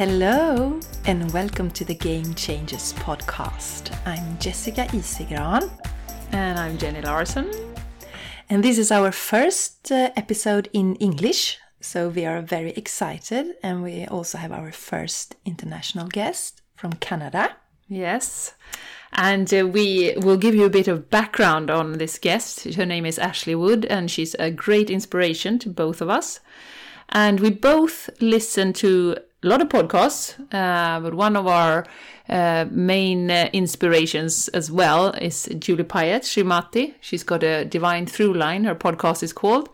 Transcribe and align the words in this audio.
Hello 0.00 0.80
and 1.04 1.30
welcome 1.30 1.70
to 1.72 1.84
the 1.84 1.94
Game 1.94 2.32
Changers 2.32 2.94
podcast. 2.94 3.94
I'm 4.06 4.38
Jessica 4.38 4.86
Isegran 4.92 5.70
And 6.32 6.58
I'm 6.58 6.78
Jenny 6.78 7.02
Larson. 7.02 7.50
and 8.48 8.64
this 8.64 8.78
is 8.78 8.90
our 8.90 9.12
first 9.12 9.92
uh, 9.92 10.10
episode 10.16 10.70
in 10.72 10.96
English. 10.96 11.58
So 11.82 12.08
we 12.08 12.24
are 12.24 12.40
very 12.40 12.70
excited 12.70 13.56
and 13.62 13.82
we 13.82 14.06
also 14.06 14.38
have 14.38 14.52
our 14.52 14.72
first 14.72 15.36
international 15.44 16.08
guest 16.08 16.62
from 16.76 16.94
Canada. 16.94 17.56
Yes. 17.86 18.54
And 19.12 19.52
uh, 19.52 19.66
we 19.66 20.14
will 20.16 20.38
give 20.38 20.54
you 20.54 20.64
a 20.64 20.70
bit 20.70 20.88
of 20.88 21.10
background 21.10 21.70
on 21.70 21.98
this 21.98 22.18
guest. 22.18 22.64
Her 22.72 22.86
name 22.86 23.04
is 23.04 23.18
Ashley 23.18 23.54
Wood, 23.54 23.84
and 23.84 24.10
she's 24.10 24.34
a 24.38 24.50
great 24.50 24.88
inspiration 24.88 25.58
to 25.58 25.68
both 25.68 26.00
of 26.00 26.08
us. 26.08 26.40
And 27.10 27.40
we 27.40 27.50
both 27.50 28.08
listen 28.22 28.72
to 28.74 29.16
a 29.42 29.48
lot 29.48 29.62
of 29.62 29.68
podcasts, 29.68 30.38
uh, 30.52 31.00
but 31.00 31.14
one 31.14 31.36
of 31.36 31.46
our 31.46 31.86
uh, 32.28 32.66
main 32.70 33.30
uh, 33.30 33.48
inspirations 33.52 34.48
as 34.48 34.70
well 34.70 35.08
is 35.12 35.48
Julie 35.58 35.84
Piatt, 35.84 36.22
Srimati. 36.22 36.94
She's 37.00 37.24
got 37.24 37.42
a 37.42 37.64
divine 37.64 38.06
through 38.06 38.34
line, 38.34 38.64
her 38.64 38.74
podcast 38.74 39.22
is 39.22 39.32
called. 39.32 39.70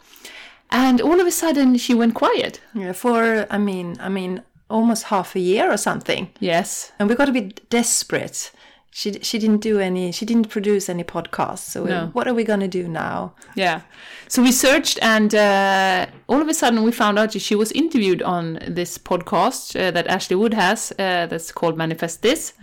And 0.70 1.00
all 1.00 1.20
of 1.20 1.26
a 1.26 1.30
sudden, 1.30 1.76
she 1.78 1.94
went 1.94 2.14
quiet. 2.14 2.60
Yeah, 2.74 2.92
for 2.92 3.46
I 3.50 3.58
mean, 3.58 3.96
I 4.00 4.08
mean, 4.08 4.42
almost 4.68 5.04
half 5.04 5.36
a 5.36 5.40
year 5.40 5.70
or 5.70 5.76
something. 5.76 6.30
Yes. 6.40 6.92
And 6.98 7.08
we 7.08 7.14
got 7.14 7.28
a 7.28 7.32
bit 7.32 7.68
desperate. 7.70 8.52
She 8.98 9.08
she 9.20 9.38
didn't 9.38 9.60
do 9.60 9.78
any. 9.78 10.10
She 10.10 10.24
didn't 10.24 10.48
produce 10.48 10.88
any 10.88 11.04
podcasts. 11.04 11.70
So 11.72 11.84
No. 11.84 12.06
what 12.14 12.26
are 12.26 12.32
we 12.32 12.44
gonna 12.44 12.66
do 12.80 12.88
now? 12.88 13.34
Yeah. 13.54 13.80
So 14.28 14.42
we 14.42 14.52
searched, 14.52 14.98
and 15.02 15.34
uh, 15.34 16.06
all 16.28 16.40
of 16.40 16.48
a 16.48 16.54
sudden 16.54 16.82
we 16.82 16.92
found 16.92 17.18
out 17.18 17.32
she 17.38 17.54
was 17.54 17.72
interviewed 17.72 18.22
on 18.22 18.58
this 18.66 18.96
podcast 18.96 19.76
uh, 19.78 19.90
that 19.90 20.06
Ashley 20.06 20.36
Wood 20.36 20.54
has 20.54 20.92
uh, 20.98 21.26
that's 21.30 21.52
called 21.52 21.76
Manifest 21.76 22.22
This. 22.22 22.54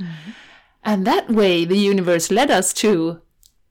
And 0.84 1.06
that 1.06 1.30
way 1.30 1.66
the 1.66 1.78
universe 1.78 2.32
led 2.32 2.50
us 2.50 2.74
to 2.74 3.22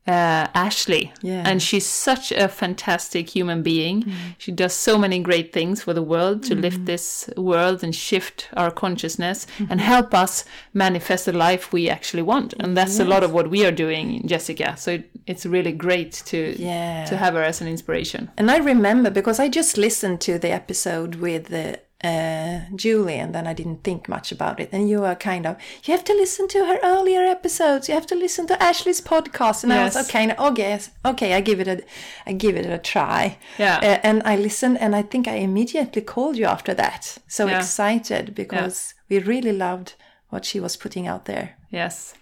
uh, 0.06 0.48
Ashley. 0.54 1.12
Yeah. 1.22 1.42
And 1.46 1.62
she's 1.62 1.86
such 1.86 2.32
a 2.32 2.48
fantastic 2.48 3.28
human 3.30 3.62
being. 3.62 4.12
She 4.38 4.50
does 4.52 4.72
so 4.72 4.98
many 4.98 5.20
great 5.20 5.52
things 5.52 5.82
for 5.82 5.94
the 5.94 6.02
world 6.02 6.42
to 6.44 6.54
lift 6.54 6.86
this 6.86 7.30
world 7.36 7.84
and 7.84 7.94
shift 7.94 8.48
our 8.56 8.70
consciousness 8.70 9.46
and 9.70 9.80
help 9.80 10.12
us 10.14 10.44
manifest 10.74 11.26
the 11.26 11.32
life 11.32 11.72
we 11.72 11.88
actually 11.88 12.22
want. 12.22 12.54
And 12.58 12.76
that's 12.76 12.98
a 12.98 13.04
lot 13.04 13.22
of 13.22 13.32
what 13.32 13.48
we 13.50 13.64
are 13.64 13.70
doing, 13.72 14.26
Jessica. 14.26 14.74
So 14.76 14.92
it, 14.92 15.10
it's 15.26 15.46
really 15.46 15.72
great 15.72 16.12
to 16.26 16.56
Yeah. 16.58 17.04
to 17.06 17.16
have 17.16 17.34
her 17.34 17.42
as 17.42 17.60
an 17.60 17.68
inspiration. 17.68 18.30
And 18.36 18.50
I 18.50 18.58
remember 18.58 19.10
because 19.10 19.38
I 19.38 19.48
just 19.48 19.76
listened 19.78 20.20
to 20.22 20.38
the 20.38 20.50
episode 20.50 21.16
with 21.16 21.52
uh, 21.52 21.76
uh, 22.04 22.60
Julie, 22.74 23.18
and 23.18 23.34
then 23.34 23.46
I 23.46 23.52
didn't 23.52 23.82
think 23.84 24.08
much 24.08 24.32
about 24.32 24.60
it. 24.60 24.68
And 24.72 24.88
you 24.88 25.00
were 25.00 25.14
kind 25.14 25.46
of, 25.46 25.56
you 25.84 25.92
have 25.94 26.04
to 26.04 26.12
listen 26.14 26.48
to 26.48 26.64
her 26.66 26.78
earlier 26.82 27.22
episodes. 27.22 27.88
You 27.88 27.94
have 27.94 28.06
to 28.06 28.14
listen 28.14 28.46
to 28.48 28.62
Ashley's 28.62 29.00
podcast. 29.00 29.62
And 29.64 29.72
I 29.72 29.84
was 29.84 29.94
Yes. 29.94 30.08
okay, 30.08 30.34
okay, 30.38 30.78
okay. 31.04 31.34
I 31.34 31.40
give 31.40 31.60
it 31.60 31.68
a, 31.68 31.82
I 32.26 32.32
give 32.32 32.56
it 32.56 32.66
a 32.66 32.78
try. 32.78 33.38
Yeah. 33.58 33.78
Uh, 33.78 34.00
and 34.02 34.22
I 34.24 34.36
listened, 34.36 34.78
and 34.80 34.94
I 34.96 35.02
think 35.02 35.28
I 35.28 35.36
immediately 35.36 36.02
called 36.02 36.36
you 36.36 36.46
after 36.46 36.74
that. 36.74 37.18
So 37.28 37.46
Yeah. 37.46 37.58
excited 37.58 38.34
because 38.34 38.94
we 39.08 39.18
really 39.18 39.52
loved 39.52 39.94
what 40.30 40.44
she 40.44 40.60
was 40.60 40.76
putting 40.76 41.06
out 41.06 41.24
there. 41.26 41.56
Yes. 41.70 42.14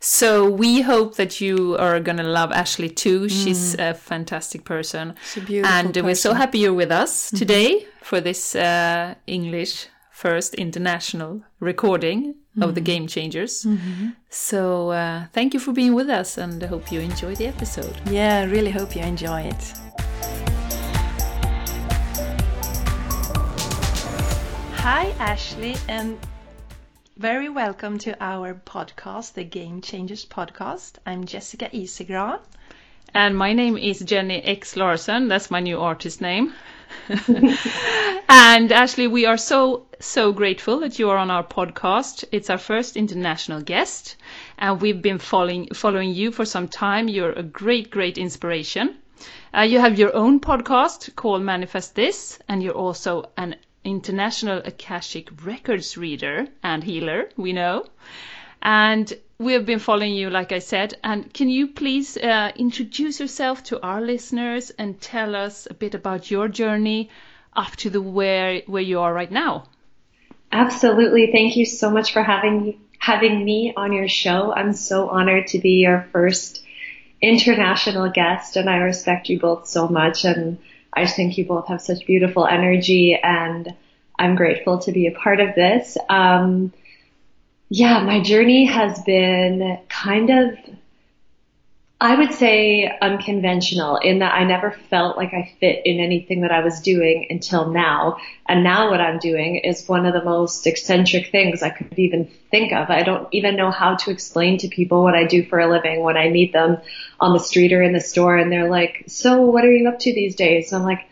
So 0.00 0.48
we 0.48 0.82
hope 0.82 1.16
that 1.16 1.40
you 1.40 1.76
are 1.78 2.00
going 2.00 2.18
to 2.18 2.22
love 2.24 2.52
Ashley 2.52 2.88
too. 2.88 3.28
She's 3.28 3.74
a 3.78 3.94
fantastic 3.94 4.64
person. 4.64 5.14
She's 5.32 5.42
a 5.42 5.46
beautiful 5.46 5.76
and 5.76 5.96
we're 5.96 6.14
so 6.14 6.34
happy 6.34 6.58
you're 6.60 6.74
with 6.74 6.90
us 6.90 7.30
today 7.30 7.86
for 8.02 8.20
this 8.20 8.54
uh, 8.54 9.14
English 9.26 9.88
first 10.10 10.54
international 10.54 11.42
recording 11.60 12.34
of 12.60 12.74
the 12.74 12.80
Game 12.80 13.06
Changers. 13.06 13.66
So 14.30 14.90
uh, 14.90 15.26
thank 15.32 15.52
you 15.54 15.60
for 15.60 15.72
being 15.72 15.94
with 15.94 16.08
us 16.08 16.38
and 16.38 16.62
I 16.62 16.66
hope 16.66 16.90
you 16.90 17.00
enjoy 17.00 17.34
the 17.34 17.46
episode. 17.46 17.94
Yeah, 18.10 18.38
I 18.40 18.44
really 18.44 18.70
hope 18.70 18.96
you 18.96 19.02
enjoy 19.02 19.42
it. 19.42 19.72
Hi, 24.78 25.12
Ashley, 25.18 25.74
and 25.88 26.16
very 27.16 27.48
welcome 27.48 27.96
to 27.96 28.14
our 28.22 28.52
podcast, 28.52 29.32
the 29.32 29.42
Game 29.42 29.80
Changers 29.80 30.26
podcast. 30.26 30.96
I'm 31.06 31.24
Jessica 31.24 31.70
Isegran. 31.72 32.40
And 33.14 33.38
my 33.38 33.54
name 33.54 33.78
is 33.78 34.00
Jenny 34.00 34.42
X 34.42 34.76
Larson. 34.76 35.26
That's 35.26 35.50
my 35.50 35.60
new 35.60 35.80
artist 35.80 36.20
name. 36.20 36.52
and 38.28 38.70
Ashley, 38.70 39.06
we 39.06 39.24
are 39.24 39.38
so, 39.38 39.86
so 39.98 40.30
grateful 40.30 40.80
that 40.80 40.98
you 40.98 41.08
are 41.08 41.16
on 41.16 41.30
our 41.30 41.42
podcast. 41.42 42.24
It's 42.32 42.50
our 42.50 42.58
first 42.58 42.98
international 42.98 43.62
guest. 43.62 44.16
And 44.58 44.82
we've 44.82 45.00
been 45.00 45.18
following, 45.18 45.68
following 45.72 46.12
you 46.12 46.30
for 46.32 46.44
some 46.44 46.68
time. 46.68 47.08
You're 47.08 47.32
a 47.32 47.42
great, 47.42 47.90
great 47.90 48.18
inspiration. 48.18 48.94
Uh, 49.56 49.62
you 49.62 49.80
have 49.80 49.98
your 49.98 50.14
own 50.14 50.38
podcast 50.38 51.16
called 51.16 51.40
Manifest 51.40 51.94
This, 51.94 52.38
and 52.46 52.62
you're 52.62 52.74
also 52.74 53.30
an 53.38 53.56
international 53.86 54.60
Akashic 54.64 55.30
Records 55.44 55.96
reader 55.96 56.48
and 56.62 56.82
healer, 56.84 57.30
we 57.36 57.52
know. 57.52 57.86
And 58.60 59.12
we 59.38 59.52
have 59.52 59.66
been 59.66 59.78
following 59.78 60.14
you, 60.14 60.30
like 60.30 60.52
I 60.52 60.58
said. 60.58 60.94
And 61.04 61.32
can 61.32 61.48
you 61.48 61.68
please 61.68 62.16
uh, 62.16 62.52
introduce 62.56 63.20
yourself 63.20 63.62
to 63.64 63.80
our 63.82 64.00
listeners 64.00 64.70
and 64.70 65.00
tell 65.00 65.36
us 65.36 65.68
a 65.70 65.74
bit 65.74 65.94
about 65.94 66.30
your 66.30 66.48
journey 66.48 67.10
up 67.54 67.76
to 67.76 67.90
the 67.90 68.00
where 68.00 68.62
where 68.66 68.82
you 68.82 69.00
are 69.00 69.12
right 69.12 69.30
now? 69.30 69.64
Absolutely. 70.52 71.30
Thank 71.32 71.56
you 71.56 71.66
so 71.66 71.90
much 71.90 72.12
for 72.12 72.22
having 72.22 72.80
having 72.98 73.44
me 73.44 73.72
on 73.76 73.92
your 73.92 74.08
show. 74.08 74.52
I'm 74.52 74.72
so 74.72 75.08
honored 75.08 75.48
to 75.48 75.58
be 75.58 75.82
your 75.82 76.08
first 76.12 76.64
international 77.20 78.10
guest 78.10 78.56
and 78.56 78.68
I 78.68 78.76
respect 78.76 79.28
you 79.28 79.38
both 79.38 79.68
so 79.68 79.88
much 79.88 80.24
and 80.24 80.58
I 80.96 81.04
just 81.04 81.14
think 81.14 81.36
you 81.36 81.44
both 81.44 81.68
have 81.68 81.82
such 81.82 82.06
beautiful 82.06 82.46
energy 82.46 83.14
and 83.22 83.72
I'm 84.18 84.34
grateful 84.34 84.78
to 84.80 84.92
be 84.92 85.06
a 85.06 85.12
part 85.12 85.40
of 85.40 85.54
this. 85.54 85.98
Um, 86.08 86.72
yeah, 87.68 88.02
my 88.02 88.20
journey 88.22 88.64
has 88.64 89.02
been 89.02 89.78
kind 89.88 90.30
of 90.30 90.56
I 91.98 92.14
would 92.14 92.34
say 92.34 92.94
unconventional 93.00 93.96
in 93.96 94.18
that 94.18 94.34
I 94.34 94.44
never 94.44 94.70
felt 94.90 95.16
like 95.16 95.32
I 95.32 95.50
fit 95.60 95.80
in 95.86 95.98
anything 95.98 96.42
that 96.42 96.52
I 96.52 96.62
was 96.62 96.80
doing 96.80 97.26
until 97.30 97.70
now. 97.70 98.18
And 98.46 98.62
now 98.62 98.90
what 98.90 99.00
I'm 99.00 99.18
doing 99.18 99.56
is 99.56 99.88
one 99.88 100.04
of 100.04 100.12
the 100.12 100.22
most 100.22 100.66
eccentric 100.66 101.30
things 101.32 101.62
I 101.62 101.70
could 101.70 101.98
even 101.98 102.28
think 102.50 102.72
of. 102.72 102.90
I 102.90 103.02
don't 103.02 103.26
even 103.32 103.56
know 103.56 103.70
how 103.70 103.96
to 103.96 104.10
explain 104.10 104.58
to 104.58 104.68
people 104.68 105.02
what 105.02 105.14
I 105.14 105.24
do 105.24 105.46
for 105.46 105.58
a 105.58 105.70
living 105.70 106.02
when 106.02 106.18
I 106.18 106.28
meet 106.28 106.52
them 106.52 106.76
on 107.18 107.32
the 107.32 107.38
street 107.38 107.72
or 107.72 107.82
in 107.82 107.94
the 107.94 108.00
store 108.00 108.36
and 108.36 108.52
they're 108.52 108.68
like, 108.68 109.04
so 109.06 109.40
what 109.40 109.64
are 109.64 109.72
you 109.72 109.88
up 109.88 109.98
to 110.00 110.12
these 110.12 110.36
days? 110.36 110.72
And 110.72 110.82
I'm 110.82 110.86
like, 110.86 111.06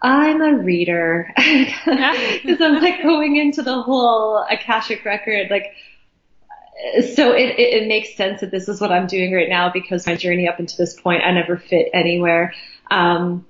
I'm 0.00 0.40
a 0.40 0.54
reader. 0.54 1.32
Cause 1.36 2.60
I'm 2.60 2.80
like 2.80 3.02
going 3.02 3.34
into 3.34 3.62
the 3.62 3.82
whole 3.82 4.46
Akashic 4.48 5.04
record, 5.04 5.50
like, 5.50 5.72
so 7.14 7.32
it, 7.32 7.58
it, 7.58 7.82
it 7.82 7.88
makes 7.88 8.14
sense 8.14 8.40
that 8.40 8.50
this 8.50 8.68
is 8.68 8.80
what 8.80 8.92
I'm 8.92 9.06
doing 9.06 9.32
right 9.32 9.48
now 9.48 9.70
because 9.72 10.06
my 10.06 10.16
journey 10.16 10.48
up 10.48 10.58
until 10.58 10.76
this 10.76 10.98
point, 10.98 11.22
I 11.24 11.32
never 11.32 11.56
fit 11.56 11.88
anywhere. 11.92 12.54
Um, 12.90 13.46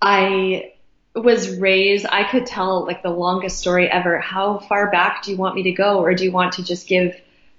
I 0.00 0.72
was 1.14 1.56
raised, 1.58 2.06
I 2.06 2.24
could 2.30 2.46
tell 2.46 2.84
like 2.84 3.02
the 3.02 3.10
longest 3.10 3.58
story 3.58 3.90
ever. 3.90 4.18
How 4.18 4.58
far 4.58 4.90
back 4.90 5.22
do 5.22 5.30
you 5.30 5.36
want 5.36 5.54
me 5.54 5.64
to 5.64 5.72
go 5.72 6.00
or 6.00 6.14
do 6.14 6.24
you 6.24 6.32
want 6.32 6.54
to 6.54 6.64
just 6.64 6.86
give 6.86 7.14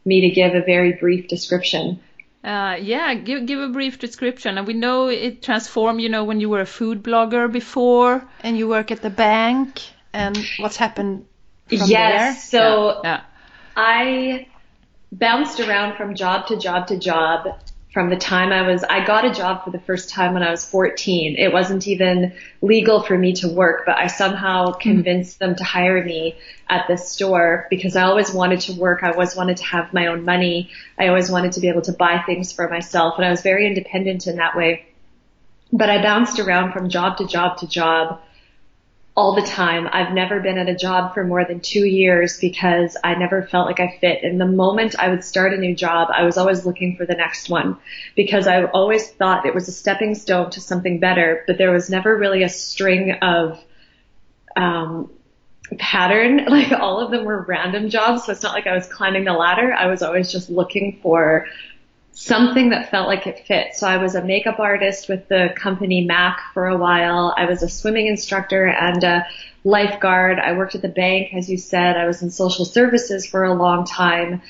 me 0.05 0.21
to 0.21 0.29
give 0.29 0.53
a 0.53 0.61
very 0.61 0.93
brief 0.93 1.27
description? 1.27 1.99
Uh, 2.43 2.77
yeah, 2.79 3.13
give 3.15 3.45
give 3.45 3.59
a 3.59 3.67
brief 3.67 3.99
description. 3.99 4.57
And 4.57 4.67
we 4.67 4.73
know 4.73 5.07
it 5.07 5.41
transformed. 5.41 5.99
You 6.01 6.07
know, 6.07 6.23
when 6.23 6.39
you 6.39 6.49
were 6.49 6.61
a 6.61 6.65
food 6.65 7.03
blogger 7.03 7.51
before. 7.51 8.23
And 8.41 8.57
you 8.57 8.67
work 8.69 8.91
at 8.91 9.01
the 9.01 9.09
bank, 9.09 9.81
and 10.13 10.37
what's 10.59 10.77
happened 10.77 11.25
from 11.67 11.79
yes. 11.87 12.49
So 12.49 13.01
Yeah. 13.03 13.23
I 13.75 14.47
bounced 15.11 15.59
around 15.59 15.95
from 15.95 16.15
job 16.15 16.47
to 16.47 16.57
job 16.57 16.87
to 16.87 16.97
job 16.97 17.47
from 17.97 18.09
the 18.11 18.15
time 18.15 18.51
I 18.51 18.61
was, 18.61 18.83
I 18.83 19.03
got 19.03 19.25
a 19.25 19.33
job 19.33 19.63
for 19.63 19.71
the 19.71 19.79
first 19.79 20.09
time 20.09 20.35
when 20.35 20.43
I 20.43 20.51
was 20.51 20.63
14. 20.63 21.35
It 21.35 21.51
wasn't 21.51 21.87
even 21.87 22.31
legal 22.61 23.01
for 23.01 23.17
me 23.17 23.33
to 23.33 23.47
work, 23.47 23.87
but 23.87 23.97
I 23.97 24.05
somehow 24.05 24.67
mm-hmm. 24.67 24.79
convinced 24.81 25.39
them 25.39 25.55
to 25.55 25.63
hire 25.63 26.03
me 26.03 26.35
at 26.69 26.87
this 26.87 27.09
store 27.09 27.65
because 27.71 27.95
I 27.95 28.03
always 28.03 28.31
wanted 28.31 28.59
to 28.61 28.73
work. 28.73 29.03
I 29.03 29.11
always 29.11 29.35
wanted 29.35 29.57
to 29.57 29.63
have 29.63 29.93
my 29.93 30.05
own 30.07 30.25
money. 30.25 30.69
I 30.99 31.07
always 31.07 31.31
wanted 31.31 31.53
to 31.53 31.59
be 31.59 31.69
able 31.69 31.81
to 31.83 31.93
buy 31.93 32.21
things 32.25 32.51
for 32.51 32.69
myself 32.69 33.15
and 33.17 33.25
I 33.25 33.31
was 33.31 33.41
very 33.41 33.65
independent 33.65 34.27
in 34.27 34.35
that 34.35 34.55
way. 34.55 34.85
But 35.73 35.89
I 35.89 35.99
bounced 36.01 36.39
around 36.39 36.73
from 36.73 36.89
job 36.89 37.17
to 37.17 37.25
job 37.25 37.57
to 37.57 37.67
job 37.67 38.21
all 39.17 39.33
the 39.33 39.41
time. 39.41 39.89
I've 39.91 40.13
never 40.13 40.39
been 40.39 40.59
at 40.59 40.69
a 40.69 40.75
job 40.75 41.15
for 41.15 41.23
more 41.23 41.43
than 41.43 41.59
two 41.59 41.83
years 41.83 42.39
because 42.39 42.95
I 43.03 43.15
never 43.15 43.41
felt 43.41 43.65
like 43.65 43.79
I 43.79 43.97
fit. 43.99 44.23
And 44.23 44.39
the 44.39 44.45
moment 44.45 44.93
I 44.99 45.09
would 45.09 45.23
start 45.23 45.53
a 45.53 45.57
new 45.57 45.75
job, 45.75 46.09
I 46.13 46.23
was 46.23 46.37
always 46.37 46.67
looking 46.67 46.95
for 46.95 47.05
the 47.07 47.15
next 47.15 47.49
one 47.49 47.77
because 48.15 48.45
I 48.45 48.65
always 48.65 49.09
thought 49.09 49.47
it 49.47 49.55
was 49.55 49.67
a 49.67 49.71
stepping 49.71 50.13
stone 50.13 50.51
to 50.51 50.61
something 50.61 50.99
better, 50.99 51.43
but 51.47 51.57
there 51.57 51.71
was 51.71 51.89
never 51.89 52.15
really 52.15 52.43
a 52.43 52.49
string 52.49 53.13
of, 53.23 53.59
um, 54.55 55.09
pattern. 55.79 56.45
Like 56.57 56.71
all 56.71 56.99
of 56.99 57.09
them 57.09 57.25
were 57.25 57.41
random 57.41 57.89
jobs. 57.89 58.25
So 58.25 58.31
it's 58.31 58.43
not 58.43 58.53
like 58.53 58.67
I 58.67 58.75
was 58.75 58.85
climbing 58.87 59.25
the 59.25 59.33
ladder. 59.33 59.73
I 59.73 59.87
was 59.87 60.03
always 60.03 60.31
just 60.31 60.51
looking 60.51 60.99
for 61.01 61.47
something 62.19 62.69
that 62.69 62.89
felt 62.89 63.07
like 63.07 63.27
it 63.27 63.45
fit. 63.45 63.75
So 63.75 63.87
I 63.87 63.97
was 63.97 64.15
a 64.15 64.23
makeup 64.23 64.59
artist 64.59 65.07
with 65.07 65.27
the 65.27 65.49
company 65.55 66.03
MAC 66.03 66.41
for 66.51 66.65
a 66.65 66.75
while. 66.75 67.31
I 67.37 67.45
was 67.45 67.61
a 67.61 67.69
swimming 67.69 68.07
instructor 68.07 68.65
and 68.65 69.03
a 69.03 69.27
lifeguard. 69.63 70.39
I 70.39 70.53
worked 70.53 70.73
at 70.73 70.81
the 70.81 70.87
bank, 70.87 71.35
as 71.35 71.47
you 71.47 71.59
said. 71.59 71.95
I 71.95 72.07
was 72.07 72.23
in 72.23 72.31
social 72.31 72.65
services 72.65 73.27
for 73.27 73.43
a 73.43 73.53
long 73.53 73.85
time. 73.85 74.41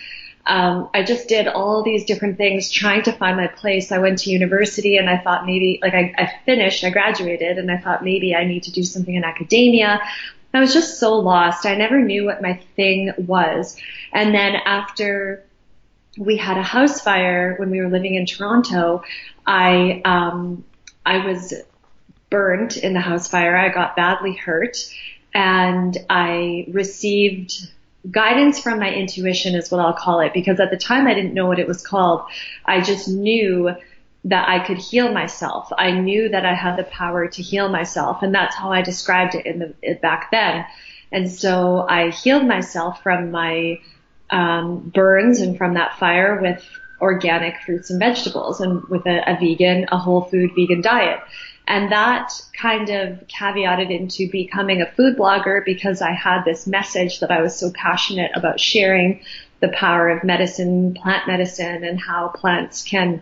Um, 0.45 0.89
I 0.93 1.03
just 1.03 1.27
did 1.27 1.49
all 1.49 1.83
these 1.83 2.05
different 2.05 2.37
things 2.37 2.71
trying 2.71 3.03
to 3.03 3.11
find 3.11 3.35
my 3.35 3.47
place. 3.47 3.91
I 3.91 3.97
went 3.97 4.19
to 4.19 4.31
university 4.31 4.95
and 4.95 5.09
I 5.09 5.17
thought 5.17 5.45
maybe, 5.45 5.79
like 5.81 5.93
I, 5.93 6.13
I 6.17 6.31
finished, 6.45 6.85
I 6.85 6.89
graduated 6.89 7.57
and 7.57 7.69
I 7.69 7.79
thought 7.79 8.01
maybe 8.01 8.33
I 8.33 8.45
need 8.45 8.63
to 8.63 8.71
do 8.71 8.83
something 8.83 9.13
in 9.13 9.25
academia. 9.25 9.99
I 10.53 10.61
was 10.61 10.73
just 10.73 11.01
so 11.01 11.19
lost. 11.19 11.65
I 11.65 11.75
never 11.75 12.01
knew 12.01 12.23
what 12.23 12.41
my 12.41 12.61
thing 12.77 13.11
was. 13.17 13.75
And 14.13 14.33
then 14.33 14.55
after 14.55 15.43
we 16.17 16.37
had 16.37 16.57
a 16.57 16.63
house 16.63 17.01
fire 17.01 17.55
when 17.57 17.69
we 17.69 17.79
were 17.79 17.89
living 17.89 18.15
in 18.15 18.25
Toronto, 18.25 19.03
I, 19.45 20.01
um, 20.05 20.63
I 21.05 21.25
was 21.25 21.53
burned 22.29 22.77
in 22.77 22.93
the 22.93 22.99
house 22.99 23.27
fire. 23.27 23.55
I 23.55 23.69
got 23.69 23.95
badly 23.95 24.33
hurt 24.33 24.77
and 25.33 25.97
I 26.09 26.65
received 26.71 27.69
guidance 28.09 28.59
from 28.59 28.79
my 28.79 28.93
intuition 28.93 29.55
is 29.55 29.69
what 29.71 29.81
I'll 29.81 29.93
call 29.93 30.19
it 30.21 30.33
because 30.33 30.59
at 30.59 30.71
the 30.71 30.77
time 30.77 31.07
I 31.07 31.13
didn't 31.13 31.33
know 31.33 31.45
what 31.45 31.59
it 31.59 31.67
was 31.67 31.85
called. 31.85 32.21
I 32.65 32.81
just 32.81 33.07
knew 33.07 33.71
that 34.25 34.49
I 34.49 34.65
could 34.65 34.77
heal 34.77 35.11
myself. 35.11 35.71
I 35.77 35.91
knew 35.91 36.29
that 36.29 36.45
I 36.45 36.53
had 36.53 36.77
the 36.77 36.83
power 36.83 37.27
to 37.27 37.41
heal 37.41 37.69
myself 37.69 38.23
and 38.23 38.33
that's 38.33 38.55
how 38.55 38.71
I 38.71 38.81
described 38.81 39.35
it 39.35 39.45
in 39.45 39.59
the 39.59 39.93
back 40.01 40.31
then. 40.31 40.65
And 41.11 41.31
so 41.31 41.85
I 41.87 42.09
healed 42.09 42.45
myself 42.45 43.01
from 43.01 43.31
my 43.31 43.79
um, 44.29 44.91
burns 44.93 45.41
and 45.41 45.57
from 45.57 45.75
that 45.75 45.97
fire 45.99 46.39
with 46.41 46.63
organic 46.99 47.61
fruits 47.61 47.89
and 47.89 47.99
vegetables 47.99 48.59
and 48.59 48.83
with 48.85 49.05
a, 49.05 49.31
a 49.31 49.37
vegan, 49.39 49.85
a 49.91 49.97
whole 49.97 50.21
food 50.21 50.51
vegan 50.55 50.81
diet. 50.81 51.19
And 51.67 51.91
that 51.91 52.31
kind 52.59 52.89
of 52.89 53.27
caveated 53.27 53.91
into 53.91 54.29
becoming 54.31 54.81
a 54.81 54.91
food 54.91 55.17
blogger 55.17 55.63
because 55.65 56.01
I 56.01 56.11
had 56.11 56.43
this 56.43 56.65
message 56.65 57.19
that 57.19 57.29
I 57.29 57.41
was 57.41 57.57
so 57.57 57.71
passionate 57.73 58.31
about 58.35 58.59
sharing 58.59 59.21
the 59.59 59.67
power 59.69 60.09
of 60.09 60.23
medicine, 60.23 60.93
plant 60.93 61.27
medicine, 61.27 61.83
and 61.83 61.99
how 61.99 62.29
plants 62.29 62.83
can 62.83 63.21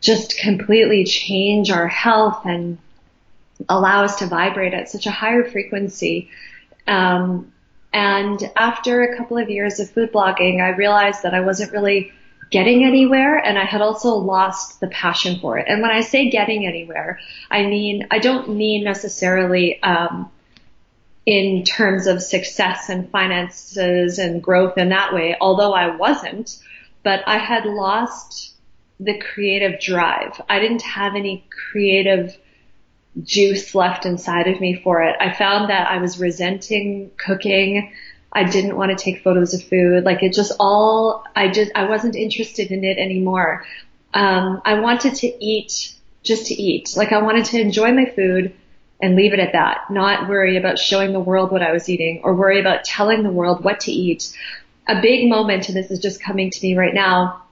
just 0.00 0.38
completely 0.38 1.04
change 1.04 1.70
our 1.70 1.88
health 1.88 2.46
and 2.46 2.78
allow 3.68 4.04
us 4.04 4.20
to 4.20 4.26
vibrate 4.26 4.72
at 4.72 4.88
such 4.88 5.06
a 5.06 5.10
higher 5.10 5.44
frequency. 5.44 6.30
Um, 6.86 7.52
and 7.92 8.50
after 8.56 9.02
a 9.02 9.16
couple 9.16 9.38
of 9.38 9.48
years 9.48 9.80
of 9.80 9.90
food 9.90 10.12
blogging, 10.12 10.62
I 10.62 10.70
realized 10.70 11.22
that 11.22 11.34
I 11.34 11.40
wasn't 11.40 11.72
really 11.72 12.12
getting 12.50 12.84
anywhere 12.84 13.36
and 13.36 13.58
I 13.58 13.64
had 13.64 13.82
also 13.82 14.14
lost 14.14 14.80
the 14.80 14.88
passion 14.88 15.38
for 15.40 15.58
it. 15.58 15.66
And 15.68 15.82
when 15.82 15.90
I 15.90 16.00
say 16.00 16.30
getting 16.30 16.66
anywhere, 16.66 17.20
I 17.50 17.64
mean, 17.64 18.06
I 18.10 18.18
don't 18.18 18.56
mean 18.56 18.84
necessarily, 18.84 19.82
um, 19.82 20.30
in 21.26 21.62
terms 21.64 22.06
of 22.06 22.22
success 22.22 22.88
and 22.88 23.10
finances 23.10 24.18
and 24.18 24.42
growth 24.42 24.78
in 24.78 24.88
that 24.88 25.12
way, 25.12 25.36
although 25.38 25.74
I 25.74 25.94
wasn't, 25.94 26.58
but 27.02 27.22
I 27.26 27.36
had 27.36 27.66
lost 27.66 28.54
the 28.98 29.18
creative 29.18 29.78
drive. 29.78 30.40
I 30.48 30.58
didn't 30.58 30.82
have 30.82 31.14
any 31.14 31.46
creative 31.70 32.36
juice 33.24 33.74
left 33.74 34.06
inside 34.06 34.48
of 34.48 34.60
me 34.60 34.80
for 34.82 35.02
it. 35.02 35.16
I 35.20 35.32
found 35.32 35.70
that 35.70 35.90
I 35.90 35.98
was 35.98 36.18
resenting 36.18 37.10
cooking. 37.16 37.92
I 38.32 38.44
didn't 38.44 38.76
want 38.76 38.96
to 38.96 39.02
take 39.02 39.22
photos 39.22 39.54
of 39.54 39.62
food. 39.64 40.04
Like 40.04 40.22
it 40.22 40.32
just 40.32 40.52
all, 40.60 41.24
I 41.34 41.48
just, 41.48 41.72
I 41.74 41.88
wasn't 41.88 42.14
interested 42.14 42.70
in 42.70 42.84
it 42.84 42.98
anymore. 42.98 43.64
Um, 44.14 44.62
I 44.64 44.80
wanted 44.80 45.14
to 45.16 45.44
eat 45.44 45.94
just 46.22 46.46
to 46.46 46.54
eat. 46.54 46.94
Like 46.96 47.12
I 47.12 47.22
wanted 47.22 47.46
to 47.46 47.60
enjoy 47.60 47.92
my 47.92 48.06
food 48.06 48.54
and 49.00 49.14
leave 49.14 49.32
it 49.32 49.40
at 49.40 49.52
that, 49.52 49.90
not 49.90 50.28
worry 50.28 50.56
about 50.56 50.78
showing 50.78 51.12
the 51.12 51.20
world 51.20 51.52
what 51.52 51.62
I 51.62 51.72
was 51.72 51.88
eating 51.88 52.20
or 52.24 52.34
worry 52.34 52.60
about 52.60 52.84
telling 52.84 53.22
the 53.22 53.30
world 53.30 53.62
what 53.64 53.80
to 53.80 53.92
eat. 53.92 54.36
A 54.88 55.00
big 55.00 55.28
moment, 55.28 55.68
and 55.68 55.76
this 55.76 55.90
is 55.90 56.00
just 56.00 56.22
coming 56.22 56.50
to 56.50 56.62
me 56.62 56.76
right 56.76 56.94
now, 56.94 57.42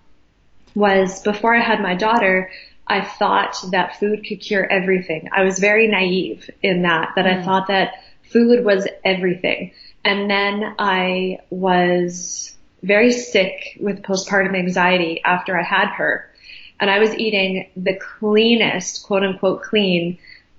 was 0.74 1.22
before 1.22 1.54
I 1.54 1.60
had 1.60 1.80
my 1.80 1.94
daughter, 1.94 2.50
I 2.86 3.04
thought 3.04 3.56
that 3.72 3.98
food 3.98 4.24
could 4.26 4.40
cure 4.40 4.64
everything. 4.64 5.28
I 5.32 5.42
was 5.42 5.58
very 5.58 5.88
naive 5.88 6.48
in 6.62 6.82
that, 6.82 7.12
that 7.16 7.24
mm. 7.24 7.40
I 7.40 7.44
thought 7.44 7.66
that 7.68 7.94
food 8.22 8.64
was 8.64 8.86
everything. 9.04 9.72
And 10.04 10.30
then 10.30 10.76
I 10.78 11.38
was 11.50 12.54
very 12.82 13.10
sick 13.12 13.76
with 13.80 14.02
postpartum 14.02 14.56
anxiety 14.56 15.20
after 15.24 15.58
I 15.58 15.64
had 15.64 15.88
her. 15.88 16.30
And 16.78 16.90
I 16.90 17.00
was 17.00 17.14
eating 17.14 17.68
the 17.76 17.94
cleanest, 17.94 19.02
quote 19.02 19.24
unquote 19.24 19.62
clean, 19.62 20.18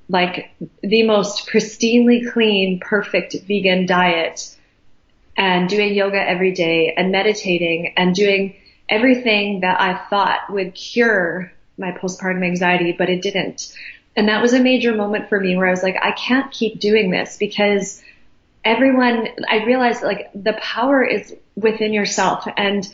like 0.09 0.49
the 0.81 1.03
most 1.03 1.47
pristinely 1.47 2.29
clean, 2.31 2.79
perfect 2.79 3.35
vegan 3.47 3.85
diet 3.85 4.53
and 5.37 5.69
doing 5.69 5.93
yoga 5.93 6.17
every 6.17 6.51
day 6.51 6.93
and 6.97 7.11
meditating 7.11 7.93
and 7.95 8.15
doing 8.15 8.55
everything 8.89 9.61
that 9.61 9.79
I 9.79 9.95
thought 10.09 10.49
would 10.49 10.73
cure 10.73 11.53
my 11.77 11.91
postpartum 11.91 12.45
anxiety, 12.45 12.91
but 12.91 13.09
it 13.09 13.21
didn't. 13.21 13.73
And 14.15 14.29
that 14.29 14.41
was 14.41 14.53
a 14.53 14.59
major 14.59 14.95
moment 14.95 15.29
for 15.29 15.39
me 15.39 15.55
where 15.55 15.67
I 15.67 15.71
was 15.71 15.83
like, 15.83 15.97
I 16.01 16.11
can't 16.11 16.51
keep 16.51 16.79
doing 16.79 17.11
this 17.11 17.37
because 17.37 18.01
everyone, 18.65 19.27
I 19.47 19.63
realized 19.63 20.01
like 20.01 20.31
the 20.33 20.53
power 20.53 21.03
is 21.03 21.35
within 21.55 21.93
yourself 21.93 22.47
and 22.57 22.87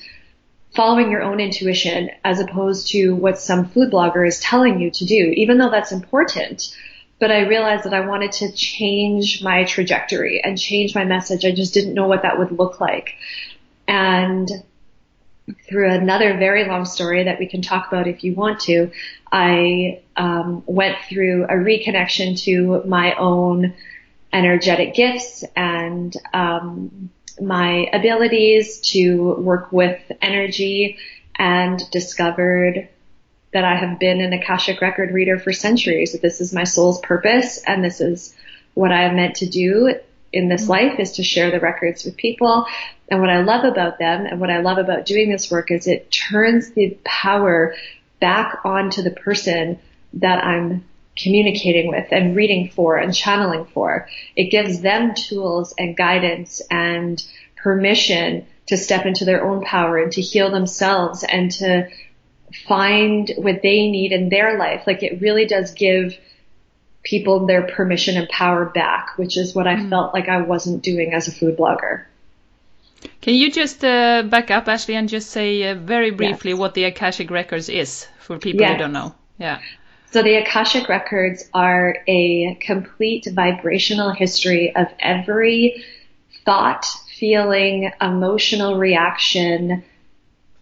following 0.76 1.12
your 1.12 1.22
own 1.22 1.40
intuition 1.40 2.10
as 2.24 2.40
opposed 2.40 2.90
to 2.90 3.14
what 3.16 3.40
some 3.40 3.70
food 3.70 3.92
blogger 3.92 4.28
is 4.28 4.40
telling 4.40 4.80
you 4.82 4.92
to 4.92 5.06
do, 5.06 5.34
even 5.36 5.58
though 5.58 5.70
that's 5.70 5.92
important. 5.92 6.76
But 7.20 7.32
I 7.32 7.48
realized 7.48 7.86
that 7.86 7.94
I 7.94 8.06
wanted 8.06 8.34
to 8.34 8.52
change 8.52 9.42
my 9.44 9.64
trajectory 9.64 10.42
and 10.44 10.60
change 10.60 10.94
my 10.94 11.06
message. 11.06 11.46
I 11.46 11.52
just 11.52 11.74
didn't 11.74 11.94
know 11.94 12.08
what 12.08 12.24
that 12.24 12.38
would 12.38 12.52
look 12.52 12.82
like. 12.82 13.16
And 13.88 14.50
through 15.68 15.92
another 15.92 16.38
very 16.38 16.66
long 16.66 16.86
story 16.86 17.24
that 17.24 17.40
we 17.40 17.48
can 17.48 17.62
talk 17.62 17.88
about 17.88 18.08
if 18.08 18.24
you 18.24 18.34
want 18.34 18.62
to, 18.62 18.92
I 19.32 20.02
um, 20.16 20.64
went 20.66 20.98
through 21.10 21.46
a 21.46 21.54
reconnection 21.54 22.42
to 22.44 22.88
my 22.88 23.14
own 23.16 23.74
energetic 24.32 24.94
gifts 24.94 25.44
and 25.56 26.16
um, 26.34 27.10
my 27.42 27.90
abilities 27.92 28.80
to 28.92 29.36
work 29.36 29.72
with 29.72 30.00
energy 30.22 30.98
and 31.36 31.82
discovered 31.92 32.88
that 33.54 33.64
I 33.64 33.76
have 33.76 34.00
been 34.00 34.22
an 34.22 34.34
Akashic 34.34 34.82
record 34.82 35.12
reader 35.12 35.38
for 35.38 35.52
centuries. 35.52 36.14
That 36.14 36.22
this 36.22 36.42
is 36.42 36.54
my 36.54 36.64
soul's 36.64 37.00
purpose 37.02 37.62
and 37.64 37.84
this 37.84 38.02
is 38.02 38.36
what 38.74 38.92
I 38.92 39.04
am 39.04 39.16
meant 39.16 39.36
to 39.36 39.46
do 39.46 39.96
in 40.34 40.50
this 40.50 40.68
life 40.68 41.00
is 41.00 41.14
to 41.14 41.24
share 41.24 41.52
the 41.52 41.60
records 41.60 42.04
with 42.04 42.18
people. 42.18 42.66
And 43.10 43.22
what 43.22 43.30
I 43.30 43.44
love 43.44 43.64
about 43.64 44.00
them 44.00 44.26
and 44.26 44.42
what 44.42 44.50
I 44.50 44.60
love 44.60 44.80
about 44.80 45.06
doing 45.06 45.32
this 45.32 45.52
work 45.52 45.72
is 45.72 45.88
it 45.88 46.12
turns 46.12 46.72
the 46.72 46.98
power 47.06 47.76
back 48.20 48.60
onto 48.66 49.04
the 49.04 49.12
person 49.12 49.80
that 50.14 50.44
I'm 50.44 50.84
communicating 51.16 51.90
with 51.90 52.08
and 52.12 52.36
reading 52.36 52.70
for 52.70 52.98
and 52.98 53.14
channeling 53.14 53.66
for. 53.66 54.08
It 54.36 54.50
gives 54.50 54.82
them 54.82 55.14
tools 55.14 55.76
and 55.78 55.96
guidance 55.96 56.62
and 56.72 57.24
permission 57.56 58.48
to 58.68 58.78
step 58.78 59.06
into 59.06 59.26
their 59.26 59.44
own 59.44 59.64
power 59.64 60.00
and 60.00 60.12
to 60.14 60.22
heal 60.22 60.50
themselves 60.50 61.24
and 61.24 61.52
to 61.52 61.90
find 62.68 63.32
what 63.38 63.62
they 63.62 63.90
need 63.90 64.12
in 64.12 64.30
their 64.30 64.58
life. 64.58 64.84
Like 64.88 65.04
it 65.04 65.22
really 65.22 65.46
does 65.46 65.72
give 65.72 66.18
people 67.04 67.46
their 67.46 67.64
permission 67.68 68.18
and 68.18 68.28
power 68.30 68.66
back, 68.66 69.18
which 69.18 69.38
is 69.38 69.54
what 69.54 69.68
I 69.68 69.76
mm. 69.76 69.90
felt 69.90 70.14
like 70.14 70.30
I 70.30 70.42
wasn't 70.42 70.84
doing 70.84 71.14
as 71.14 71.28
a 71.28 71.32
food 71.32 71.58
blogger. 71.58 72.06
Can 73.22 73.36
you 73.36 73.52
just 73.52 73.84
uh, 73.84 74.24
back 74.24 74.50
up, 74.50 74.68
Ashley, 74.68 74.96
and 74.96 75.10
just 75.10 75.30
say 75.30 75.70
uh, 75.70 75.76
very 75.76 76.12
briefly 76.12 76.52
yes. 76.52 76.60
what 76.60 76.74
the 76.74 76.86
Akashic 76.86 77.30
Records 77.30 77.68
is 77.70 78.08
for 78.20 78.40
people 78.40 78.62
yes. 78.62 78.74
who 78.74 78.78
don't 78.78 78.94
know? 78.94 79.14
Yeah. 79.38 79.60
So 80.12 80.22
the 80.22 80.36
Akashic 80.36 80.88
Records 80.88 81.50
are 81.54 81.98
a 82.08 82.56
complete 82.62 83.28
vibrational 83.34 84.12
history 84.12 84.74
of 84.76 84.88
every 85.00 85.84
thought, 86.46 86.86
feeling, 87.18 87.92
emotional 88.00 88.78
reaction, 88.78 89.84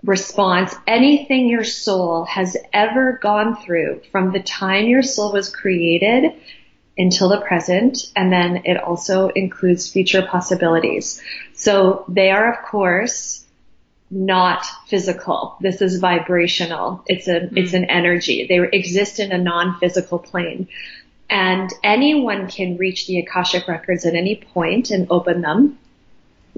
response, 0.03 0.73
anything 0.87 1.47
your 1.47 1.63
soul 1.63 2.25
has 2.25 2.57
ever 2.73 3.19
gone 3.21 3.55
through 3.55 4.01
from 4.11 4.31
the 4.31 4.41
time 4.41 4.87
your 4.87 5.03
soul 5.03 5.31
was 5.31 5.53
created 5.53 6.33
until 6.97 7.29
the 7.29 7.41
present, 7.41 8.11
and 8.15 8.31
then 8.31 8.63
it 8.65 8.77
also 8.77 9.29
includes 9.29 9.91
future 9.91 10.21
possibilities. 10.21 11.21
So 11.53 12.05
they 12.07 12.31
are, 12.31 12.53
of 12.53 12.65
course, 12.65 13.45
not 14.09 14.65
physical. 14.87 15.55
This 15.61 15.81
is 15.81 15.99
vibrational. 15.99 17.03
It's 17.07 17.27
a, 17.27 17.41
mm. 17.41 17.57
it's 17.57 17.73
an 17.73 17.85
energy. 17.85 18.45
They 18.47 18.59
exist 18.77 19.19
in 19.19 19.31
a 19.31 19.37
non-physical 19.37 20.19
plane. 20.19 20.67
And 21.29 21.71
anyone 21.81 22.49
can 22.49 22.75
reach 22.75 23.07
the 23.07 23.19
Akashic 23.19 23.69
records 23.69 24.05
at 24.05 24.15
any 24.15 24.35
point 24.35 24.91
and 24.91 25.07
open 25.09 25.41
them. 25.41 25.79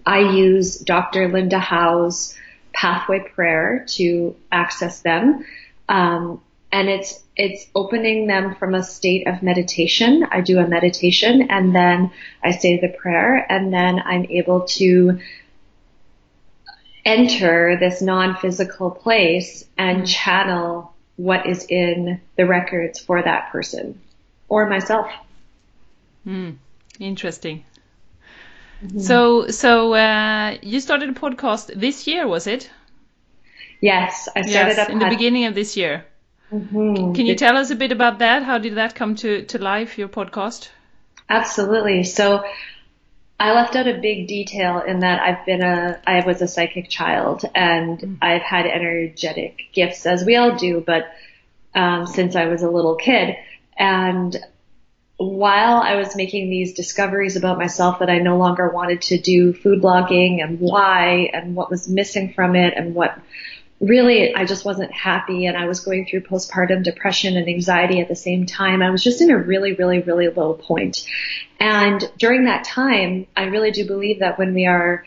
I 0.04 0.20
use 0.20 0.78
Dr. 0.80 1.32
Linda 1.32 1.60
Howe's 1.60 2.36
pathway 2.74 3.20
prayer 3.20 3.86
to 3.88 4.36
access 4.52 5.02
them. 5.02 5.46
Um, 5.88 6.42
and 6.72 6.90
it's 6.90 7.22
it's 7.36 7.68
opening 7.76 8.28
them 8.28 8.56
from 8.56 8.74
a 8.74 8.84
state 8.84 9.28
of 9.28 9.44
meditation. 9.44 10.26
I 10.30 10.42
do 10.42 10.60
a 10.60 10.68
meditation 10.68 11.50
and 11.50 11.74
then 11.74 12.12
I 12.44 12.52
say 12.52 12.80
the 12.80 12.90
prayer 12.90 13.46
and 13.50 13.72
then 13.72 14.00
I'm 14.04 14.26
able 14.26 14.62
to 14.62 15.20
enter 17.06 17.78
this 17.80 18.02
non-physical 18.02 18.92
place 18.92 19.66
and 19.78 20.04
mm. 20.04 20.08
channel 20.08 20.94
what 21.16 21.48
is 21.48 21.66
in 21.70 22.22
the 22.38 22.46
records 22.46 23.00
for 23.00 23.22
that 23.22 23.52
person 23.52 24.00
or 24.48 24.68
myself. 24.68 25.12
Mm, 26.26 26.58
interesting. 27.00 27.66
Mm-hmm. 28.82 29.00
So, 29.00 29.48
so 29.48 29.94
uh, 29.94 30.58
you 30.62 30.80
started 30.80 31.10
a 31.10 31.14
podcast 31.14 31.80
this 31.80 32.08
year, 32.08 32.28
was 32.28 32.48
it? 32.48 32.70
Yes, 33.82 34.30
I 34.36 34.44
started 34.44 34.78
yes, 34.78 34.90
in 34.90 35.00
the 35.00 35.10
beginning 35.10 35.46
of 35.46 35.56
this 35.56 35.76
year. 35.76 36.06
Mm-hmm. 36.52 37.14
Can 37.14 37.26
you 37.26 37.36
tell 37.36 37.58
us 37.58 37.70
a 37.70 37.76
bit 37.76 37.92
about 37.92 38.20
that? 38.20 38.44
How 38.44 38.58
did 38.58 38.76
that 38.76 38.96
come 38.96 39.16
to, 39.16 39.44
to 39.46 39.58
life, 39.58 39.98
your 39.98 40.08
podcast? 40.08 40.70
Absolutely. 41.30 42.04
So 42.04 42.46
I 43.40 43.54
left 43.54 43.76
out 43.76 43.88
a 43.88 44.00
big 44.00 44.28
detail 44.28 44.82
in 44.82 45.00
that 45.00 45.22
I've 45.22 45.46
been 45.46 45.62
a, 45.62 46.00
I 46.06 46.26
was 46.26 46.42
a 46.42 46.48
psychic 46.48 46.90
child 46.90 47.44
and 47.56 48.00
mm-hmm. 48.00 48.16
I've 48.22 48.42
had 48.42 48.68
energetic 48.68 49.60
gifts 49.74 50.06
as 50.06 50.24
we 50.24 50.36
all 50.36 50.56
do, 50.56 50.82
but, 50.86 51.12
um, 51.76 52.06
since 52.06 52.36
I 52.36 52.46
was 52.46 52.62
a 52.62 52.70
little 52.70 52.96
kid 52.96 53.36
and 53.78 54.38
while 55.24 55.78
I 55.78 55.96
was 55.96 56.16
making 56.16 56.50
these 56.50 56.74
discoveries 56.74 57.36
about 57.36 57.58
myself 57.58 58.00
that 58.00 58.10
I 58.10 58.20
no 58.20 58.38
longer 58.38 58.70
wanted 58.70 59.02
to 59.04 59.18
do 59.18 59.54
food 59.54 59.82
blogging 59.82 60.44
and 60.44 60.60
why 60.60 61.30
and 61.34 61.56
what 61.56 61.70
was 61.70 61.88
missing 61.88 62.34
from 62.34 62.56
it 62.56 62.74
and 62.76 62.96
what 62.96 63.18
really 63.80 64.34
I 64.34 64.46
just 64.46 64.66
wasn't 64.66 64.92
happy 64.92 65.46
and 65.46 65.58
I 65.58 65.66
was 65.66 65.82
going 65.82 66.06
through 66.06 66.22
postpartum 66.22 66.84
depression 66.84 67.38
and 67.38 67.48
anxiety 67.48 68.00
at 68.00 68.08
the 68.08 68.16
same 68.16 68.46
time. 68.46 68.82
I 68.82 68.90
was 68.90 69.04
just 69.04 69.22
in 69.22 69.30
a 69.30 69.38
really, 69.38 69.74
really, 69.74 70.00
really 70.00 70.30
low 70.30 70.54
point. 70.54 71.06
And 71.60 72.10
during 72.18 72.46
that 72.46 72.64
time, 72.64 73.28
I 73.36 73.44
really 73.44 73.72
do 73.72 73.86
believe 73.86 74.20
that 74.20 74.40
when 74.40 74.54
we 74.54 74.66
are 74.66 75.06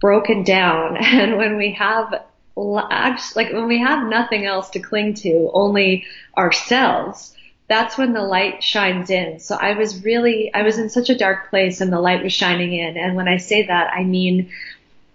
broken 0.00 0.42
down 0.42 0.96
and 1.00 1.36
when 1.36 1.56
we 1.56 1.72
have 1.74 2.24
like 2.54 3.50
when 3.50 3.66
we 3.66 3.78
have 3.78 4.06
nothing 4.06 4.44
else 4.44 4.70
to 4.70 4.80
cling 4.80 5.14
to, 5.14 5.50
only 5.54 6.04
ourselves, 6.36 7.34
that's 7.72 7.96
when 7.96 8.12
the 8.12 8.22
light 8.22 8.62
shines 8.62 9.08
in. 9.08 9.40
So 9.40 9.56
I 9.56 9.72
was 9.72 10.04
really, 10.04 10.52
I 10.52 10.62
was 10.62 10.76
in 10.78 10.90
such 10.90 11.08
a 11.08 11.16
dark 11.16 11.48
place 11.48 11.80
and 11.80 11.90
the 11.90 12.00
light 12.00 12.22
was 12.22 12.32
shining 12.32 12.74
in. 12.74 12.98
And 12.98 13.16
when 13.16 13.28
I 13.28 13.38
say 13.38 13.66
that, 13.66 13.90
I 13.94 14.04
mean, 14.04 14.50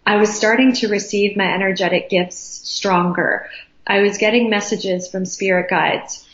I 0.07 0.17
was 0.17 0.33
starting 0.33 0.73
to 0.73 0.87
receive 0.87 1.37
my 1.37 1.53
energetic 1.53 2.09
gifts 2.09 2.39
stronger. 2.39 3.47
I 3.85 3.99
was 3.99 4.17
getting 4.17 4.49
messages 4.49 5.07
from 5.07 5.23
spirit 5.25 5.69
guides 5.69 6.27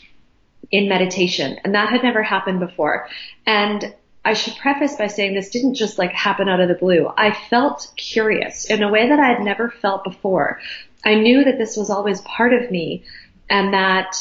in 0.70 0.88
meditation 0.88 1.58
and 1.62 1.74
that 1.74 1.90
had 1.90 2.02
never 2.02 2.22
happened 2.22 2.58
before. 2.58 3.06
And 3.44 3.94
I 4.24 4.32
should 4.32 4.56
preface 4.56 4.96
by 4.96 5.08
saying 5.08 5.34
this 5.34 5.50
didn't 5.50 5.74
just 5.74 5.98
like 5.98 6.12
happen 6.12 6.48
out 6.48 6.60
of 6.60 6.68
the 6.68 6.74
blue. 6.74 7.12
I 7.18 7.36
felt 7.50 7.92
curious 7.96 8.64
in 8.64 8.82
a 8.82 8.90
way 8.90 9.10
that 9.10 9.20
I 9.20 9.26
had 9.26 9.42
never 9.42 9.68
felt 9.68 10.04
before. 10.04 10.58
I 11.04 11.16
knew 11.16 11.44
that 11.44 11.58
this 11.58 11.76
was 11.76 11.90
always 11.90 12.22
part 12.22 12.54
of 12.54 12.70
me 12.70 13.04
and 13.50 13.74
that 13.74 14.16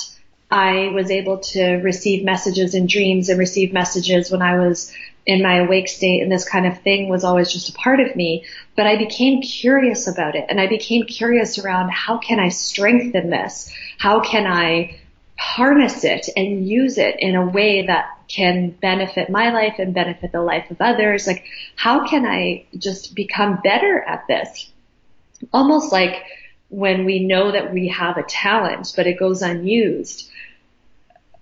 I 0.53 0.89
was 0.89 1.10
able 1.10 1.39
to 1.39 1.77
receive 1.77 2.24
messages 2.24 2.75
in 2.75 2.86
dreams 2.86 3.27
and 3.29 3.39
receive 3.39 3.74
messages 3.74 4.29
when 4.29 4.43
I 4.43 4.60
was 4.60 4.93
in 5.25 5.41
my 5.41 5.55
awake 5.55 5.88
state 5.88 6.22
and 6.22 6.31
this 6.31 6.48
kind 6.48 6.67
of 6.67 6.79
thing 6.81 7.10
was 7.10 7.24
always 7.24 7.51
just 7.51 7.69
a 7.69 7.74
part 7.74 8.00
of 8.00 8.15
me. 8.15 8.45
But 8.75 8.86
I 8.86 8.95
became 8.98 9.41
curious 9.41 10.07
about 10.07 10.36
it 10.36 10.45
and 10.50 10.62
I 10.62 10.67
became 10.67 11.07
curious 11.07 11.57
around 11.57 11.89
how 11.89 12.19
can 12.19 12.39
I 12.39 12.50
strengthen 12.50 13.31
this? 13.31 13.74
How 13.98 14.19
can 14.19 14.45
I 14.45 15.00
harness 15.39 16.03
it 16.03 16.29
and 16.38 16.67
use 16.67 17.00
it 17.00 17.15
in 17.17 17.33
a 17.33 17.50
way 17.50 17.88
that 17.88 18.12
can 18.27 18.69
benefit 18.69 19.31
my 19.31 19.51
life 19.51 19.79
and 19.79 19.91
benefit 19.91 20.31
the 20.31 20.41
life 20.43 20.69
of 20.69 20.79
others? 20.79 21.25
Like, 21.25 21.45
how 21.75 22.07
can 22.07 22.27
I 22.27 22.65
just 22.77 23.15
become 23.15 23.60
better 23.63 24.03
at 24.03 24.27
this? 24.27 24.72
Almost 25.51 25.91
like 25.91 26.22
when 26.69 27.05
we 27.05 27.25
know 27.25 27.51
that 27.51 27.74
we 27.74 27.88
have 27.88 28.17
a 28.17 28.24
talent, 28.24 28.93
but 28.95 29.07
it 29.07 29.17
goes 29.17 29.41
unused 29.41 30.29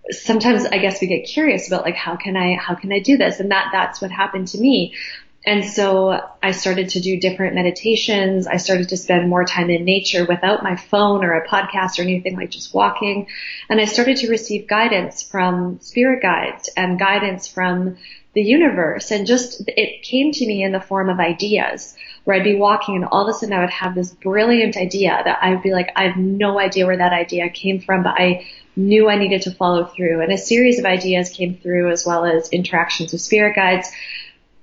sometimes 0.09 0.65
I 0.65 0.77
guess 0.77 1.01
we 1.01 1.07
get 1.07 1.25
curious 1.25 1.67
about 1.67 1.83
like 1.83 1.95
how 1.95 2.15
can 2.15 2.35
I 2.35 2.55
how 2.55 2.75
can 2.75 2.91
I 2.91 2.99
do 2.99 3.17
this 3.17 3.39
and 3.39 3.51
that 3.51 3.69
that's 3.71 4.01
what 4.01 4.11
happened 4.11 4.49
to 4.49 4.57
me. 4.57 4.95
And 5.43 5.65
so 5.65 6.19
I 6.43 6.51
started 6.51 6.89
to 6.89 6.99
do 6.99 7.19
different 7.19 7.55
meditations. 7.55 8.45
I 8.45 8.57
started 8.57 8.89
to 8.89 8.97
spend 8.97 9.27
more 9.27 9.43
time 9.43 9.71
in 9.71 9.85
nature 9.85 10.23
without 10.23 10.61
my 10.61 10.75
phone 10.75 11.23
or 11.25 11.33
a 11.33 11.47
podcast 11.47 11.97
or 11.97 12.03
anything 12.03 12.35
like 12.35 12.51
just 12.51 12.75
walking. 12.75 13.27
And 13.67 13.81
I 13.81 13.85
started 13.85 14.17
to 14.17 14.29
receive 14.29 14.67
guidance 14.67 15.23
from 15.23 15.79
spirit 15.79 16.21
guides 16.21 16.69
and 16.77 16.99
guidance 16.99 17.47
from 17.47 17.97
the 18.33 18.43
universe. 18.43 19.09
And 19.09 19.25
just, 19.25 19.63
it 19.67 20.03
came 20.03 20.31
to 20.31 20.45
me 20.45 20.63
in 20.63 20.73
the 20.73 20.79
form 20.79 21.09
of 21.09 21.19
ideas 21.19 21.95
where 22.23 22.37
I'd 22.37 22.43
be 22.43 22.55
walking 22.55 22.95
and 22.95 23.05
all 23.05 23.27
of 23.27 23.29
a 23.29 23.33
sudden 23.33 23.55
I 23.55 23.61
would 23.61 23.71
have 23.71 23.95
this 23.95 24.11
brilliant 24.11 24.77
idea 24.77 25.21
that 25.25 25.39
I'd 25.41 25.63
be 25.63 25.71
like, 25.71 25.91
I 25.95 26.03
have 26.03 26.17
no 26.17 26.59
idea 26.59 26.85
where 26.85 26.97
that 26.97 27.13
idea 27.13 27.49
came 27.49 27.81
from, 27.81 28.03
but 28.03 28.13
I 28.15 28.45
knew 28.75 29.09
I 29.09 29.17
needed 29.17 29.43
to 29.43 29.51
follow 29.51 29.85
through. 29.85 30.21
And 30.21 30.31
a 30.31 30.37
series 30.37 30.79
of 30.79 30.85
ideas 30.85 31.29
came 31.29 31.57
through 31.57 31.91
as 31.91 32.05
well 32.05 32.25
as 32.25 32.49
interactions 32.49 33.11
with 33.11 33.21
spirit 33.21 33.55
guides. 33.55 33.91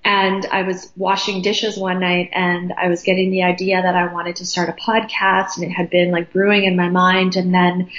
And 0.05 0.47
I 0.47 0.63
was 0.63 0.91
washing 0.97 1.43
dishes 1.43 1.77
one 1.77 2.01
night 2.01 2.31
and 2.33 2.73
I 2.73 2.89
was 2.89 3.03
getting 3.03 3.31
the 3.31 3.43
idea 3.43 3.83
that 3.83 3.95
I 3.95 4.13
wanted 4.13 4.37
to 4.37 4.47
start 4.47 4.69
a 4.69 4.73
podcast 4.73 5.57
and 5.57 5.65
it 5.65 5.71
had 5.71 5.91
been 5.91 6.11
like 6.11 6.33
brewing 6.33 6.65
in 6.65 6.77
my 6.77 6.89
mind. 6.89 7.37
And 7.37 7.53
then 7.53 7.91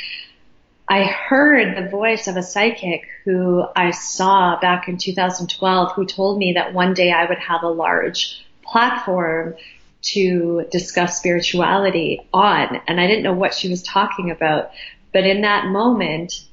I 0.88 1.04
heard 1.04 1.78
the 1.78 1.90
voice 1.90 2.28
of 2.28 2.36
a 2.36 2.42
psychic 2.42 3.04
who 3.24 3.64
I 3.76 3.92
saw 3.92 4.60
back 4.60 4.88
in 4.88 4.98
2012 4.98 5.92
who 5.92 6.06
told 6.06 6.40
me 6.40 6.54
that 6.54 6.74
one 6.74 6.96
day 6.96 7.12
I 7.12 7.26
would 7.26 7.38
have 7.38 7.62
a 7.62 7.70
large 7.70 8.44
platform 8.64 9.56
to 10.02 10.66
discuss 10.72 11.18
spirituality 11.18 12.28
on. 12.34 12.82
And 12.88 13.00
I 13.00 13.06
didn't 13.06 13.24
know 13.24 13.34
what 13.34 13.54
she 13.54 13.70
was 13.70 13.84
talking 13.84 14.32
about. 14.32 14.72
But 15.12 15.26
in 15.26 15.42
that 15.42 15.68
moment, 15.68 16.46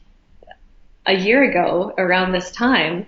a 1.04 1.14
year 1.14 1.48
ago, 1.48 1.94
around 1.96 2.32
this 2.32 2.50
time, 2.50 3.06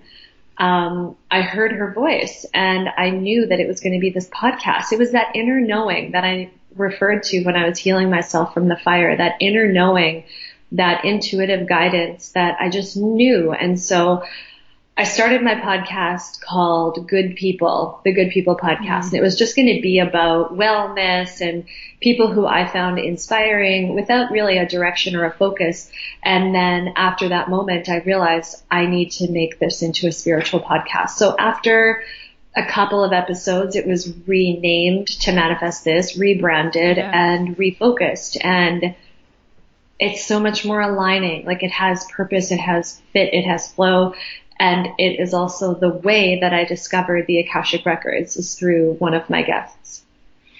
um, 0.57 1.15
I 1.31 1.41
heard 1.41 1.71
her 1.71 1.93
voice 1.93 2.45
and 2.53 2.89
I 2.97 3.09
knew 3.11 3.47
that 3.47 3.59
it 3.59 3.67
was 3.67 3.79
going 3.79 3.93
to 3.93 3.99
be 3.99 4.09
this 4.09 4.29
podcast. 4.29 4.91
It 4.91 4.99
was 4.99 5.11
that 5.11 5.35
inner 5.35 5.59
knowing 5.59 6.11
that 6.11 6.23
I 6.23 6.51
referred 6.75 7.23
to 7.23 7.43
when 7.43 7.55
I 7.55 7.67
was 7.67 7.77
healing 7.77 8.09
myself 8.09 8.53
from 8.53 8.67
the 8.67 8.77
fire, 8.77 9.15
that 9.15 9.37
inner 9.39 9.71
knowing, 9.71 10.25
that 10.73 11.05
intuitive 11.05 11.67
guidance 11.67 12.29
that 12.33 12.57
I 12.59 12.69
just 12.69 12.97
knew. 12.97 13.53
And 13.53 13.79
so 13.79 14.23
I 14.99 15.03
started 15.03 15.41
my 15.41 15.55
podcast 15.55 16.41
called 16.41 17.07
Good 17.07 17.37
People, 17.37 18.01
the 18.03 18.11
Good 18.11 18.31
People 18.31 18.57
podcast. 18.57 18.79
Mm-hmm. 18.81 19.05
And 19.05 19.13
it 19.13 19.21
was 19.21 19.37
just 19.37 19.55
going 19.55 19.73
to 19.73 19.81
be 19.81 19.99
about 19.99 20.57
wellness 20.57 21.39
and 21.39 21.63
people 22.01 22.29
who 22.29 22.45
I 22.45 22.67
found 22.67 22.99
inspiring 22.99 23.95
without 23.95 24.29
really 24.29 24.57
a 24.57 24.67
direction 24.67 25.15
or 25.15 25.23
a 25.23 25.31
focus. 25.31 25.89
And 26.21 26.53
then 26.53 26.91
after 26.97 27.29
that 27.29 27.49
moment, 27.49 27.87
I 27.87 27.99
realized 27.99 28.61
I 28.69 28.87
need 28.87 29.11
to 29.11 29.31
make 29.31 29.57
this 29.57 29.83
into 29.83 30.05
a 30.05 30.11
spiritual 30.11 30.59
podcast. 30.59 31.11
So 31.11 31.33
after 31.39 32.03
a 32.57 32.65
couple 32.65 33.01
of 33.01 33.13
episodes, 33.13 33.77
it 33.77 33.87
was 33.87 34.13
renamed 34.27 35.07
to 35.21 35.31
Manifest 35.31 35.85
This, 35.85 36.17
rebranded 36.17 36.97
yeah. 36.97 37.09
and 37.13 37.55
refocused. 37.55 38.35
And 38.43 38.95
it's 39.99 40.25
so 40.25 40.39
much 40.39 40.65
more 40.65 40.79
aligning. 40.81 41.45
Like 41.45 41.61
it 41.61 41.71
has 41.71 42.05
purpose, 42.11 42.51
it 42.51 42.59
has 42.59 43.01
fit, 43.11 43.33
it 43.33 43.43
has 43.43 43.71
flow. 43.71 44.13
And 44.59 44.87
it 44.97 45.19
is 45.19 45.33
also 45.33 45.73
the 45.73 45.89
way 45.89 46.39
that 46.41 46.53
I 46.53 46.65
discovered 46.65 47.27
the 47.27 47.39
Akashic 47.39 47.85
Records 47.85 48.35
is 48.35 48.55
through 48.55 48.93
one 48.99 49.13
of 49.13 49.29
my 49.29 49.41
guests. 49.41 50.03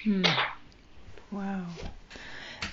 Hmm. 0.04 0.24
Wow. 1.30 1.66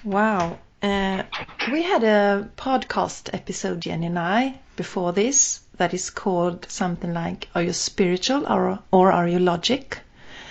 Wow. 0.03 0.59
Uh, 0.81 1.23
we 1.71 1.83
had 1.83 2.03
a 2.03 2.49
podcast 2.55 3.29
episode, 3.33 3.81
Jenny 3.81 4.05
and 4.05 4.17
I, 4.17 4.59
before 4.77 5.11
this, 5.11 5.59
that 5.77 5.93
is 5.93 6.09
called 6.09 6.65
something 6.69 7.13
like 7.13 7.49
Are 7.53 7.63
You 7.63 7.73
Spiritual 7.73 8.47
or, 8.47 8.79
or 8.91 9.11
Are 9.11 9.27
You 9.27 9.39
Logic? 9.39 9.99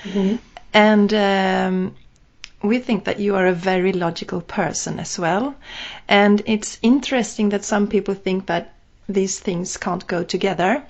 Mm-hmm. 0.03 0.37
And 0.75 1.15
um, 1.15 1.97
we 2.63 2.79
think 2.81 3.05
that 3.05 3.19
you 3.19 3.35
are 3.37 3.47
a 3.47 3.53
very 3.53 3.93
logical 3.93 4.41
person 4.41 5.01
as 5.01 5.19
well. 5.19 5.55
And 6.07 6.43
it's 6.45 6.79
interesting 6.83 7.49
that 7.51 7.65
some 7.65 7.87
people 7.87 8.15
think 8.15 8.47
that 8.47 8.75
these 9.09 9.39
things 9.39 9.77
can't 9.77 10.07
go 10.07 10.23
together. 10.25 10.85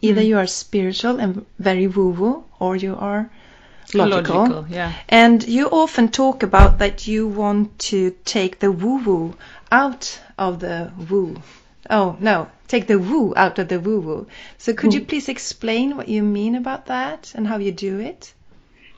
Either 0.00 0.20
mm. 0.20 0.26
you 0.26 0.38
are 0.38 0.46
spiritual 0.46 1.20
and 1.20 1.44
very 1.58 1.86
woo 1.86 2.10
woo, 2.10 2.44
or 2.58 2.76
you 2.76 2.96
are 2.96 3.30
logical. 3.94 4.36
logical. 4.36 4.66
yeah. 4.68 4.92
And 5.08 5.46
you 5.46 5.68
often 5.68 6.08
talk 6.08 6.42
about 6.42 6.78
that 6.78 7.06
you 7.06 7.26
want 7.26 7.78
to 7.90 8.14
take 8.24 8.58
the 8.60 8.70
woo 8.70 8.98
woo 9.04 9.36
out 9.70 10.20
of 10.38 10.60
the 10.60 10.92
woo. 11.10 11.42
Oh, 11.90 12.16
no, 12.20 12.48
take 12.68 12.86
the 12.86 12.98
woo 12.98 13.34
out 13.36 13.58
of 13.58 13.68
the 13.68 13.80
woo 13.80 14.00
woo. 14.00 14.26
So 14.58 14.72
could 14.72 14.94
you 14.94 15.00
please 15.00 15.28
explain 15.28 15.96
what 15.96 16.08
you 16.08 16.22
mean 16.22 16.54
about 16.54 16.86
that 16.86 17.32
and 17.34 17.46
how 17.46 17.58
you 17.58 17.72
do 17.72 17.98
it? 17.98 18.32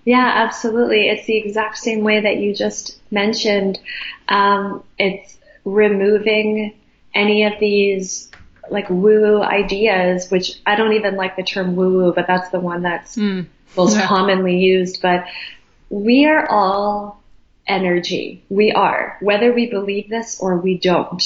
Yeah, 0.04 0.30
absolutely. 0.34 1.08
It's 1.08 1.26
the 1.26 1.38
exact 1.38 1.78
same 1.78 2.02
way 2.04 2.20
that 2.20 2.36
you 2.36 2.54
just 2.54 3.00
mentioned. 3.10 3.80
Um, 4.28 4.84
it's 4.98 5.38
removing 5.64 6.74
any 7.14 7.44
of 7.44 7.54
these 7.58 8.30
like 8.70 8.88
woo 8.90 9.20
woo 9.20 9.42
ideas, 9.42 10.30
which 10.30 10.60
I 10.66 10.76
don't 10.76 10.94
even 10.94 11.16
like 11.16 11.36
the 11.36 11.42
term 11.42 11.76
woo 11.76 11.98
woo, 11.98 12.12
but 12.14 12.26
that's 12.26 12.50
the 12.50 12.60
one 12.60 12.82
that's 12.82 13.16
mm. 13.16 13.46
most 13.76 13.96
yeah. 13.96 14.06
commonly 14.06 14.58
used. 14.58 15.02
But 15.02 15.26
we 15.90 16.26
are 16.26 16.48
all 16.48 17.22
energy. 17.66 18.44
We 18.48 18.72
are, 18.72 19.16
whether 19.20 19.52
we 19.52 19.70
believe 19.70 20.08
this 20.08 20.40
or 20.40 20.56
we 20.56 20.78
don't. 20.78 21.22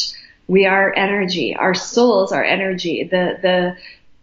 We 0.46 0.66
are 0.66 0.94
energy. 0.94 1.54
Our 1.54 1.74
souls 1.74 2.32
are 2.32 2.44
energy. 2.44 3.04
The, 3.04 3.38
the, 3.42 3.76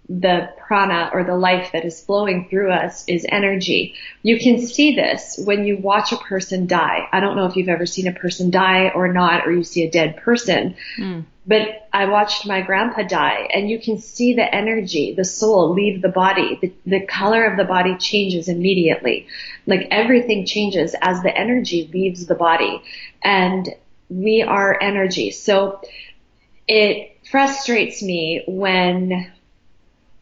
the 0.08 0.50
prana 0.58 1.10
or 1.14 1.24
the 1.24 1.36
life 1.36 1.72
that 1.74 1.86
is 1.86 2.04
flowing 2.04 2.48
through 2.50 2.72
us 2.72 3.04
is 3.08 3.26
energy. 3.28 3.96
You 4.24 4.40
can 4.40 4.60
see 4.60 4.96
this 4.96 5.40
when 5.44 5.66
you 5.66 5.78
watch 5.78 6.12
a 6.12 6.18
person 6.18 6.68
die. 6.68 7.08
I 7.12 7.20
don't 7.20 7.36
know 7.36 7.46
if 7.46 7.56
you've 7.56 7.70
ever 7.70 7.86
seen 7.86 8.08
a 8.08 8.14
person 8.14 8.50
die 8.50 8.90
or 8.94 9.12
not, 9.12 9.48
or 9.48 9.52
you 9.52 9.64
see 9.64 9.84
a 9.84 9.92
dead 9.92 10.18
person. 10.18 10.76
Mm. 10.98 11.26
But 11.48 11.88
I 11.94 12.06
watched 12.06 12.48
my 12.48 12.62
grandpa 12.62 13.04
die 13.04 13.48
and 13.54 13.70
you 13.70 13.80
can 13.80 14.00
see 14.00 14.34
the 14.34 14.54
energy, 14.54 15.14
the 15.14 15.26
soul 15.26 15.74
leave 15.74 16.02
the 16.02 16.10
body. 16.10 16.58
The, 16.62 16.74
the 16.86 17.06
color 17.06 17.46
of 17.46 17.58
the 17.58 17.64
body 17.64 17.96
changes 17.98 18.48
immediately. 18.48 19.28
Like 19.68 19.88
everything 19.92 20.46
changes 20.46 20.96
as 21.02 21.22
the 21.22 21.36
energy 21.36 21.90
leaves 21.94 22.26
the 22.26 22.36
body 22.36 22.82
and 23.24 23.70
we 24.10 24.42
are 24.42 24.82
energy. 24.82 25.32
So 25.32 25.82
it 26.68 27.18
frustrates 27.30 28.02
me 28.02 28.44
when 28.48 29.32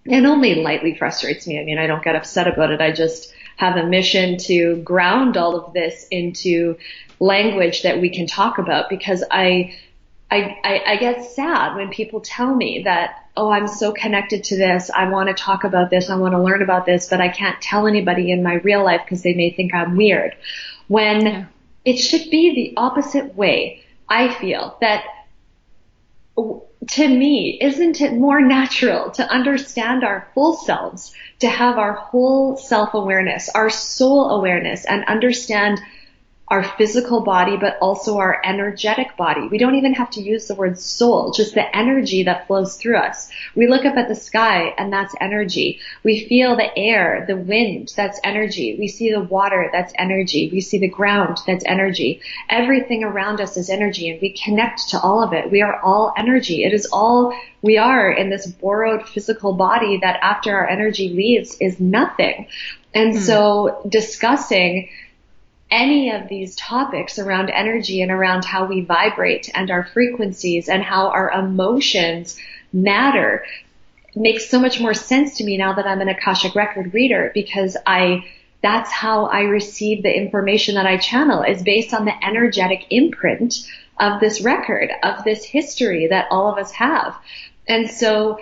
and 0.06 0.26
only 0.26 0.56
lightly 0.56 0.96
frustrates 0.96 1.48
me. 1.48 1.60
I 1.60 1.64
mean, 1.64 1.78
I 1.78 1.88
don't 1.88 2.04
get 2.04 2.16
upset 2.16 2.48
about 2.48 2.72
it. 2.72 2.82
I 2.82 2.92
just 2.92 3.34
have 3.56 3.78
a 3.78 3.86
mission 3.86 4.38
to 4.38 4.78
ground 4.78 5.38
all 5.38 5.56
of 5.56 5.74
this 5.74 6.08
into 6.12 6.78
language 7.20 7.84
that 7.84 8.02
we 8.02 8.10
can 8.10 8.28
talk 8.28 8.58
about 8.58 8.90
because 8.90 9.24
I, 9.32 9.76
I, 10.34 10.60
I, 10.64 10.84
I 10.94 10.98
get 10.98 11.24
sad 11.24 11.76
when 11.76 11.90
people 11.90 12.20
tell 12.20 12.56
me 12.56 12.82
that, 12.86 13.28
oh, 13.38 13.52
I'm 13.52 13.68
so 13.68 13.92
connected 13.92 14.44
to 14.46 14.58
this. 14.58 14.90
I 14.90 15.08
want 15.10 15.30
to 15.30 15.36
talk 15.36 15.64
about 15.64 15.92
this. 15.92 16.10
I 16.10 16.16
want 16.16 16.34
to 16.34 16.42
learn 16.42 16.64
about 16.64 16.88
this, 16.88 17.08
but 17.08 17.22
I 17.22 17.30
can't 17.30 17.62
tell 17.62 17.86
anybody 17.86 18.32
in 18.32 18.42
my 18.42 18.56
real 18.56 18.84
life 18.84 19.02
because 19.06 19.22
they 19.22 19.36
may 19.36 19.52
think 19.52 19.76
I'm 19.76 19.96
weird. 19.96 20.36
When 20.88 21.26
yeah. 21.26 21.46
it 21.86 21.98
should 21.98 22.32
be 22.32 22.56
the 22.56 22.82
opposite 22.82 23.36
way. 23.36 23.84
I 24.10 24.34
feel 24.34 24.78
that 24.82 25.06
to 26.36 27.08
me, 27.08 27.58
isn't 27.62 28.02
it 28.02 28.14
more 28.14 28.42
natural 28.42 29.12
to 29.12 29.32
understand 29.32 30.04
our 30.04 30.28
full 30.34 30.54
selves, 30.54 31.14
to 31.40 31.48
have 31.48 31.78
our 31.78 31.94
whole 31.94 32.58
self 32.58 32.94
awareness, 32.94 33.50
our 33.50 33.70
soul 33.70 34.32
awareness, 34.32 34.86
and 34.86 35.06
understand 35.06 35.80
our 36.54 36.64
physical 36.64 37.22
body, 37.22 37.58
but 37.58 37.80
also 37.82 38.20
our 38.20 38.40
energetic 38.46 39.18
body. 39.18 39.48
We 39.48 39.58
don't 39.58 39.74
even 39.74 39.96
have 39.96 40.12
to 40.12 40.22
use 40.22 40.46
the 40.46 40.54
word 40.54 40.80
soul, 40.80 41.32
just 41.32 41.56
the 41.56 41.76
energy 41.76 42.22
that 42.24 42.46
flows 42.46 42.78
through 42.78 42.98
us. 42.98 43.28
We 43.56 43.66
look 43.66 43.86
up 43.86 43.98
at 43.98 44.08
the 44.08 44.14
sky 44.14 44.72
and 44.78 44.94
that's 44.94 45.16
energy. 45.20 45.80
We 46.04 46.28
feel 46.28 46.56
the 46.56 46.78
air, 46.78 47.26
the 47.28 47.38
wind, 47.38 47.92
that's 47.96 48.20
energy. 48.24 48.76
We 48.78 48.88
see 48.88 49.12
the 49.12 49.22
water, 49.22 49.72
that's 49.74 49.94
energy. 49.98 50.52
We 50.54 50.62
see 50.62 50.78
the 50.78 50.88
ground, 50.88 51.40
that's 51.48 51.66
energy. 51.66 52.22
Everything 52.50 53.04
around 53.04 53.42
us 53.42 53.58
is 53.58 53.72
energy 53.72 54.12
and 54.12 54.22
we 54.22 54.38
connect 54.38 54.90
to 54.90 55.00
all 55.00 55.24
of 55.24 55.34
it. 55.34 55.50
We 55.50 55.64
are 55.64 55.80
all 55.82 56.14
energy. 56.16 56.66
It 56.66 56.74
is 56.74 56.86
all 56.94 57.36
we 57.64 57.80
are 57.80 58.12
in 58.12 58.30
this 58.30 58.46
borrowed 58.46 59.10
physical 59.10 59.54
body 59.54 59.98
that 60.04 60.20
after 60.22 60.56
our 60.56 60.70
energy 60.70 61.10
leaves 61.10 61.58
is 61.60 61.80
nothing. 61.80 62.46
And 62.94 63.16
mm. 63.16 63.20
so 63.20 63.82
discussing 63.90 64.90
any 65.74 66.12
of 66.12 66.30
these 66.30 66.56
topics 66.56 67.18
around 67.18 67.50
energy 67.50 68.04
and 68.04 68.12
around 68.12 68.46
how 68.46 68.66
we 68.66 68.82
vibrate 68.82 69.50
and 69.56 69.72
our 69.72 69.84
frequencies 69.84 70.70
and 70.70 70.84
how 70.84 71.08
our 71.08 71.32
emotions 71.32 72.38
matter 72.72 73.44
makes 74.16 74.48
so 74.48 74.60
much 74.60 74.80
more 74.80 74.94
sense 74.94 75.38
to 75.38 75.44
me 75.44 75.58
now 75.58 75.74
that 75.74 75.88
I'm 75.88 76.00
an 76.00 76.10
Akashic 76.10 76.54
record 76.54 76.94
reader 76.94 77.32
because 77.34 77.76
I 77.88 78.24
that's 78.62 78.92
how 78.92 79.26
I 79.26 79.42
receive 79.42 80.04
the 80.04 80.16
information 80.16 80.76
that 80.76 80.86
I 80.86 80.98
channel 80.98 81.42
is 81.42 81.64
based 81.64 81.94
on 81.94 82.06
the 82.06 82.26
energetic 82.26 82.86
imprint 82.92 83.56
of 84.00 84.20
this 84.20 84.42
record, 84.42 84.92
of 85.02 85.24
this 85.24 85.44
history 85.44 86.08
that 86.08 86.28
all 86.30 86.52
of 86.52 86.58
us 86.58 86.72
have. 86.72 87.18
And 87.68 87.90
so 87.90 88.40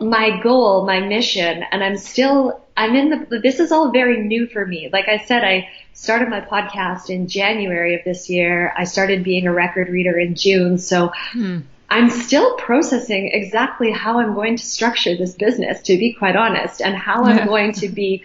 my 0.00 0.40
goal, 0.42 0.86
my 0.86 1.00
mission, 1.00 1.64
and 1.70 1.82
I'm 1.82 1.96
still, 1.96 2.60
I'm 2.76 2.94
in 2.94 3.10
the, 3.10 3.40
this 3.40 3.60
is 3.60 3.72
all 3.72 3.90
very 3.90 4.22
new 4.22 4.46
for 4.46 4.64
me. 4.64 4.90
Like 4.92 5.08
I 5.08 5.18
said, 5.18 5.44
I 5.44 5.68
started 5.92 6.28
my 6.28 6.40
podcast 6.40 7.08
in 7.08 7.28
January 7.28 7.94
of 7.94 8.04
this 8.04 8.28
year. 8.28 8.72
I 8.76 8.84
started 8.84 9.24
being 9.24 9.46
a 9.46 9.52
record 9.52 9.88
reader 9.88 10.18
in 10.18 10.34
June. 10.34 10.78
So 10.78 11.12
hmm. 11.32 11.60
I'm 11.88 12.10
still 12.10 12.56
processing 12.56 13.30
exactly 13.32 13.92
how 13.92 14.18
I'm 14.18 14.34
going 14.34 14.56
to 14.56 14.64
structure 14.64 15.16
this 15.16 15.34
business, 15.34 15.82
to 15.82 15.96
be 15.96 16.12
quite 16.12 16.36
honest, 16.36 16.82
and 16.82 16.96
how 16.96 17.24
I'm 17.24 17.46
going 17.46 17.72
to 17.74 17.88
be 17.88 18.24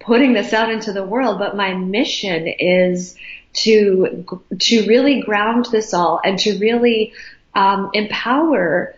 putting 0.00 0.32
this 0.32 0.52
out 0.52 0.70
into 0.70 0.92
the 0.92 1.04
world. 1.04 1.38
But 1.38 1.54
my 1.54 1.74
mission 1.74 2.48
is 2.48 3.16
to, 3.54 4.26
to 4.58 4.86
really 4.86 5.20
ground 5.20 5.66
this 5.70 5.92
all 5.92 6.20
and 6.24 6.38
to 6.40 6.58
really, 6.58 7.12
um, 7.54 7.90
empower 7.92 8.94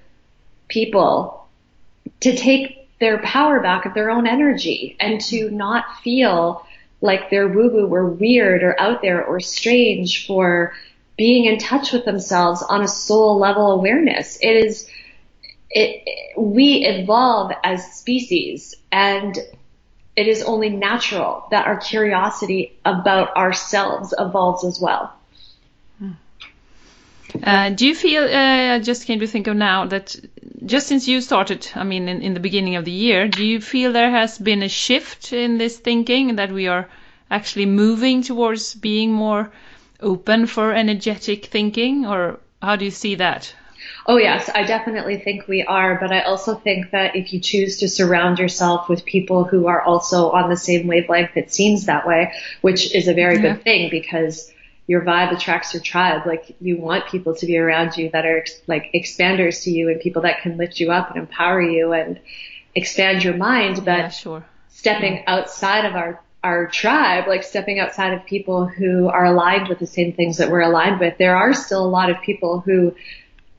people 0.69 1.44
to 2.21 2.37
take 2.37 2.89
their 3.01 3.19
power 3.19 3.61
back 3.61 3.87
of 3.87 3.95
their 3.95 4.11
own 4.11 4.27
energy 4.27 4.97
and 5.01 5.21
to 5.21 5.51
not 5.51 5.85
feel 6.03 6.65
like 7.01 7.29
their 7.31 7.49
woo 7.49 7.69
woo 7.69 7.87
were 7.87 8.09
weird 8.09 8.63
or 8.63 8.81
out 8.81 9.03
there 9.03 9.25
or 9.25 9.41
strange 9.41 10.27
for 10.27 10.73
being 11.17 11.45
in 11.45 11.59
touch 11.59 11.93
with 11.93 12.05
themselves 12.05 12.63
on 12.63 12.83
a 12.83 12.89
soul 12.89 13.39
level 13.39 13.73
awareness. 13.73 14.39
It 14.41 14.57
is, 14.57 14.89
it, 15.71 16.39
we 16.39 16.87
evolve 16.87 17.53
as 17.63 17.93
species 17.93 18.75
and 18.91 19.37
it 20.17 20.29
is 20.29 20.43
only 20.43 20.71
natural 20.71 21.47
that 21.51 21.67
our 21.67 21.77
curiosity 21.77 22.79
about 22.85 23.37
ourselves 23.37 24.15
evolves 24.19 24.65
as 24.65 24.81
well. 24.81 25.13
Uh, 27.43 27.71
do 27.71 27.87
you 27.87 27.95
feel, 27.95 28.25
uh, 28.25 28.79
just 28.79 29.07
came 29.07 29.21
to 29.21 29.27
think 29.27 29.47
of 29.47 29.57
now, 29.57 29.87
that 29.87 30.17
just 30.65 30.87
since 30.87 31.09
you 31.09 31.21
started, 31.21 31.69
I 31.75 31.85
mean, 31.85 32.09
in, 32.09 32.23
in 32.23 32.35
the 32.35 32.41
beginning 32.41 32.77
of 32.77 32.85
the 32.85 32.93
year, 32.93 33.29
do 33.29 33.45
you 33.45 33.61
feel 33.61 33.93
there 33.93 34.11
has 34.11 34.39
been 34.39 34.63
a 34.63 34.69
shift 34.69 35.33
in 35.33 35.59
this 35.59 35.79
thinking 35.79 36.37
that 36.37 36.53
we 36.53 36.69
are 36.69 36.89
actually 37.31 37.67
moving 37.67 38.23
towards 38.23 38.75
being 38.75 39.13
more 39.13 39.51
open 40.01 40.47
for 40.47 40.73
energetic 40.73 41.47
thinking, 41.47 42.07
or 42.07 42.39
how 42.63 42.77
do 42.77 42.85
you 42.85 42.91
see 42.91 43.17
that? 43.17 43.55
Oh 44.07 44.17
yes, 44.17 44.51
I 44.55 44.65
definitely 44.65 45.19
think 45.19 45.49
we 45.49 45.63
are, 45.63 45.99
but 46.01 46.13
I 46.13 46.21
also 46.23 46.55
think 46.55 46.91
that 46.93 47.17
if 47.17 47.33
you 47.33 47.41
choose 47.41 47.79
to 47.79 47.89
surround 47.89 48.39
yourself 48.39 48.89
with 48.89 49.05
people 49.05 49.45
who 49.45 49.67
are 49.67 49.83
also 49.83 50.31
on 50.31 50.51
the 50.51 50.57
same 50.57 50.87
wavelength, 50.87 51.37
it 51.37 51.53
seems 51.53 51.87
that 51.87 52.07
way, 52.07 52.33
which 52.61 52.95
is 52.95 53.09
a 53.09 53.15
very 53.15 53.37
yeah. 53.37 53.43
good 53.43 53.63
thing 53.63 53.91
because 53.91 54.53
your 54.87 55.03
vibe 55.03 55.33
attracts 55.33 55.73
your 55.73 55.83
tribe. 55.83 56.27
Like 56.27 56.57
you 56.61 56.77
want 56.79 57.07
people 57.09 57.35
to 57.37 57.47
be 57.47 57.57
around 57.57 57.97
you 57.97 58.11
that 58.11 58.27
are 58.27 58.45
like 58.67 58.91
expanders 58.95 59.63
to 59.65 59.71
you 59.71 59.89
and 59.89 60.01
people 60.01 60.23
that 60.23 60.43
can 60.43 60.57
lift 60.57 60.79
you 60.81 60.93
up 60.93 61.11
and 61.11 61.19
empower 61.19 61.61
you 61.61 61.93
and 61.93 62.21
expand 62.75 63.25
your 63.25 63.37
mind. 63.37 63.85
But 63.85 63.99
yeah, 63.99 64.09
sure. 64.09 64.45
stepping 64.69 65.17
yeah. 65.17 65.25
outside 65.27 65.85
of 65.85 65.95
our 65.95 66.21
our 66.43 66.67
tribe, 66.67 67.27
like 67.27 67.43
stepping 67.43 67.79
outside 67.79 68.13
of 68.13 68.27
people 68.27 68.67
who 68.67 69.09
are 69.09 69.25
aligned 69.25 69.69
with 69.69 69.79
the 69.79 69.87
same 69.87 70.13
things 70.13 70.37
that 70.37 70.51
we're 70.51 70.61
aligned 70.61 71.01
with, 71.01 71.17
there 71.17 71.37
are 71.37 71.55
still 71.55 71.83
a 71.83 71.89
lot 71.89 72.11
of 72.11 72.21
people 72.21 72.61
who 72.61 72.95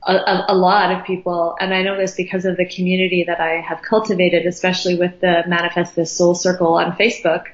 a, 0.06 0.44
a, 0.48 0.54
lot 0.54 0.92
of 0.92 1.04
people, 1.04 1.56
and 1.58 1.74
I 1.74 1.82
know 1.82 1.96
this 1.96 2.14
because 2.14 2.44
of 2.44 2.56
the 2.56 2.64
community 2.64 3.24
that 3.26 3.40
I 3.40 3.60
have 3.60 3.82
cultivated, 3.82 4.46
especially 4.46 4.94
with 4.94 5.20
the 5.20 5.42
Manifest 5.48 5.96
This 5.96 6.16
Soul 6.16 6.34
Circle 6.34 6.74
on 6.74 6.92
Facebook. 6.92 7.46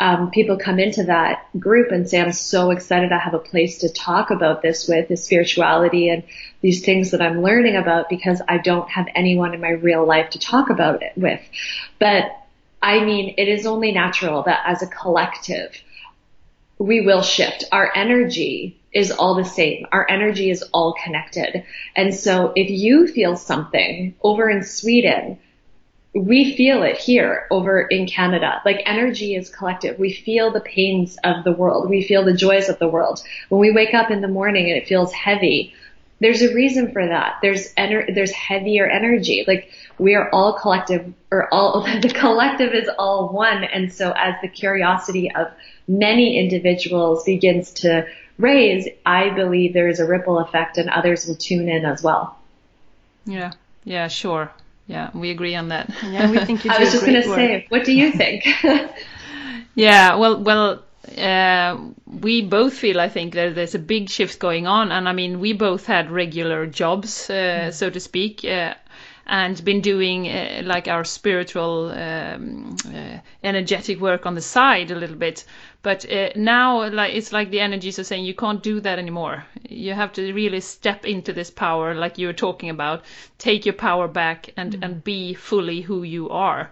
Um, 0.00 0.32
people 0.32 0.56
come 0.56 0.80
into 0.80 1.04
that 1.04 1.46
group 1.58 1.92
and 1.92 2.08
say, 2.08 2.20
I'm 2.20 2.32
so 2.32 2.70
excited 2.70 3.12
I 3.12 3.18
have 3.18 3.34
a 3.34 3.38
place 3.38 3.78
to 3.78 3.88
talk 3.88 4.30
about 4.30 4.62
this 4.62 4.88
with, 4.88 5.08
the 5.08 5.16
spirituality 5.16 6.08
and 6.08 6.24
these 6.60 6.84
things 6.84 7.12
that 7.12 7.22
I'm 7.22 7.40
learning 7.42 7.76
about 7.76 8.08
because 8.08 8.42
I 8.48 8.58
don't 8.58 8.90
have 8.90 9.06
anyone 9.14 9.54
in 9.54 9.60
my 9.60 9.70
real 9.70 10.04
life 10.04 10.30
to 10.30 10.40
talk 10.40 10.70
about 10.70 11.02
it 11.02 11.12
with. 11.14 11.40
But 12.00 12.32
I 12.82 13.04
mean, 13.04 13.34
it 13.38 13.46
is 13.46 13.64
only 13.64 13.92
natural 13.92 14.42
that 14.42 14.64
as 14.66 14.82
a 14.82 14.88
collective, 14.88 15.80
we 16.78 17.06
will 17.06 17.22
shift. 17.22 17.64
Our 17.70 17.92
energy 17.94 18.81
is 18.92 19.10
all 19.10 19.34
the 19.34 19.44
same. 19.44 19.86
Our 19.92 20.06
energy 20.08 20.50
is 20.50 20.62
all 20.72 20.94
connected. 21.02 21.64
And 21.96 22.14
so 22.14 22.52
if 22.54 22.70
you 22.70 23.06
feel 23.06 23.36
something 23.36 24.14
over 24.22 24.50
in 24.50 24.64
Sweden, 24.64 25.38
we 26.14 26.54
feel 26.56 26.82
it 26.82 26.98
here 26.98 27.46
over 27.50 27.80
in 27.80 28.06
Canada. 28.06 28.60
Like 28.66 28.82
energy 28.84 29.34
is 29.34 29.48
collective. 29.48 29.98
We 29.98 30.12
feel 30.12 30.52
the 30.52 30.60
pains 30.60 31.16
of 31.24 31.42
the 31.44 31.52
world. 31.52 31.88
We 31.88 32.02
feel 32.02 32.24
the 32.24 32.34
joys 32.34 32.68
of 32.68 32.78
the 32.78 32.88
world. 32.88 33.22
When 33.48 33.60
we 33.60 33.70
wake 33.70 33.94
up 33.94 34.10
in 34.10 34.20
the 34.20 34.28
morning 34.28 34.70
and 34.70 34.76
it 34.76 34.86
feels 34.86 35.12
heavy, 35.12 35.72
there's 36.20 36.42
a 36.42 36.54
reason 36.54 36.92
for 36.92 37.06
that. 37.06 37.38
There's 37.40 37.72
ener- 37.74 38.14
there's 38.14 38.30
heavier 38.30 38.86
energy. 38.86 39.44
Like 39.46 39.70
we 39.98 40.14
are 40.14 40.28
all 40.32 40.58
collective 40.58 41.12
or 41.30 41.52
all 41.52 41.82
the 42.00 42.10
collective 42.10 42.74
is 42.74 42.90
all 42.98 43.30
one. 43.30 43.64
And 43.64 43.90
so 43.92 44.12
as 44.12 44.34
the 44.42 44.48
curiosity 44.48 45.32
of 45.34 45.48
many 45.88 46.38
individuals 46.38 47.24
begins 47.24 47.72
to 47.72 48.06
raise, 48.38 48.88
I 49.04 49.30
believe 49.30 49.72
there 49.72 49.88
is 49.88 50.00
a 50.00 50.06
ripple 50.06 50.38
effect 50.38 50.78
and 50.78 50.88
others 50.88 51.26
will 51.26 51.36
tune 51.36 51.68
in 51.68 51.84
as 51.84 52.02
well. 52.02 52.38
Yeah. 53.24 53.52
Yeah, 53.84 54.08
sure. 54.08 54.50
Yeah, 54.86 55.10
we 55.14 55.30
agree 55.30 55.54
on 55.54 55.68
that. 55.68 55.90
Yeah, 56.02 56.30
we 56.30 56.38
think 56.44 56.64
you 56.64 56.70
do 56.70 56.76
I 56.76 56.80
was 56.80 56.92
just 56.92 57.04
going 57.06 57.22
to 57.22 57.28
say, 57.28 57.66
what 57.68 57.84
do 57.84 57.92
you 57.92 58.12
think? 58.12 58.44
yeah, 59.74 60.16
well, 60.16 60.42
well, 60.42 60.82
uh, 61.16 61.78
we 62.06 62.42
both 62.42 62.74
feel, 62.74 63.00
I 63.00 63.08
think, 63.08 63.34
that 63.34 63.54
there's 63.54 63.74
a 63.74 63.78
big 63.78 64.10
shift 64.10 64.38
going 64.38 64.66
on. 64.66 64.92
And 64.92 65.08
I 65.08 65.12
mean, 65.12 65.40
we 65.40 65.52
both 65.52 65.86
had 65.86 66.10
regular 66.10 66.66
jobs, 66.66 67.30
uh, 67.30 67.32
mm. 67.32 67.72
so 67.72 67.90
to 67.90 68.00
speak. 68.00 68.44
Uh, 68.44 68.74
and 69.26 69.64
been 69.64 69.80
doing 69.80 70.28
uh, 70.28 70.62
like 70.64 70.88
our 70.88 71.04
spiritual 71.04 71.90
um, 71.90 72.76
uh, 72.86 73.18
energetic 73.42 74.00
work 74.00 74.26
on 74.26 74.34
the 74.34 74.40
side 74.40 74.90
a 74.90 74.94
little 74.94 75.16
bit 75.16 75.44
but 75.82 76.10
uh, 76.10 76.30
now 76.36 76.88
like 76.90 77.14
it's 77.14 77.32
like 77.32 77.50
the 77.50 77.60
energies 77.60 77.98
are 77.98 78.04
saying 78.04 78.24
you 78.24 78.34
can't 78.34 78.62
do 78.62 78.80
that 78.80 78.98
anymore 78.98 79.44
you 79.68 79.92
have 79.92 80.12
to 80.12 80.32
really 80.32 80.60
step 80.60 81.04
into 81.04 81.32
this 81.32 81.50
power 81.50 81.94
like 81.94 82.18
you 82.18 82.26
were 82.26 82.32
talking 82.32 82.70
about 82.70 83.04
take 83.38 83.64
your 83.64 83.74
power 83.74 84.08
back 84.08 84.50
and 84.56 84.74
mm. 84.74 84.84
and 84.84 85.04
be 85.04 85.34
fully 85.34 85.80
who 85.80 86.02
you 86.02 86.28
are 86.28 86.70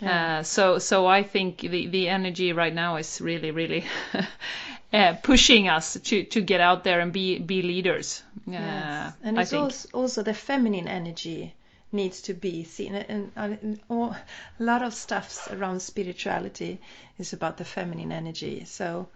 yeah. 0.00 0.38
Uh, 0.38 0.42
so 0.42 0.78
so 0.78 1.06
I 1.06 1.22
think 1.22 1.60
the 1.60 1.86
the 1.86 2.08
energy 2.08 2.52
right 2.52 2.74
now 2.74 2.96
is 2.96 3.20
really 3.20 3.50
really 3.50 3.84
uh, 4.92 5.14
pushing 5.22 5.68
us 5.68 5.98
to 6.04 6.24
to 6.24 6.40
get 6.40 6.60
out 6.60 6.84
there 6.84 7.00
and 7.00 7.12
be 7.12 7.38
be 7.38 7.62
leaders. 7.62 8.22
Uh, 8.48 8.52
yes. 8.52 9.12
and 9.22 9.38
it's 9.38 9.52
also, 9.52 9.88
also 9.92 10.22
the 10.22 10.34
feminine 10.34 10.88
energy 10.88 11.54
needs 11.92 12.22
to 12.22 12.34
be 12.34 12.64
seen. 12.64 12.94
And, 12.94 13.32
and, 13.36 13.80
all, 13.88 14.10
a 14.10 14.62
lot 14.62 14.82
of 14.82 14.94
stuff 14.94 15.48
around 15.50 15.80
spirituality 15.80 16.80
is 17.18 17.32
about 17.32 17.56
the 17.56 17.64
feminine 17.64 18.12
energy. 18.12 18.64
So 18.64 19.08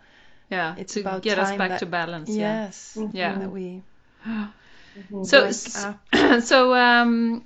yeah, 0.50 0.74
it's 0.76 0.96
about 0.96 1.22
get 1.22 1.38
us 1.38 1.56
back 1.56 1.70
that, 1.70 1.78
to 1.80 1.86
balance. 1.86 2.30
Yes, 2.30 2.98
yeah, 3.12 3.46
we 3.46 3.82
so 5.24 5.50
so 6.40 6.74
um, 6.74 7.44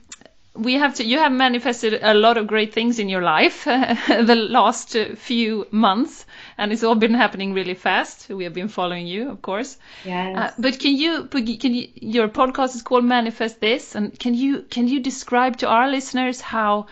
we 0.58 0.74
have 0.74 0.94
to 0.94 1.04
you 1.04 1.18
have 1.18 1.32
manifested 1.32 1.98
a 2.02 2.14
lot 2.14 2.36
of 2.36 2.46
great 2.46 2.72
things 2.74 2.98
in 2.98 3.08
your 3.08 3.22
life 3.22 3.64
the 4.32 4.34
last 4.34 4.96
few 5.16 5.66
months 5.70 6.26
and 6.58 6.72
it's 6.72 6.82
all 6.82 6.94
been 6.94 7.14
happening 7.14 7.52
really 7.54 7.74
fast 7.74 8.28
we 8.28 8.44
have 8.44 8.54
been 8.54 8.68
following 8.68 9.06
you 9.06 9.30
of 9.30 9.40
course 9.42 9.78
yes. 10.04 10.36
Uh, 10.36 10.50
but 10.58 10.78
can 10.78 10.96
you 10.96 11.24
can 11.26 11.74
you 11.74 11.88
your 11.94 12.28
podcast 12.28 12.74
is 12.74 12.82
called 12.82 13.04
manifest 13.04 13.60
this 13.60 13.94
and 13.94 14.18
can 14.18 14.34
you 14.34 14.62
can 14.70 14.88
you 14.88 15.00
describe 15.00 15.56
to 15.56 15.66
our 15.66 15.88
listeners 15.88 16.40
how 16.40 16.58
how, 16.68 16.86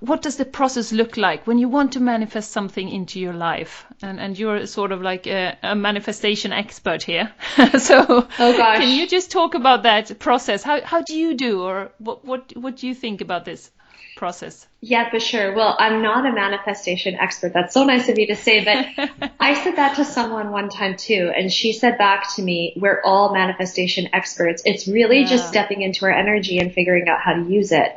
what 0.00 0.22
does 0.22 0.36
the 0.36 0.44
process 0.44 0.92
look 0.92 1.16
like 1.16 1.46
when 1.46 1.58
you 1.58 1.68
want 1.68 1.92
to 1.92 2.00
manifest 2.00 2.52
something 2.52 2.88
into 2.88 3.20
your 3.20 3.32
life? 3.32 3.84
And, 4.02 4.20
and 4.20 4.38
you're 4.38 4.66
sort 4.66 4.92
of 4.92 5.02
like 5.02 5.26
a, 5.26 5.56
a 5.62 5.74
manifestation 5.74 6.52
expert 6.52 7.02
here. 7.02 7.32
so 7.78 8.26
oh 8.38 8.54
can 8.56 8.88
you 8.88 9.06
just 9.06 9.30
talk 9.30 9.54
about 9.54 9.82
that 9.84 10.18
process? 10.18 10.62
How, 10.62 10.80
how 10.82 11.02
do 11.02 11.16
you 11.16 11.34
do 11.34 11.62
or 11.62 11.90
what, 11.98 12.24
what, 12.24 12.56
what 12.56 12.76
do 12.76 12.86
you 12.86 12.94
think 12.94 13.20
about 13.20 13.44
this? 13.44 13.70
process? 14.16 14.66
Yeah, 14.80 15.10
for 15.10 15.20
sure. 15.20 15.54
Well, 15.54 15.76
I'm 15.78 16.02
not 16.02 16.26
a 16.26 16.32
manifestation 16.32 17.16
expert. 17.16 17.52
That's 17.52 17.74
so 17.74 17.84
nice 17.84 18.08
of 18.08 18.18
you 18.18 18.26
to 18.28 18.36
say, 18.36 18.64
but 18.64 19.30
I 19.40 19.62
said 19.62 19.76
that 19.76 19.96
to 19.96 20.04
someone 20.04 20.50
one 20.50 20.70
time 20.70 20.96
too, 20.96 21.30
and 21.36 21.52
she 21.52 21.74
said 21.74 21.98
back 21.98 22.34
to 22.36 22.42
me, 22.42 22.72
we're 22.76 23.00
all 23.04 23.32
manifestation 23.32 24.08
experts. 24.12 24.62
It's 24.64 24.88
really 24.88 25.20
yeah. 25.20 25.26
just 25.28 25.48
stepping 25.48 25.82
into 25.82 26.06
our 26.06 26.12
energy 26.12 26.58
and 26.58 26.72
figuring 26.72 27.08
out 27.08 27.20
how 27.20 27.34
to 27.34 27.42
use 27.42 27.72
it 27.72 27.94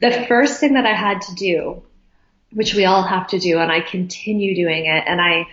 the 0.00 0.26
first 0.28 0.60
thing 0.60 0.74
that 0.74 0.86
I 0.86 0.94
had 0.94 1.22
to 1.22 1.34
do, 1.34 1.82
which 2.52 2.74
we 2.74 2.84
all 2.84 3.02
have 3.02 3.28
to 3.28 3.38
do, 3.38 3.58
and 3.58 3.70
I 3.70 3.80
continue 3.80 4.54
doing 4.54 4.86
it, 4.86 5.04
and 5.06 5.20
I, 5.20 5.46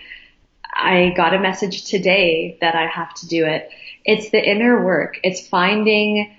I 0.72 1.12
got 1.16 1.34
a 1.34 1.40
message 1.40 1.84
today 1.84 2.58
that 2.60 2.74
I 2.74 2.86
have 2.86 3.14
to 3.14 3.28
do 3.28 3.46
it. 3.46 3.70
It's 4.04 4.30
the 4.30 4.42
inner 4.42 4.84
work. 4.84 5.18
It's 5.22 5.46
finding 5.46 6.32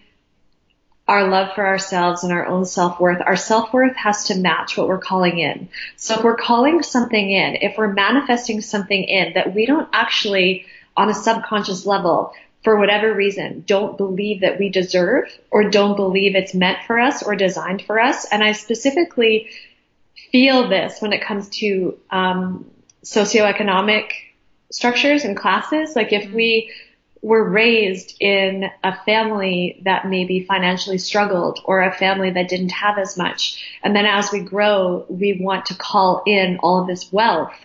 our 1.08 1.28
love 1.28 1.54
for 1.56 1.66
ourselves 1.66 2.24
and 2.24 2.34
our 2.34 2.46
own 2.46 2.66
self-worth. 2.66 3.22
Our 3.26 3.38
self-worth 3.38 3.96
has 3.96 4.26
to 4.26 4.36
match 4.36 4.78
what 4.78 4.88
we're 4.88 4.98
calling 4.98 5.40
in. 5.40 5.70
So 5.96 6.16
if 6.16 6.24
we're 6.24 6.36
calling 6.36 6.84
something 6.84 7.32
in, 7.32 7.58
if 7.62 7.78
we're 7.78 7.94
manifesting 7.94 8.62
something 8.62 9.04
in 9.04 9.34
that 9.34 9.56
we 9.56 9.66
don't 9.66 9.88
actually 9.94 10.66
on 10.98 11.10
a 11.10 11.14
subconscious 11.14 11.86
level 11.86 12.34
for 12.68 12.76
whatever 12.76 13.14
reason, 13.14 13.64
don't 13.66 13.98
believe 13.98 14.42
that 14.42 14.60
we 14.60 14.68
deserve 14.68 15.32
or 15.50 15.70
don't 15.70 15.96
believe 15.96 16.36
it's 16.36 16.54
meant 16.54 16.80
for 16.86 17.00
us 17.00 17.24
or 17.24 17.34
designed 17.34 17.82
for 17.82 17.98
us. 17.98 18.26
And 18.30 18.44
I 18.44 18.52
specifically 18.52 19.48
feel 20.34 20.68
this 20.68 21.02
when 21.02 21.14
it 21.14 21.24
comes 21.24 21.48
to 21.60 21.98
um, 22.12 22.70
socioeconomic 23.06 24.10
structures 24.70 25.24
and 25.24 25.38
classes. 25.38 25.96
Like 25.96 26.12
if 26.12 26.30
we 26.34 26.74
were 27.22 27.50
raised 27.50 28.18
in 28.20 28.66
a 28.84 29.02
family 29.06 29.82
that 29.86 30.06
maybe 30.06 30.44
financially 30.44 30.98
struggled 30.98 31.62
or 31.64 31.84
a 31.84 31.96
family 31.96 32.32
that 32.32 32.50
didn't 32.50 32.74
have 32.74 32.98
as 32.98 33.16
much. 33.18 33.64
And 33.82 33.96
then 33.96 34.06
as 34.06 34.30
we 34.34 34.42
grow, 34.42 35.06
we 35.08 35.40
want 35.40 35.68
to 35.68 35.74
call 35.74 36.22
in 36.28 36.58
all 36.62 36.82
of 36.82 36.88
this 36.88 37.14
wealth, 37.14 37.56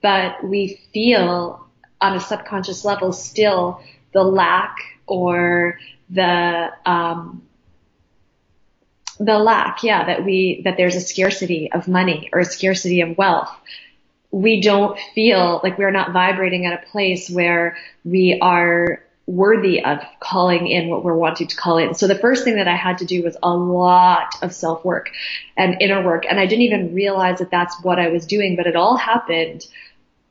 but 0.00 0.44
we 0.44 0.78
feel 0.92 1.66
on 2.00 2.14
a 2.14 2.20
subconscious 2.20 2.84
level 2.84 3.12
still 3.12 3.80
the 4.14 4.22
lack 4.22 4.76
or 5.06 5.78
the 6.08 6.70
um, 6.86 7.42
the 9.18 9.38
lack, 9.38 9.82
yeah, 9.82 10.06
that 10.06 10.24
we 10.24 10.62
that 10.64 10.76
there's 10.76 10.96
a 10.96 11.00
scarcity 11.00 11.70
of 11.72 11.86
money 11.86 12.30
or 12.32 12.40
a 12.40 12.44
scarcity 12.44 13.02
of 13.02 13.18
wealth. 13.18 13.50
We 14.30 14.60
don't 14.60 14.98
feel 15.14 15.60
like 15.62 15.78
we're 15.78 15.92
not 15.92 16.12
vibrating 16.12 16.66
at 16.66 16.82
a 16.82 16.86
place 16.86 17.30
where 17.30 17.76
we 18.04 18.38
are 18.40 19.04
worthy 19.26 19.82
of 19.82 20.00
calling 20.20 20.66
in 20.66 20.88
what 20.88 21.02
we're 21.04 21.16
wanting 21.16 21.46
to 21.46 21.56
call 21.56 21.78
in. 21.78 21.94
So 21.94 22.06
the 22.06 22.18
first 22.18 22.44
thing 22.44 22.56
that 22.56 22.68
I 22.68 22.76
had 22.76 22.98
to 22.98 23.06
do 23.06 23.22
was 23.22 23.36
a 23.42 23.54
lot 23.54 24.34
of 24.42 24.52
self 24.52 24.84
work 24.84 25.10
and 25.56 25.80
inner 25.80 26.04
work. 26.04 26.24
And 26.28 26.38
I 26.38 26.46
didn't 26.46 26.62
even 26.62 26.94
realize 26.94 27.38
that 27.38 27.50
that's 27.50 27.82
what 27.82 27.98
I 27.98 28.08
was 28.08 28.26
doing, 28.26 28.56
but 28.56 28.66
it 28.66 28.76
all 28.76 28.96
happened 28.96 29.66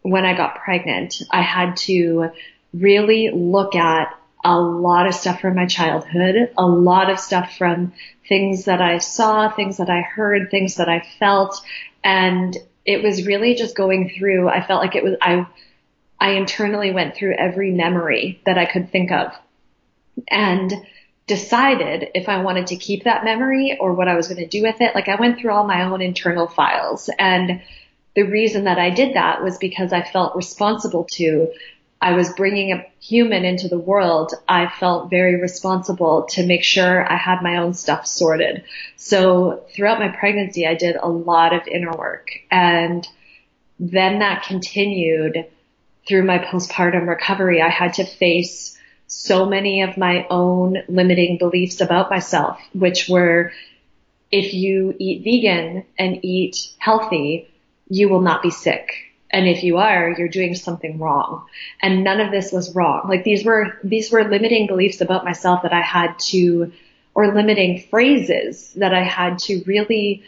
when 0.01 0.25
I 0.25 0.35
got 0.35 0.55
pregnant. 0.55 1.21
I 1.31 1.41
had 1.41 1.77
to 1.77 2.31
really 2.73 3.29
look 3.31 3.75
at 3.75 4.13
a 4.43 4.59
lot 4.59 5.07
of 5.07 5.15
stuff 5.15 5.39
from 5.39 5.55
my 5.55 5.65
childhood, 5.65 6.51
a 6.57 6.65
lot 6.65 7.09
of 7.09 7.19
stuff 7.19 7.55
from 7.57 7.93
things 8.27 8.65
that 8.65 8.81
I 8.81 8.97
saw, 8.97 9.49
things 9.49 9.77
that 9.77 9.89
I 9.89 10.01
heard, 10.01 10.51
things 10.51 10.75
that 10.75 10.89
I 10.89 11.05
felt. 11.19 11.61
And 12.03 12.57
it 12.85 13.01
was 13.01 13.25
really 13.25 13.55
just 13.55 13.75
going 13.75 14.11
through, 14.17 14.49
I 14.49 14.65
felt 14.65 14.81
like 14.81 14.95
it 14.95 15.03
was, 15.03 15.15
I, 15.21 15.45
I 16.19 16.31
internally 16.31 16.91
went 16.91 17.15
through 17.15 17.35
every 17.35 17.71
memory 17.71 18.41
that 18.45 18.57
I 18.57 18.65
could 18.65 18.91
think 18.91 19.11
of 19.11 19.31
and 20.27 20.73
decided 21.25 22.09
if 22.15 22.27
I 22.27 22.41
wanted 22.41 22.67
to 22.67 22.75
keep 22.75 23.05
that 23.05 23.23
memory 23.23 23.77
or 23.79 23.93
what 23.93 24.09
I 24.09 24.15
was 24.15 24.27
going 24.27 24.39
to 24.39 24.47
do 24.47 24.61
with 24.61 24.81
it. 24.81 24.93
Like 24.93 25.07
I 25.07 25.15
went 25.15 25.39
through 25.39 25.53
all 25.53 25.65
my 25.65 25.83
own 25.83 26.01
internal 26.01 26.47
files 26.47 27.09
and 27.17 27.61
the 28.15 28.23
reason 28.23 28.65
that 28.65 28.77
I 28.77 28.89
did 28.91 29.15
that 29.15 29.43
was 29.43 29.57
because 29.57 29.91
I 29.91 30.03
felt 30.03 30.35
responsible 30.35 31.07
to 31.13 31.51
I 32.03 32.11
was 32.11 32.33
bringing 32.33 32.73
a 32.73 32.85
human 32.99 33.45
into 33.45 33.69
the 33.69 33.79
world, 33.79 34.33
I 34.45 34.67
felt 34.67 35.09
very 35.09 35.39
responsible 35.39 36.23
to 36.31 36.45
make 36.45 36.61
sure 36.61 37.09
I 37.09 37.15
had 37.15 37.41
my 37.41 37.55
own 37.55 37.73
stuff 37.73 38.05
sorted. 38.05 38.65
So 38.97 39.63
throughout 39.73 39.99
my 39.99 40.09
pregnancy, 40.09 40.67
I 40.67 40.75
did 40.75 40.97
a 40.97 41.07
lot 41.07 41.53
of 41.53 41.65
inner 41.65 41.93
work 41.93 42.27
and 42.51 43.07
then 43.79 44.19
that 44.19 44.43
continued 44.43 45.45
through 46.05 46.25
my 46.25 46.39
postpartum 46.39 47.07
recovery. 47.07 47.61
I 47.61 47.69
had 47.69 47.93
to 47.93 48.05
face 48.05 48.77
so 49.07 49.45
many 49.45 49.81
of 49.81 49.95
my 49.95 50.27
own 50.29 50.79
limiting 50.89 51.37
beliefs 51.37 51.79
about 51.79 52.09
myself, 52.09 52.59
which 52.73 53.07
were 53.07 53.53
if 54.29 54.53
you 54.53 54.93
eat 54.99 55.23
vegan 55.23 55.85
and 55.97 56.19
eat 56.25 56.67
healthy, 56.79 57.47
you 57.87 58.09
will 58.09 58.21
not 58.21 58.43
be 58.43 58.49
sick 58.49 59.12
and 59.33 59.47
if 59.47 59.63
you 59.63 59.79
are, 59.79 60.13
you're 60.15 60.29
doing 60.29 60.53
something 60.53 60.99
wrong. 60.99 61.45
And 61.81 62.03
none 62.03 62.21
of 62.21 62.31
this 62.31 62.51
was 62.51 62.75
wrong. 62.75 63.09
Like 63.09 63.23
these 63.23 63.43
were, 63.43 63.79
these 63.83 64.11
were 64.11 64.23
limiting 64.23 64.67
beliefs 64.67 65.01
about 65.01 65.25
myself 65.25 65.63
that 65.63 65.73
I 65.73 65.81
had 65.81 66.19
to, 66.27 66.71
or 67.15 67.33
limiting 67.33 67.81
phrases 67.89 68.71
that 68.73 68.93
I 68.93 69.03
had 69.03 69.39
to 69.39 69.63
really 69.65 70.23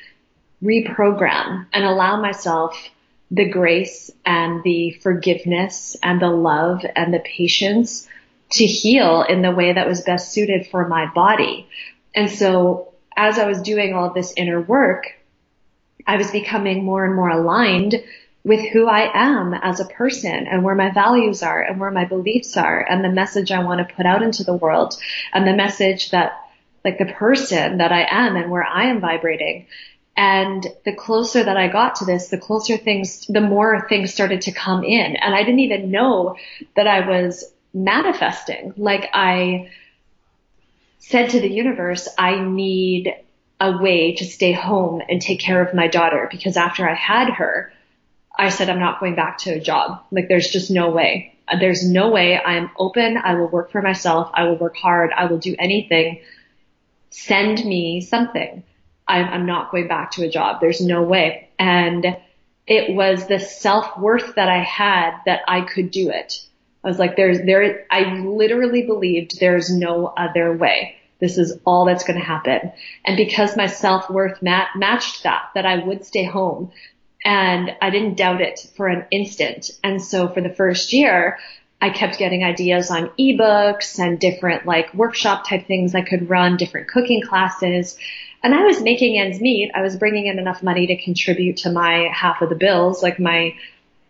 reprogram 0.63 1.67
and 1.71 1.85
allow 1.85 2.19
myself 2.19 2.89
the 3.29 3.47
grace 3.47 4.09
and 4.25 4.63
the 4.63 4.91
forgiveness 5.01 5.95
and 6.01 6.19
the 6.19 6.29
love 6.29 6.83
and 6.95 7.13
the 7.13 7.19
patience 7.19 8.07
to 8.51 8.65
heal 8.65 9.21
in 9.21 9.43
the 9.43 9.51
way 9.51 9.73
that 9.73 9.87
was 9.87 10.01
best 10.01 10.33
suited 10.33 10.67
for 10.67 10.87
my 10.87 11.05
body. 11.13 11.67
And 12.15 12.29
so 12.29 12.93
as 13.15 13.37
I 13.37 13.45
was 13.45 13.61
doing 13.61 13.93
all 13.93 14.13
this 14.13 14.33
inner 14.35 14.61
work, 14.61 15.13
I 16.07 16.17
was 16.17 16.31
becoming 16.31 16.83
more 16.83 17.05
and 17.05 17.15
more 17.15 17.29
aligned 17.29 17.95
with 18.45 18.69
who 18.69 18.87
I 18.87 19.09
am 19.11 19.55
as 19.55 19.79
a 19.79 19.85
person 19.85 20.47
and 20.47 20.63
where 20.63 20.75
my 20.75 20.91
values 20.91 21.41
are 21.41 21.61
and 21.61 21.79
where 21.79 21.89
my 21.89 22.05
beliefs 22.05 22.55
are 22.55 22.79
and 22.79 23.03
the 23.03 23.09
message 23.09 23.51
I 23.51 23.63
want 23.63 23.85
to 23.85 23.95
put 23.95 24.05
out 24.05 24.21
into 24.21 24.43
the 24.43 24.53
world 24.53 24.93
and 25.33 25.47
the 25.47 25.55
message 25.55 26.11
that 26.11 26.39
like 26.85 26.99
the 26.99 27.11
person 27.11 27.79
that 27.79 27.91
I 27.91 28.05
am 28.07 28.35
and 28.35 28.51
where 28.51 28.63
I 28.63 28.85
am 28.85 29.01
vibrating. 29.01 29.65
And 30.15 30.65
the 30.85 30.93
closer 30.93 31.43
that 31.43 31.57
I 31.57 31.67
got 31.67 31.95
to 31.95 32.05
this, 32.05 32.29
the 32.29 32.37
closer 32.37 32.77
things, 32.77 33.25
the 33.27 33.41
more 33.41 33.87
things 33.89 34.13
started 34.13 34.41
to 34.41 34.51
come 34.51 34.83
in. 34.83 35.15
And 35.15 35.35
I 35.35 35.43
didn't 35.43 35.59
even 35.59 35.91
know 35.91 36.37
that 36.75 36.87
I 36.87 37.05
was 37.05 37.51
manifesting. 37.73 38.73
Like 38.77 39.09
I 39.13 39.71
said 40.99 41.31
to 41.31 41.41
the 41.41 41.51
universe, 41.51 42.07
I 42.17 42.39
need 42.39 43.13
a 43.59 43.77
way 43.77 44.13
to 44.15 44.25
stay 44.25 44.53
home 44.53 45.01
and 45.09 45.21
take 45.21 45.39
care 45.39 45.61
of 45.61 45.73
my 45.73 45.87
daughter 45.87 46.29
because 46.31 46.55
after 46.55 46.87
I 46.87 46.93
had 46.93 47.29
her, 47.31 47.73
I 48.37 48.49
said, 48.49 48.69
I'm 48.69 48.79
not 48.79 48.99
going 48.99 49.15
back 49.15 49.39
to 49.39 49.51
a 49.51 49.59
job. 49.59 50.03
Like 50.11 50.27
there's 50.27 50.49
just 50.49 50.71
no 50.71 50.89
way. 50.89 51.35
There's 51.59 51.87
no 51.87 52.09
way. 52.09 52.37
I 52.37 52.55
am 52.55 52.71
open. 52.77 53.17
I 53.17 53.35
will 53.35 53.47
work 53.47 53.71
for 53.71 53.81
myself. 53.81 54.31
I 54.33 54.45
will 54.45 54.57
work 54.57 54.75
hard. 54.75 55.11
I 55.15 55.25
will 55.25 55.37
do 55.37 55.55
anything. 55.59 56.21
Send 57.11 57.63
me 57.63 58.01
something. 58.01 58.63
I'm, 59.07 59.25
I'm 59.25 59.45
not 59.45 59.71
going 59.71 59.87
back 59.87 60.11
to 60.11 60.25
a 60.25 60.29
job. 60.29 60.59
There's 60.59 60.81
no 60.81 61.03
way. 61.03 61.49
And 61.59 62.17
it 62.67 62.95
was 62.95 63.27
the 63.27 63.39
self 63.39 63.97
worth 63.97 64.35
that 64.35 64.49
I 64.49 64.63
had 64.63 65.17
that 65.25 65.41
I 65.47 65.61
could 65.61 65.91
do 65.91 66.09
it. 66.09 66.43
I 66.83 66.87
was 66.87 66.99
like, 66.99 67.15
there's, 67.15 67.39
there, 67.45 67.85
I 67.89 68.15
literally 68.15 68.83
believed 68.83 69.39
there's 69.39 69.69
no 69.69 70.07
other 70.07 70.53
way. 70.53 70.95
This 71.19 71.37
is 71.37 71.59
all 71.65 71.85
that's 71.85 72.03
going 72.03 72.19
to 72.19 72.25
happen. 72.25 72.71
And 73.05 73.17
because 73.17 73.55
my 73.55 73.67
self 73.67 74.09
worth 74.09 74.41
mat- 74.41 74.69
matched 74.75 75.23
that, 75.23 75.49
that 75.55 75.65
I 75.65 75.77
would 75.77 76.05
stay 76.05 76.23
home, 76.23 76.71
and 77.25 77.75
I 77.81 77.89
didn't 77.89 78.15
doubt 78.15 78.39
it 78.39 78.67
for 78.77 78.87
an 78.87 79.05
instant. 79.09 79.71
And 79.83 80.01
so 80.01 80.29
for 80.29 80.41
the 80.41 80.53
first 80.53 80.93
year, 80.93 81.39
I 81.81 81.89
kept 81.89 82.19
getting 82.19 82.43
ideas 82.43 82.91
on 82.91 83.09
ebooks 83.19 83.99
and 83.99 84.19
different 84.19 84.65
like 84.65 84.93
workshop 84.93 85.49
type 85.49 85.65
things 85.65 85.95
I 85.95 86.01
could 86.01 86.29
run, 86.29 86.55
different 86.55 86.87
cooking 86.87 87.21
classes. 87.21 87.97
And 88.43 88.53
I 88.53 88.63
was 88.63 88.79
making 88.81 89.19
ends 89.19 89.41
meet. 89.41 89.71
I 89.73 89.81
was 89.81 89.97
bringing 89.97 90.27
in 90.27 90.37
enough 90.37 90.61
money 90.61 90.85
to 90.87 91.03
contribute 91.03 91.57
to 91.57 91.71
my 91.71 92.09
half 92.13 92.43
of 92.43 92.49
the 92.49 92.55
bills. 92.55 93.01
Like 93.01 93.19
my 93.19 93.55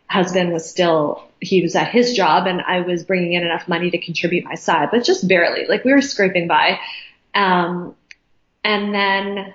husband 0.07 0.51
was 0.51 0.69
still, 0.69 1.23
he 1.39 1.61
was 1.61 1.75
at 1.75 1.87
his 1.87 2.13
job 2.13 2.47
and 2.47 2.61
I 2.61 2.81
was 2.81 3.05
bringing 3.05 3.33
in 3.33 3.43
enough 3.43 3.67
money 3.67 3.89
to 3.91 3.97
contribute 3.97 4.43
my 4.43 4.55
side, 4.55 4.89
but 4.91 5.05
just 5.05 5.25
barely. 5.27 5.65
Like 5.67 5.85
we 5.85 5.93
were 5.93 6.01
scraping 6.01 6.49
by. 6.49 6.79
Um, 7.33 7.95
and 8.63 8.93
then 8.93 9.53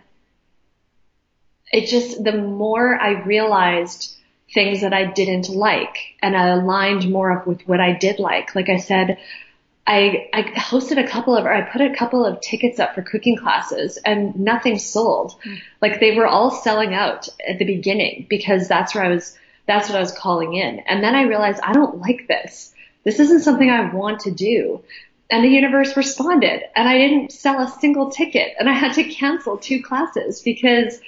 it 1.73 1.87
just, 1.87 2.23
the 2.23 2.37
more 2.37 2.99
I 3.01 3.23
realized 3.23 4.17
things 4.53 4.81
that 4.81 4.93
I 4.93 5.05
didn't 5.05 5.49
like 5.49 5.97
and 6.21 6.37
I 6.37 6.49
aligned 6.49 7.11
more 7.11 7.33
up 7.33 7.47
with 7.47 7.63
what 7.63 7.81
I 7.81 7.93
did 7.93 8.19
like. 8.19 8.55
Like 8.55 8.69
I 8.69 8.79
said, 8.79 9.19
I, 9.87 10.29
I 10.33 10.43
hosted 10.43 11.03
a 11.03 11.09
couple 11.09 11.37
of, 11.37 11.45
or 11.45 11.53
I 11.53 11.63
put 11.63 11.81
a 11.81 11.95
couple 11.95 12.25
of 12.25 12.41
tickets 12.41 12.79
up 12.79 12.95
for 12.95 13.03
cooking 13.03 13.37
classes 13.37 13.97
and 14.05 14.39
nothing 14.39 14.79
sold. 14.79 15.35
Mm. 15.45 15.61
Like 15.81 16.01
they 16.01 16.17
were 16.17 16.27
all 16.27 16.51
selling 16.51 16.95
out 16.95 17.29
at 17.49 17.59
the 17.59 17.65
beginning 17.65 18.27
because 18.29 18.69
that's 18.69 18.95
where 18.95 19.05
I 19.05 19.09
was, 19.09 19.37
that's 19.67 19.89
what 19.89 19.97
I 19.97 20.01
was 20.01 20.13
calling 20.13 20.55
in. 20.55 20.81
And 20.81 21.03
then 21.03 21.15
I 21.15 21.23
realized 21.23 21.61
I 21.63 21.73
don't 21.73 21.99
like 21.99 22.27
this. 22.29 22.73
This 23.05 23.21
isn't 23.21 23.41
something 23.41 23.71
I 23.71 23.93
want 23.93 24.21
to 24.21 24.31
do. 24.31 24.83
And 25.31 25.45
the 25.45 25.49
universe 25.49 25.97
responded 25.97 26.63
and 26.75 26.89
I 26.89 26.99
didn't 26.99 27.33
sell 27.33 27.61
a 27.61 27.69
single 27.81 28.11
ticket 28.11 28.55
and 28.59 28.69
I 28.69 28.73
had 28.73 28.95
to 28.95 29.05
cancel 29.05 29.57
two 29.57 29.83
classes 29.83 30.43
because 30.43 31.01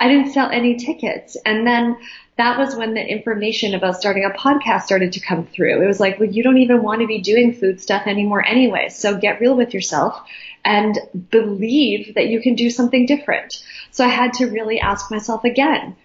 I 0.00 0.08
didn't 0.08 0.32
sell 0.32 0.50
any 0.50 0.76
tickets. 0.76 1.36
And 1.44 1.66
then 1.66 1.98
that 2.38 2.58
was 2.58 2.74
when 2.74 2.94
the 2.94 3.06
information 3.06 3.74
about 3.74 3.96
starting 3.96 4.24
a 4.24 4.30
podcast 4.30 4.84
started 4.84 5.12
to 5.12 5.20
come 5.20 5.46
through. 5.46 5.82
It 5.82 5.86
was 5.86 6.00
like, 6.00 6.18
well, 6.18 6.30
you 6.30 6.42
don't 6.42 6.56
even 6.56 6.82
want 6.82 7.02
to 7.02 7.06
be 7.06 7.20
doing 7.20 7.52
food 7.52 7.82
stuff 7.82 8.06
anymore 8.06 8.42
anyway. 8.42 8.88
So 8.88 9.18
get 9.18 9.42
real 9.42 9.54
with 9.54 9.74
yourself 9.74 10.18
and 10.64 10.98
believe 11.30 12.14
that 12.14 12.28
you 12.28 12.40
can 12.40 12.54
do 12.54 12.70
something 12.70 13.04
different. 13.04 13.62
So 13.90 14.02
I 14.02 14.08
had 14.08 14.32
to 14.34 14.46
really 14.46 14.80
ask 14.80 15.10
myself 15.10 15.44
again, 15.44 15.96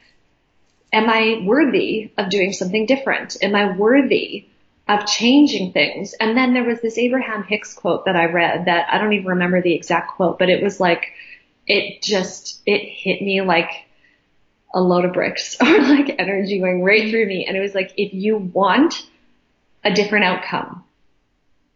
am 0.91 1.09
I 1.09 1.41
worthy 1.45 2.11
of 2.17 2.29
doing 2.29 2.51
something 2.51 2.85
different? 2.85 3.37
Am 3.41 3.55
I 3.55 3.71
worthy 3.77 4.47
of 4.89 5.05
changing 5.05 5.71
things? 5.71 6.13
And 6.19 6.35
then 6.35 6.53
there 6.53 6.65
was 6.65 6.81
this 6.81 6.97
Abraham 6.97 7.43
Hicks 7.43 7.73
quote 7.73 8.05
that 8.05 8.17
I 8.17 8.25
read 8.25 8.65
that 8.65 8.87
I 8.91 8.97
don't 8.97 9.13
even 9.13 9.27
remember 9.27 9.61
the 9.61 9.73
exact 9.73 10.11
quote, 10.11 10.37
but 10.37 10.49
it 10.49 10.61
was 10.61 10.81
like, 10.81 11.13
it 11.65 12.01
just, 12.01 12.61
it 12.65 12.79
hit 12.79 13.21
me 13.21 13.41
like 13.41 13.84
a 14.75 14.81
load 14.81 15.05
of 15.05 15.13
bricks 15.13 15.55
or 15.61 15.81
like 15.81 16.15
energy 16.19 16.59
going 16.59 16.83
right 16.83 17.09
through 17.09 17.25
me. 17.25 17.45
And 17.45 17.57
it 17.57 17.61
was 17.61 17.73
like, 17.73 17.93
if 17.97 18.13
you 18.13 18.37
want 18.37 19.07
a 19.83 19.93
different 19.93 20.25
outcome, 20.25 20.83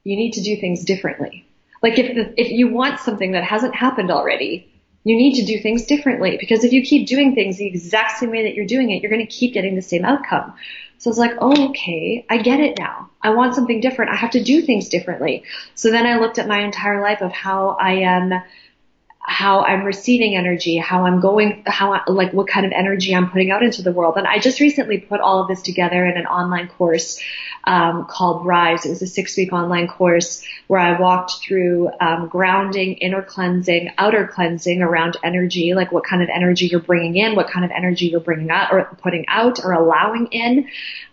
you 0.03 0.15
need 0.15 0.33
to 0.33 0.41
do 0.41 0.57
things 0.57 0.83
differently. 0.83 1.47
Like 1.81 1.97
if 1.97 2.13
the, 2.13 2.39
if 2.39 2.51
you 2.51 2.67
want 2.67 2.99
something 2.99 3.31
that 3.31 3.43
hasn't 3.43 3.73
happened 3.73 4.11
already, 4.11 4.69
you 5.05 5.15
need 5.15 5.39
to 5.39 5.45
do 5.45 5.59
things 5.59 5.85
differently 5.85 6.37
because 6.39 6.65
if 6.65 6.73
you 6.73 6.83
keep 6.83 7.07
doing 7.07 7.33
things 7.33 7.57
the 7.57 7.65
exact 7.65 8.19
same 8.19 8.31
way 8.31 8.43
that 8.43 8.53
you're 8.53 8.65
doing 8.65 8.91
it, 8.91 9.01
you're 9.01 9.09
going 9.09 9.25
to 9.25 9.33
keep 9.33 9.53
getting 9.53 9.75
the 9.75 9.81
same 9.81 10.03
outcome. 10.03 10.53
So 10.97 11.09
I 11.09 11.11
was 11.11 11.17
like, 11.17 11.37
oh, 11.39 11.69
okay, 11.69 12.25
I 12.29 12.39
get 12.39 12.59
it 12.59 12.77
now. 12.77 13.09
I 13.21 13.29
want 13.29 13.55
something 13.55 13.79
different. 13.79 14.11
I 14.11 14.17
have 14.17 14.31
to 14.31 14.43
do 14.43 14.61
things 14.61 14.89
differently. 14.89 15.43
So 15.73 15.91
then 15.91 16.05
I 16.05 16.17
looked 16.19 16.37
at 16.37 16.49
my 16.49 16.59
entire 16.59 17.01
life 17.01 17.21
of 17.21 17.31
how 17.31 17.77
I 17.79 17.93
am 18.01 18.33
how 19.29 19.61
I'm 19.61 19.83
receiving 19.83 20.35
energy, 20.35 20.77
how 20.77 21.05
I'm 21.05 21.19
going, 21.19 21.61
how, 21.67 21.93
I, 21.93 22.01
like 22.07 22.33
what 22.33 22.47
kind 22.47 22.65
of 22.65 22.71
energy 22.71 23.13
I'm 23.13 23.29
putting 23.29 23.51
out 23.51 23.61
into 23.61 23.83
the 23.83 23.91
world. 23.91 24.17
And 24.17 24.25
I 24.25 24.39
just 24.39 24.59
recently 24.59 24.97
put 24.97 25.21
all 25.21 25.39
of 25.39 25.47
this 25.47 25.61
together 25.61 26.03
in 26.03 26.17
an 26.17 26.25
online 26.25 26.67
course, 26.67 27.21
um, 27.65 28.07
called 28.09 28.43
Rise. 28.47 28.87
It 28.87 28.89
was 28.89 29.03
a 29.03 29.07
six 29.07 29.37
week 29.37 29.53
online 29.53 29.87
course 29.87 30.43
where 30.65 30.79
I 30.79 30.99
walked 30.99 31.43
through, 31.43 31.91
um, 32.01 32.27
grounding, 32.27 32.95
inner 32.95 33.21
cleansing, 33.21 33.91
outer 33.99 34.25
cleansing 34.25 34.81
around 34.81 35.15
energy, 35.23 35.75
like 35.75 35.91
what 35.91 36.05
kind 36.05 36.23
of 36.23 36.29
energy 36.33 36.65
you're 36.65 36.79
bringing 36.79 37.15
in, 37.15 37.35
what 37.35 37.51
kind 37.51 37.63
of 37.63 37.69
energy 37.69 38.07
you're 38.07 38.19
bringing 38.19 38.49
out 38.49 38.71
or 38.71 38.85
putting 38.99 39.25
out 39.27 39.63
or 39.63 39.73
allowing 39.73 40.25
in. 40.31 40.67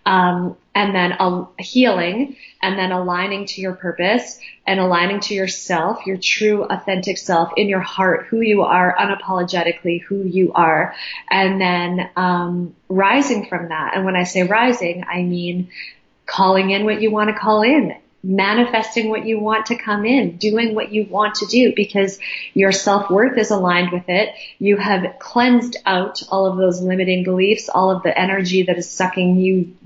Um, 0.06 0.56
and 0.76 0.94
then 0.94 1.12
a 1.12 1.46
healing 1.58 2.36
and 2.60 2.78
then 2.78 2.92
aligning 2.92 3.46
to 3.46 3.62
your 3.62 3.72
purpose 3.72 4.38
and 4.66 4.78
aligning 4.78 5.20
to 5.20 5.32
yourself, 5.32 6.04
your 6.04 6.18
true 6.18 6.64
authentic 6.64 7.16
self 7.16 7.50
in 7.56 7.66
your 7.66 7.80
heart, 7.80 8.26
who 8.26 8.42
you 8.42 8.60
are 8.60 8.94
unapologetically, 8.94 10.02
who 10.02 10.22
you 10.24 10.52
are, 10.52 10.94
and 11.30 11.58
then 11.58 12.10
um, 12.14 12.76
rising 12.90 13.46
from 13.46 13.70
that. 13.70 13.96
And 13.96 14.04
when 14.04 14.16
I 14.16 14.24
say 14.24 14.42
rising, 14.42 15.02
I 15.08 15.22
mean 15.22 15.70
calling 16.26 16.68
in 16.70 16.84
what 16.84 17.00
you 17.00 17.10
want 17.10 17.30
to 17.30 17.40
call 17.40 17.62
in 17.62 17.96
manifesting 18.26 19.08
what 19.08 19.24
you 19.24 19.38
want 19.38 19.66
to 19.66 19.76
come 19.76 20.04
in, 20.04 20.36
doing 20.36 20.74
what 20.74 20.92
you 20.92 21.04
want 21.04 21.36
to 21.36 21.46
do 21.46 21.72
because 21.76 22.18
your 22.54 22.72
self-worth 22.72 23.38
is 23.38 23.50
aligned 23.50 23.92
with 23.92 24.08
it. 24.08 24.34
You 24.58 24.76
have 24.76 25.18
cleansed 25.20 25.76
out 25.86 26.22
all 26.28 26.46
of 26.46 26.56
those 26.56 26.80
limiting 26.80 27.22
beliefs, 27.22 27.68
all 27.68 27.90
of 27.90 28.02
the 28.02 28.18
energy 28.18 28.64
that 28.64 28.78
is 28.78 28.90
sucking 28.90 29.36
you 29.36 29.76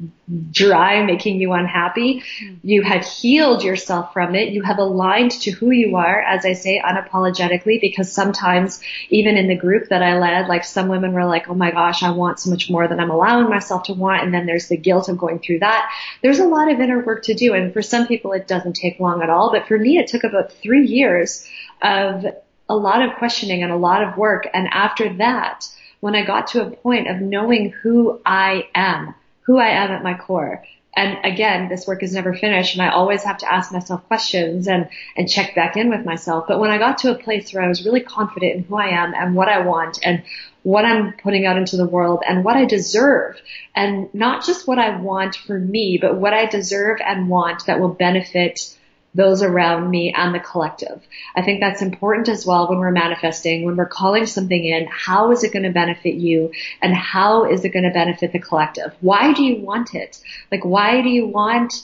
dry, 0.50 1.04
making 1.04 1.40
you 1.40 1.52
unhappy. 1.52 2.22
You 2.62 2.82
have 2.82 3.04
healed 3.04 3.64
yourself 3.64 4.12
from 4.12 4.34
it. 4.34 4.50
You 4.50 4.62
have 4.62 4.78
aligned 4.78 5.32
to 5.32 5.50
who 5.50 5.70
you 5.70 5.96
are, 5.96 6.20
as 6.20 6.46
I 6.46 6.52
say, 6.52 6.80
unapologetically, 6.80 7.80
because 7.80 8.12
sometimes 8.12 8.80
even 9.08 9.36
in 9.36 9.48
the 9.48 9.56
group 9.56 9.88
that 9.88 10.02
I 10.02 10.18
led, 10.18 10.46
like 10.46 10.64
some 10.64 10.88
women 10.88 11.12
were 11.12 11.24
like, 11.24 11.48
oh 11.48 11.54
my 11.54 11.72
gosh, 11.72 12.02
I 12.02 12.12
want 12.12 12.38
so 12.38 12.48
much 12.50 12.70
more 12.70 12.86
than 12.86 13.00
I'm 13.00 13.10
allowing 13.10 13.50
myself 13.50 13.84
to 13.84 13.92
want. 13.92 14.22
And 14.22 14.32
then 14.32 14.46
there's 14.46 14.68
the 14.68 14.76
guilt 14.76 15.08
of 15.08 15.18
going 15.18 15.40
through 15.40 15.58
that. 15.60 15.90
There's 16.22 16.38
a 16.38 16.46
lot 16.46 16.70
of 16.70 16.80
inner 16.80 17.04
work 17.04 17.24
to 17.24 17.34
do. 17.34 17.54
And 17.54 17.72
for 17.72 17.82
some 17.82 18.06
people, 18.06 18.29
it 18.32 18.48
doesn't 18.48 18.74
take 18.74 19.00
long 19.00 19.22
at 19.22 19.30
all. 19.30 19.50
But 19.52 19.66
for 19.66 19.78
me, 19.78 19.98
it 19.98 20.08
took 20.08 20.24
about 20.24 20.52
three 20.52 20.86
years 20.86 21.46
of 21.82 22.24
a 22.68 22.76
lot 22.76 23.02
of 23.02 23.16
questioning 23.16 23.62
and 23.62 23.72
a 23.72 23.76
lot 23.76 24.02
of 24.02 24.16
work. 24.16 24.48
And 24.52 24.68
after 24.68 25.12
that, 25.14 25.66
when 26.00 26.14
I 26.14 26.24
got 26.24 26.48
to 26.48 26.66
a 26.66 26.70
point 26.70 27.08
of 27.08 27.20
knowing 27.20 27.70
who 27.70 28.20
I 28.24 28.68
am, 28.74 29.14
who 29.42 29.58
I 29.58 29.68
am 29.68 29.90
at 29.90 30.02
my 30.02 30.14
core. 30.14 30.64
And 30.96 31.18
again, 31.24 31.68
this 31.68 31.86
work 31.86 32.02
is 32.02 32.12
never 32.12 32.34
finished 32.34 32.74
and 32.74 32.82
I 32.82 32.90
always 32.90 33.22
have 33.22 33.38
to 33.38 33.52
ask 33.52 33.72
myself 33.72 34.06
questions 34.08 34.66
and, 34.66 34.88
and 35.16 35.28
check 35.28 35.54
back 35.54 35.76
in 35.76 35.88
with 35.88 36.04
myself. 36.04 36.46
But 36.48 36.58
when 36.58 36.70
I 36.70 36.78
got 36.78 36.98
to 36.98 37.12
a 37.12 37.18
place 37.18 37.52
where 37.52 37.62
I 37.62 37.68
was 37.68 37.84
really 37.84 38.00
confident 38.00 38.56
in 38.56 38.64
who 38.64 38.76
I 38.76 38.88
am 38.88 39.14
and 39.14 39.36
what 39.36 39.48
I 39.48 39.60
want 39.60 40.00
and 40.02 40.22
what 40.62 40.84
I'm 40.84 41.14
putting 41.14 41.46
out 41.46 41.56
into 41.56 41.76
the 41.76 41.86
world 41.86 42.22
and 42.28 42.44
what 42.44 42.56
I 42.56 42.64
deserve 42.64 43.40
and 43.74 44.12
not 44.14 44.44
just 44.44 44.66
what 44.66 44.78
I 44.78 44.96
want 45.00 45.36
for 45.36 45.58
me, 45.58 45.98
but 46.00 46.16
what 46.16 46.34
I 46.34 46.46
deserve 46.46 46.98
and 47.04 47.28
want 47.28 47.66
that 47.66 47.80
will 47.80 47.88
benefit 47.88 48.76
those 49.14 49.42
around 49.42 49.90
me 49.90 50.14
and 50.16 50.34
the 50.34 50.38
collective. 50.38 51.02
I 51.34 51.42
think 51.42 51.60
that's 51.60 51.82
important 51.82 52.28
as 52.28 52.46
well 52.46 52.68
when 52.68 52.78
we're 52.78 52.92
manifesting, 52.92 53.64
when 53.64 53.76
we're 53.76 53.86
calling 53.86 54.26
something 54.26 54.64
in, 54.64 54.86
how 54.86 55.32
is 55.32 55.42
it 55.42 55.52
going 55.52 55.64
to 55.64 55.70
benefit 55.70 56.14
you 56.14 56.52
and 56.80 56.94
how 56.94 57.50
is 57.50 57.64
it 57.64 57.70
going 57.70 57.84
to 57.84 57.90
benefit 57.90 58.32
the 58.32 58.38
collective? 58.38 58.94
Why 59.00 59.32
do 59.32 59.42
you 59.42 59.62
want 59.62 59.94
it? 59.94 60.20
Like, 60.52 60.64
why 60.64 61.02
do 61.02 61.08
you 61.08 61.26
want 61.26 61.74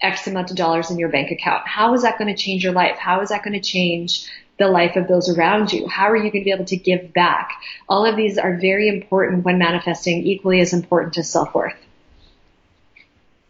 X 0.00 0.26
amount 0.26 0.50
of 0.50 0.56
dollars 0.56 0.90
in 0.90 0.98
your 0.98 1.08
bank 1.08 1.32
account? 1.32 1.66
How 1.66 1.94
is 1.94 2.02
that 2.02 2.18
going 2.18 2.34
to 2.34 2.40
change 2.40 2.62
your 2.62 2.72
life? 2.72 2.98
How 2.98 3.20
is 3.20 3.30
that 3.30 3.42
going 3.42 3.60
to 3.60 3.68
change 3.68 4.28
the 4.58 4.68
life 4.68 4.96
of 4.96 5.08
those 5.08 5.28
around 5.28 5.72
you? 5.72 5.86
How 5.86 6.10
are 6.10 6.16
you 6.16 6.30
going 6.30 6.42
to 6.42 6.44
be 6.44 6.52
able 6.52 6.64
to 6.66 6.76
give 6.76 7.12
back? 7.12 7.50
All 7.88 8.06
of 8.06 8.16
these 8.16 8.38
are 8.38 8.56
very 8.56 8.88
important 8.88 9.44
when 9.44 9.58
manifesting, 9.58 10.26
equally 10.26 10.60
as 10.60 10.72
important 10.72 11.14
to 11.14 11.22
self-worth. 11.22 11.76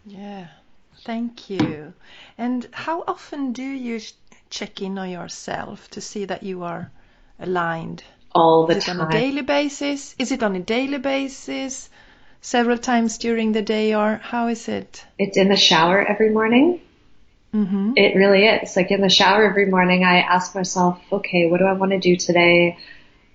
Yeah, 0.04 0.48
thank 1.04 1.50
you. 1.50 1.92
And 2.38 2.66
how 2.72 3.04
often 3.06 3.52
do 3.52 3.62
you 3.62 4.00
check 4.50 4.82
in 4.82 4.98
on 4.98 5.10
yourself 5.10 5.90
to 5.90 6.00
see 6.00 6.24
that 6.26 6.42
you 6.42 6.62
are 6.64 6.90
aligned? 7.38 8.04
All 8.32 8.66
the 8.66 8.76
Is 8.76 8.84
time. 8.84 9.00
on 9.00 9.08
a 9.08 9.10
daily 9.10 9.42
basis? 9.42 10.14
Is 10.18 10.30
it 10.30 10.42
on 10.42 10.54
a 10.56 10.60
daily 10.60 10.98
basis? 10.98 11.88
Several 12.40 12.78
times 12.78 13.18
during 13.18 13.52
the 13.52 13.62
day, 13.62 13.94
or 13.94 14.20
how 14.22 14.48
is 14.48 14.68
it? 14.68 15.04
It's 15.18 15.36
in 15.36 15.48
the 15.48 15.56
shower 15.56 16.04
every 16.04 16.30
morning. 16.30 16.80
Mm-hmm. 17.56 17.92
It 17.96 18.16
really 18.16 18.44
is. 18.44 18.76
Like 18.76 18.90
in 18.90 19.00
the 19.00 19.08
shower 19.08 19.48
every 19.48 19.66
morning, 19.66 20.04
I 20.04 20.18
ask 20.18 20.54
myself, 20.54 21.00
okay, 21.10 21.46
what 21.46 21.58
do 21.58 21.64
I 21.64 21.72
want 21.72 21.92
to 21.92 21.98
do 21.98 22.14
today? 22.16 22.76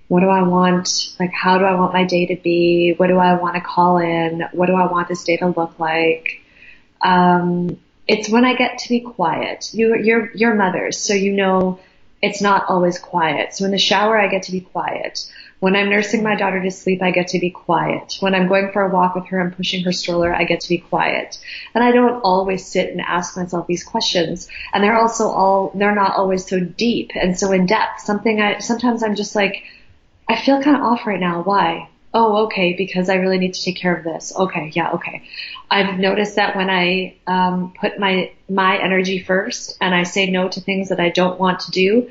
What 0.09 0.19
do 0.19 0.27
I 0.27 0.43
want? 0.43 1.15
Like, 1.19 1.31
how 1.31 1.57
do 1.57 1.65
I 1.65 1.73
want 1.73 1.93
my 1.93 2.03
day 2.03 2.27
to 2.27 2.35
be? 2.35 2.93
What 2.97 3.07
do 3.07 3.17
I 3.17 3.33
want 3.33 3.55
to 3.55 3.61
call 3.61 3.97
in? 3.97 4.43
What 4.51 4.67
do 4.67 4.75
I 4.75 4.91
want 4.91 5.07
this 5.07 5.23
day 5.23 5.37
to 5.37 5.47
look 5.47 5.79
like? 5.79 6.41
Um, 7.01 7.79
it's 8.07 8.29
when 8.29 8.45
I 8.45 8.55
get 8.55 8.77
to 8.79 8.89
be 8.89 8.99
quiet. 8.99 9.71
You, 9.73 9.95
you're, 9.95 10.31
you're 10.35 10.53
mothers, 10.53 10.99
so 10.99 11.15
you 11.15 11.33
know 11.33 11.79
it's 12.21 12.41
not 12.41 12.65
always 12.69 12.99
quiet. 12.99 13.55
So 13.55 13.65
in 13.65 13.71
the 13.71 13.79
shower, 13.79 14.19
I 14.19 14.27
get 14.27 14.43
to 14.43 14.51
be 14.51 14.61
quiet. 14.61 15.31
When 15.61 15.75
I'm 15.75 15.91
nursing 15.91 16.23
my 16.23 16.35
daughter 16.35 16.59
to 16.59 16.71
sleep, 16.71 17.03
I 17.03 17.11
get 17.11 17.27
to 17.29 17.39
be 17.39 17.51
quiet. 17.51 18.17
When 18.19 18.33
I'm 18.33 18.47
going 18.47 18.71
for 18.71 18.81
a 18.81 18.91
walk 18.91 19.13
with 19.13 19.27
her 19.27 19.39
and 19.39 19.55
pushing 19.55 19.83
her 19.83 19.91
stroller, 19.91 20.33
I 20.33 20.43
get 20.43 20.61
to 20.61 20.69
be 20.69 20.79
quiet. 20.79 21.37
And 21.75 21.83
I 21.83 21.91
don't 21.91 22.19
always 22.21 22.65
sit 22.65 22.89
and 22.89 22.99
ask 22.99 23.37
myself 23.37 23.67
these 23.67 23.83
questions. 23.83 24.49
And 24.73 24.83
they're 24.83 24.99
also 24.99 25.27
all, 25.27 25.71
they're 25.75 25.93
not 25.93 26.15
always 26.15 26.47
so 26.47 26.59
deep 26.59 27.11
and 27.13 27.37
so 27.37 27.51
in 27.51 27.67
depth. 27.67 28.01
Something 28.01 28.41
I, 28.41 28.57
sometimes 28.57 29.03
I'm 29.03 29.13
just 29.13 29.35
like, 29.35 29.63
I 30.27 30.35
feel 30.35 30.63
kind 30.63 30.77
of 30.77 30.81
off 30.81 31.05
right 31.05 31.19
now. 31.19 31.43
Why? 31.43 31.89
Oh, 32.11 32.45
okay, 32.45 32.73
because 32.73 33.07
I 33.07 33.17
really 33.17 33.37
need 33.37 33.53
to 33.53 33.61
take 33.61 33.77
care 33.77 33.95
of 33.95 34.03
this. 34.03 34.35
Okay, 34.35 34.71
yeah, 34.73 34.93
okay. 34.93 35.21
I've 35.69 35.99
noticed 35.99 36.37
that 36.37 36.55
when 36.55 36.71
I 36.71 37.17
um, 37.27 37.73
put 37.79 37.99
my 37.99 38.31
my 38.49 38.81
energy 38.81 39.19
first 39.19 39.77
and 39.79 39.93
I 39.93 40.03
say 40.03 40.31
no 40.31 40.49
to 40.49 40.59
things 40.59 40.89
that 40.89 40.99
I 40.99 41.09
don't 41.09 41.39
want 41.39 41.61
to 41.61 41.71
do, 41.71 42.09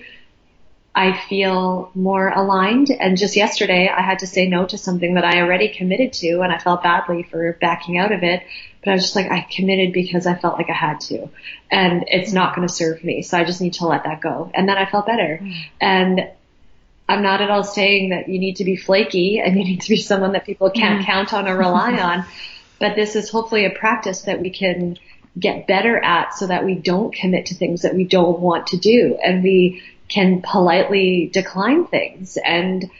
I 1.00 1.18
feel 1.30 1.90
more 1.94 2.28
aligned. 2.28 2.90
And 2.90 3.16
just 3.16 3.34
yesterday, 3.34 3.88
I 3.88 4.02
had 4.02 4.18
to 4.18 4.26
say 4.26 4.46
no 4.46 4.66
to 4.66 4.76
something 4.76 5.14
that 5.14 5.24
I 5.24 5.40
already 5.40 5.70
committed 5.70 6.12
to, 6.14 6.42
and 6.42 6.52
I 6.52 6.58
felt 6.58 6.82
badly 6.82 7.22
for 7.22 7.56
backing 7.58 7.96
out 7.96 8.12
of 8.12 8.22
it. 8.22 8.42
But 8.84 8.90
I 8.90 8.94
was 8.94 9.04
just 9.04 9.16
like, 9.16 9.30
I 9.30 9.46
committed 9.50 9.94
because 9.94 10.26
I 10.26 10.34
felt 10.34 10.58
like 10.58 10.68
I 10.68 10.74
had 10.74 11.00
to, 11.08 11.30
and 11.70 12.04
it's 12.06 12.34
not 12.34 12.54
going 12.54 12.68
to 12.68 12.74
serve 12.74 13.02
me. 13.02 13.22
So 13.22 13.38
I 13.38 13.44
just 13.44 13.62
need 13.62 13.72
to 13.74 13.86
let 13.86 14.04
that 14.04 14.20
go. 14.20 14.50
And 14.52 14.68
then 14.68 14.76
I 14.76 14.84
felt 14.84 15.06
better. 15.06 15.38
Hmm. 15.38 15.52
And 15.80 16.30
I'm 17.08 17.22
not 17.22 17.40
at 17.40 17.50
all 17.50 17.64
saying 17.64 18.10
that 18.10 18.28
you 18.28 18.38
need 18.38 18.56
to 18.56 18.64
be 18.64 18.76
flaky 18.76 19.40
and 19.40 19.56
you 19.56 19.64
need 19.64 19.80
to 19.80 19.88
be 19.88 19.96
someone 19.96 20.32
that 20.32 20.44
people 20.44 20.68
can't 20.68 21.00
hmm. 21.00 21.06
count 21.06 21.32
on 21.32 21.48
or 21.48 21.56
rely 21.56 21.98
on. 21.98 22.26
But 22.78 22.94
this 22.94 23.16
is 23.16 23.30
hopefully 23.30 23.64
a 23.64 23.70
practice 23.70 24.22
that 24.22 24.42
we 24.42 24.50
can 24.50 24.98
get 25.38 25.66
better 25.66 25.96
at 25.96 26.34
so 26.34 26.46
that 26.46 26.66
we 26.66 26.74
don't 26.74 27.14
commit 27.14 27.46
to 27.46 27.54
things 27.54 27.82
that 27.82 27.94
we 27.94 28.04
don't 28.04 28.40
want 28.40 28.66
to 28.66 28.76
do 28.76 29.16
and 29.22 29.42
we 29.42 29.80
can 30.10 30.42
politely 30.42 31.30
decline 31.32 31.86
things 31.86 32.36
and 32.36 32.90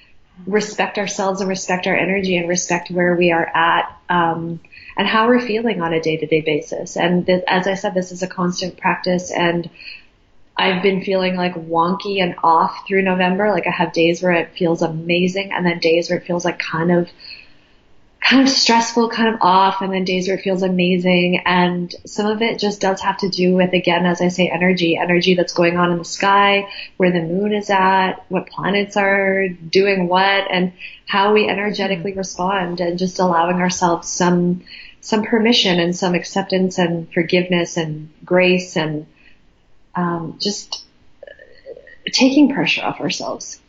respect 0.46 0.96
ourselves 0.96 1.40
and 1.40 1.50
respect 1.50 1.86
our 1.86 1.96
energy 1.96 2.36
and 2.36 2.48
respect 2.48 2.90
where 2.90 3.14
we 3.14 3.30
are 3.30 3.46
at 3.46 3.94
um, 4.08 4.60
and 4.96 5.06
how 5.06 5.26
we're 5.26 5.40
feeling 5.40 5.82
on 5.82 5.92
a 5.92 6.00
day-to-day 6.00 6.40
basis. 6.40 6.96
And 6.96 7.26
th- 7.26 7.44
as 7.46 7.66
I 7.66 7.74
said, 7.74 7.94
this 7.94 8.12
is 8.12 8.22
a 8.22 8.28
constant 8.28 8.78
practice 8.78 9.30
and 9.30 9.68
I've 10.56 10.82
been 10.82 11.02
feeling 11.02 11.36
like 11.36 11.54
wonky 11.54 12.22
and 12.22 12.34
off 12.42 12.86
through 12.86 13.02
November. 13.02 13.50
Like 13.50 13.66
I 13.66 13.70
have 13.70 13.92
days 13.92 14.22
where 14.22 14.32
it 14.32 14.56
feels 14.56 14.82
amazing 14.82 15.52
and 15.52 15.64
then 15.64 15.78
days 15.78 16.10
where 16.10 16.18
it 16.18 16.26
feels 16.26 16.44
like 16.44 16.58
kind 16.58 16.92
of 16.92 17.08
kind 18.20 18.42
of 18.42 18.48
stressful, 18.48 19.08
kind 19.08 19.34
of 19.34 19.40
off, 19.40 19.80
and 19.80 19.92
then 19.92 20.04
days 20.04 20.28
where 20.28 20.36
it 20.36 20.42
feels 20.42 20.62
amazing. 20.62 21.42
And 21.46 21.92
some 22.04 22.26
of 22.26 22.42
it 22.42 22.58
just 22.58 22.80
does 22.80 23.00
have 23.00 23.18
to 23.18 23.28
do 23.28 23.54
with, 23.54 23.72
again, 23.72 24.04
as 24.06 24.20
I 24.20 24.28
say, 24.28 24.48
energy, 24.48 24.96
energy 24.96 25.34
that's 25.34 25.54
going 25.54 25.76
on 25.76 25.90
in 25.90 25.98
the 25.98 26.04
sky, 26.04 26.68
where 26.96 27.10
the 27.10 27.22
moon 27.22 27.52
is 27.52 27.70
at, 27.70 28.24
what 28.28 28.46
planets 28.48 28.96
are 28.96 29.48
doing 29.48 30.06
what, 30.06 30.50
and 30.50 30.72
how 31.06 31.32
we 31.32 31.48
energetically 31.48 32.12
respond 32.12 32.80
and 32.80 32.98
just 32.98 33.18
allowing 33.18 33.56
ourselves 33.56 34.08
some, 34.08 34.62
some 35.00 35.24
permission 35.24 35.80
and 35.80 35.96
some 35.96 36.14
acceptance 36.14 36.78
and 36.78 37.12
forgiveness 37.12 37.76
and 37.76 38.10
grace 38.24 38.76
and, 38.76 39.06
um, 39.94 40.36
just 40.38 40.84
taking 42.12 42.52
pressure 42.52 42.84
off 42.84 43.00
ourselves. 43.00 43.60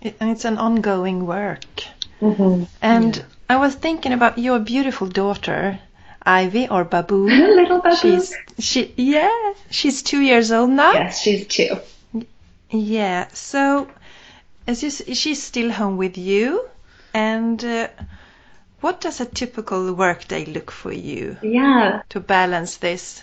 It, 0.00 0.16
and 0.18 0.30
it's 0.30 0.44
an 0.44 0.58
ongoing 0.58 1.26
work. 1.26 1.84
Mm-hmm. 2.20 2.64
And 2.82 3.24
I 3.48 3.56
was 3.56 3.74
thinking 3.74 4.12
about 4.12 4.38
your 4.38 4.58
beautiful 4.58 5.06
daughter, 5.08 5.78
Ivy 6.22 6.68
or 6.68 6.84
Babu. 6.84 7.26
Little 7.58 7.80
Babu. 7.80 7.96
She's 7.96 8.36
she 8.58 8.92
yeah, 8.96 9.52
she's 9.70 10.02
two 10.02 10.20
years 10.20 10.50
old 10.52 10.70
now. 10.70 10.92
Yes, 10.92 11.20
she's 11.20 11.46
two. 11.46 11.76
Yeah. 12.70 13.28
So, 13.32 13.88
is 14.66 15.02
she's 15.14 15.42
still 15.42 15.70
home 15.70 15.96
with 15.96 16.16
you, 16.18 16.68
and 17.14 17.62
uh, 17.64 17.88
what 18.80 19.00
does 19.00 19.20
a 19.20 19.26
typical 19.26 19.92
workday 19.94 20.44
look 20.44 20.70
for 20.70 20.92
you 20.92 21.36
Yeah, 21.42 22.02
to 22.10 22.20
balance 22.20 22.76
this? 22.78 23.22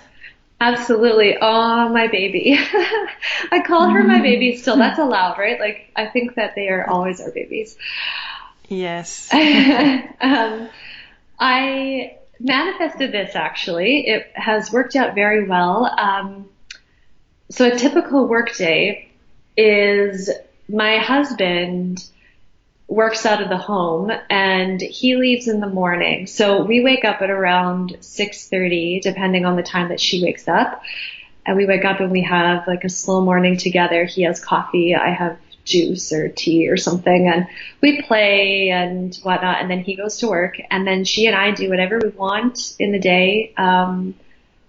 absolutely. 0.59 1.37
Oh, 1.41 1.89
my 1.89 2.07
baby. 2.07 2.57
I 3.51 3.61
call 3.65 3.89
her 3.89 4.03
my 4.03 4.21
baby 4.21 4.57
still. 4.57 4.77
That's 4.77 4.99
allowed, 5.07 5.37
right? 5.37 5.59
Like, 5.59 5.91
I 5.95 6.07
think 6.07 6.35
that 6.35 6.55
they 6.55 6.69
are 6.69 6.87
always 6.89 7.19
our 7.21 7.31
babies. 7.31 7.77
Yes. 8.67 9.29
um, 9.33 10.69
I 11.39 12.17
manifested 12.39 13.11
this 13.11 13.35
actually. 13.35 14.07
It 14.07 14.31
has 14.33 14.71
worked 14.71 14.95
out 14.95 15.15
very 15.15 15.47
well. 15.47 15.85
Um, 15.85 16.49
so 17.49 17.67
a 17.67 17.77
typical 17.77 18.27
workday 18.27 19.09
is 19.55 20.29
my 20.67 20.97
husband 20.97 22.03
works 22.87 23.25
out 23.25 23.41
of 23.41 23.49
the 23.49 23.57
home 23.57 24.11
and 24.29 24.81
he 24.81 25.15
leaves 25.15 25.47
in 25.47 25.59
the 25.59 25.67
morning. 25.67 26.27
So 26.27 26.63
we 26.63 26.83
wake 26.83 27.05
up 27.05 27.21
at 27.21 27.29
around 27.29 27.97
6:30 28.01 29.01
depending 29.01 29.45
on 29.45 29.55
the 29.55 29.63
time 29.63 29.89
that 29.89 29.99
she 29.99 30.23
wakes 30.23 30.47
up. 30.47 30.81
And 31.45 31.57
we 31.57 31.65
wake 31.65 31.85
up 31.85 31.99
and 31.99 32.11
we 32.11 32.21
have 32.23 32.67
like 32.67 32.83
a 32.83 32.89
slow 32.89 33.21
morning 33.21 33.57
together. 33.57 34.05
He 34.05 34.23
has 34.23 34.43
coffee, 34.43 34.95
I 34.95 35.09
have 35.09 35.37
juice 35.65 36.11
or 36.11 36.29
tea 36.29 36.69
or 36.69 36.77
something 36.77 37.27
and 37.27 37.47
we 37.81 38.01
play 38.01 38.69
and 38.69 39.15
whatnot 39.23 39.61
and 39.61 39.71
then 39.71 39.79
he 39.79 39.95
goes 39.95 40.17
to 40.17 40.27
work 40.27 40.57
and 40.69 40.85
then 40.85 41.05
she 41.05 41.25
and 41.25 41.35
I 41.35 41.51
do 41.51 41.69
whatever 41.69 41.99
we 42.01 42.09
want 42.09 42.75
in 42.79 42.91
the 42.91 42.99
day. 42.99 43.53
Um, 43.57 44.15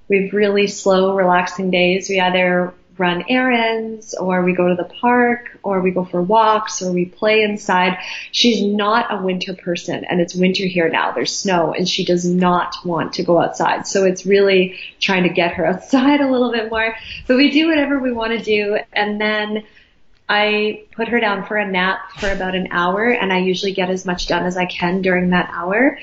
we 0.09 0.24
have 0.24 0.35
really 0.35 0.66
slow, 0.66 1.14
relaxing 1.14 1.70
days. 1.70 2.09
We 2.09 2.20
either 2.20 2.74
run 2.96 3.24
errands 3.28 4.14
or 4.14 4.44
we 4.44 4.54
go 4.54 4.68
to 4.68 4.74
the 4.76 4.88
park 5.00 5.59
or 5.62 5.80
we 5.80 5.90
go 5.90 6.04
for 6.04 6.22
walks 6.22 6.83
or 6.83 6.92
we 6.92 7.07
play 7.07 7.42
inside. 7.42 7.98
She's 8.30 8.62
not 8.62 9.12
a 9.12 9.22
winter 9.22 9.54
person 9.54 10.04
and 10.04 10.20
it's 10.20 10.35
winter 10.35 10.64
here 10.64 10.88
now. 10.88 11.12
There's 11.12 11.37
snow 11.37 11.72
and 11.72 11.88
she 11.88 12.04
does 12.04 12.24
not 12.24 12.76
want 12.85 13.14
to 13.14 13.24
go 13.24 13.40
outside. 13.40 13.87
So 13.87 14.04
it's 14.04 14.24
really 14.24 14.78
trying 15.00 15.24
to 15.24 15.28
get 15.28 15.54
her 15.54 15.66
outside 15.70 16.20
a 16.20 16.30
little 16.30 16.52
bit 16.52 16.70
more. 16.70 16.94
But 17.26 17.37
we 17.37 17.50
do 17.50 17.68
whatever 17.68 17.98
we 17.98 18.12
want 18.12 18.38
to 18.38 18.44
do 18.44 18.78
and 18.92 19.20
then 19.20 19.64
I 20.28 20.84
put 20.92 21.08
her 21.08 21.20
down 21.20 21.46
for 21.46 21.56
a 21.56 21.70
nap 21.70 22.12
for 22.18 22.30
about 22.30 22.54
an 22.54 22.68
hour 22.70 23.08
and 23.10 23.32
I 23.32 23.38
usually 23.38 23.72
get 23.72 23.90
as 23.90 24.06
much 24.06 24.26
done 24.26 24.46
as 24.46 24.56
I 24.56 24.66
can 24.66 25.02
during 25.02 25.30
that 25.30 25.50
hour. 25.52 25.98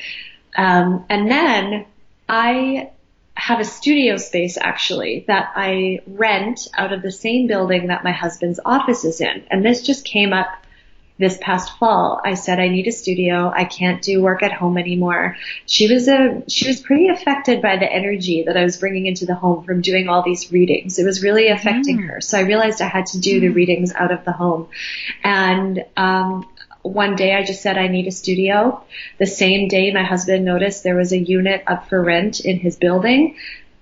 Um, 0.56 1.06
and 1.10 1.30
then 1.30 1.86
I 2.30 2.92
have 3.34 3.60
a 3.60 3.66
studio 3.66 4.18
space 4.18 4.58
actually 4.58 5.26
that 5.28 5.52
I 5.56 6.02
rent 6.06 6.68
out 6.78 6.94
of 6.94 7.02
the 7.02 7.12
same 7.12 7.48
building 7.48 7.88
that 7.88 8.04
my 8.04 8.12
husband's 8.12 8.60
office 8.64 9.04
is 9.04 9.22
in. 9.22 9.44
And 9.50 9.66
this 9.66 9.82
just 9.82 10.06
came 10.06 10.34
up 10.34 10.48
this 11.22 11.38
past 11.40 11.78
fall. 11.78 12.20
I 12.26 12.34
said 12.34 12.60
I 12.60 12.68
need 12.68 12.88
a 12.88 12.92
studio. 12.92 13.50
I 13.56 13.64
can't 13.64 14.02
do 14.02 14.22
work 14.22 14.44
at 14.44 14.52
home 14.52 14.78
anymore. 14.78 15.38
She 15.66 15.92
was 15.92 16.10
a 16.10 16.44
she 16.50 16.68
was 16.68 16.82
pretty 16.82 17.08
affected 17.08 17.62
by 17.62 17.78
the 17.78 17.90
energy 17.92 18.44
that 18.48 18.58
I 18.58 18.64
was 18.66 18.76
bringing 18.78 19.06
into 19.06 19.26
the 19.26 19.36
home 19.36 19.64
from 19.64 19.80
doing 19.82 20.10
all 20.10 20.24
these 20.24 20.52
readings. 20.52 21.00
It 21.00 21.06
was 21.06 21.24
really 21.24 21.48
affecting 21.48 22.00
Mm. 22.00 22.08
her. 22.10 22.22
So 22.22 22.38
I 22.38 22.42
realized 22.42 22.82
I 22.82 22.88
had 22.90 23.06
to 23.08 23.20
do 23.20 23.40
the 23.40 23.50
readings 23.50 23.94
out 23.94 24.12
of 24.12 24.26
the 24.26 24.34
home. 24.34 24.68
And 25.24 25.86
um 25.96 26.48
one 26.84 27.16
day 27.16 27.36
I 27.36 27.44
just 27.44 27.62
said 27.62 27.78
I 27.78 27.88
need 27.88 28.08
a 28.08 28.12
studio. 28.12 28.84
The 29.20 29.28
same 29.28 29.68
day 29.68 29.92
my 29.94 30.04
husband 30.04 30.44
noticed 30.46 30.84
there 30.84 30.96
was 30.96 31.12
a 31.14 31.18
unit 31.18 31.64
up 31.68 31.88
for 31.90 32.02
rent 32.04 32.40
in 32.40 32.58
his 32.58 32.76
building. 32.76 33.36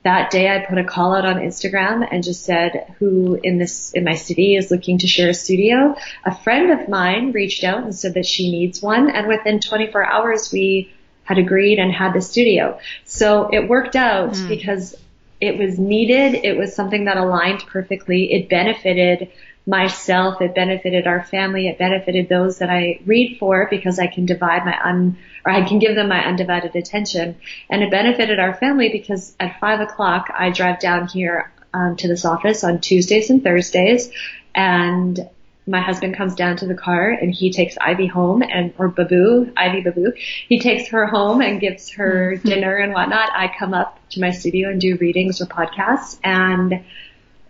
That 0.03 0.31
day 0.31 0.49
I 0.49 0.65
put 0.65 0.77
a 0.77 0.83
call 0.83 1.13
out 1.13 1.25
on 1.25 1.37
Instagram 1.37 2.07
and 2.09 2.23
just 2.23 2.43
said 2.43 2.95
who 2.99 3.35
in 3.43 3.57
this, 3.57 3.91
in 3.91 4.05
my 4.05 4.15
city 4.15 4.55
is 4.55 4.71
looking 4.71 4.99
to 4.99 5.07
share 5.07 5.29
a 5.29 5.33
studio. 5.33 5.95
A 6.25 6.33
friend 6.33 6.71
of 6.71 6.87
mine 6.87 7.33
reached 7.33 7.63
out 7.63 7.83
and 7.83 7.93
said 7.93 8.13
that 8.13 8.25
she 8.25 8.49
needs 8.49 8.81
one 8.81 9.09
and 9.09 9.27
within 9.27 9.59
24 9.59 10.05
hours 10.05 10.51
we 10.53 10.93
had 11.23 11.37
agreed 11.37 11.79
and 11.79 11.91
had 11.91 12.13
the 12.13 12.21
studio. 12.21 12.79
So 13.05 13.49
it 13.51 13.67
worked 13.67 13.95
out 13.95 14.35
hmm. 14.35 14.47
because 14.47 14.95
it 15.41 15.57
was 15.57 15.77
needed. 15.77 16.35
It 16.43 16.57
was 16.57 16.75
something 16.75 17.05
that 17.05 17.17
aligned 17.17 17.65
perfectly. 17.67 18.33
It 18.33 18.49
benefited 18.49 19.29
myself. 19.69 20.41
It 20.41 20.55
benefited 20.55 21.05
our 21.05 21.23
family. 21.23 21.67
It 21.67 21.77
benefited 21.77 22.27
those 22.27 22.57
that 22.57 22.71
I 22.71 22.99
read 23.05 23.37
for 23.37 23.67
because 23.69 23.99
I 23.99 24.07
can 24.07 24.25
divide 24.25 24.65
my 24.65 24.75
un, 24.83 25.17
or 25.45 25.51
I 25.51 25.67
can 25.67 25.77
give 25.77 25.93
them 25.95 26.09
my 26.09 26.25
undivided 26.25 26.75
attention. 26.75 27.37
And 27.69 27.83
it 27.83 27.91
benefited 27.91 28.39
our 28.39 28.55
family 28.55 28.89
because 28.89 29.35
at 29.39 29.59
five 29.59 29.79
o'clock 29.79 30.31
I 30.35 30.49
drive 30.49 30.79
down 30.79 31.07
here 31.07 31.51
um, 31.71 31.95
to 31.97 32.07
this 32.07 32.25
office 32.25 32.63
on 32.63 32.81
Tuesdays 32.81 33.29
and 33.29 33.43
Thursdays 33.43 34.11
and 34.55 35.29
my 35.67 35.81
husband 35.81 36.17
comes 36.17 36.33
down 36.33 36.57
to 36.57 36.65
the 36.65 36.73
car 36.73 37.11
and 37.11 37.31
he 37.31 37.51
takes 37.51 37.77
Ivy 37.79 38.07
home 38.07 38.41
and 38.41 38.73
or 38.79 38.87
Babu, 38.87 39.51
Ivy 39.55 39.81
Babu, 39.81 40.13
he 40.47 40.59
takes 40.59 40.89
her 40.89 41.05
home 41.05 41.41
and 41.41 41.61
gives 41.61 41.91
her 41.91 42.33
mm-hmm. 42.35 42.47
dinner 42.47 42.75
and 42.75 42.91
whatnot. 42.91 43.29
I 43.33 43.51
come 43.57 43.75
up 43.75 43.99
to 44.09 44.19
my 44.19 44.31
studio 44.31 44.69
and 44.69 44.81
do 44.81 44.97
readings 44.97 45.41
or 45.41 45.45
podcasts 45.45 46.17
and 46.23 46.83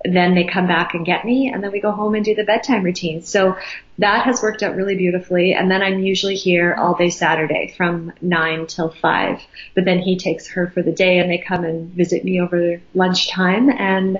then 0.03 0.33
they 0.33 0.45
come 0.45 0.67
back 0.67 0.93
and 0.93 1.05
get 1.05 1.25
me 1.25 1.51
and 1.51 1.63
then 1.63 1.71
we 1.71 1.81
go 1.81 1.91
home 1.91 2.15
and 2.15 2.23
do 2.23 2.33
the 2.33 2.43
bedtime 2.43 2.83
routine. 2.83 3.21
So 3.21 3.57
that 3.97 4.23
has 4.23 4.41
worked 4.41 4.63
out 4.63 4.75
really 4.75 4.95
beautifully. 4.95 5.53
And 5.53 5.69
then 5.69 5.81
I'm 5.81 5.99
usually 5.99 6.35
here 6.35 6.73
all 6.73 6.95
day 6.95 7.09
Saturday 7.09 7.73
from 7.75 8.13
nine 8.21 8.65
till 8.67 8.89
five. 8.89 9.41
But 9.75 9.85
then 9.85 9.99
he 9.99 10.17
takes 10.17 10.47
her 10.49 10.67
for 10.67 10.81
the 10.81 10.93
day 10.93 11.19
and 11.19 11.29
they 11.29 11.37
come 11.37 11.65
and 11.65 11.91
visit 11.91 12.23
me 12.23 12.39
over 12.39 12.81
lunchtime 12.93 13.69
and 13.69 14.19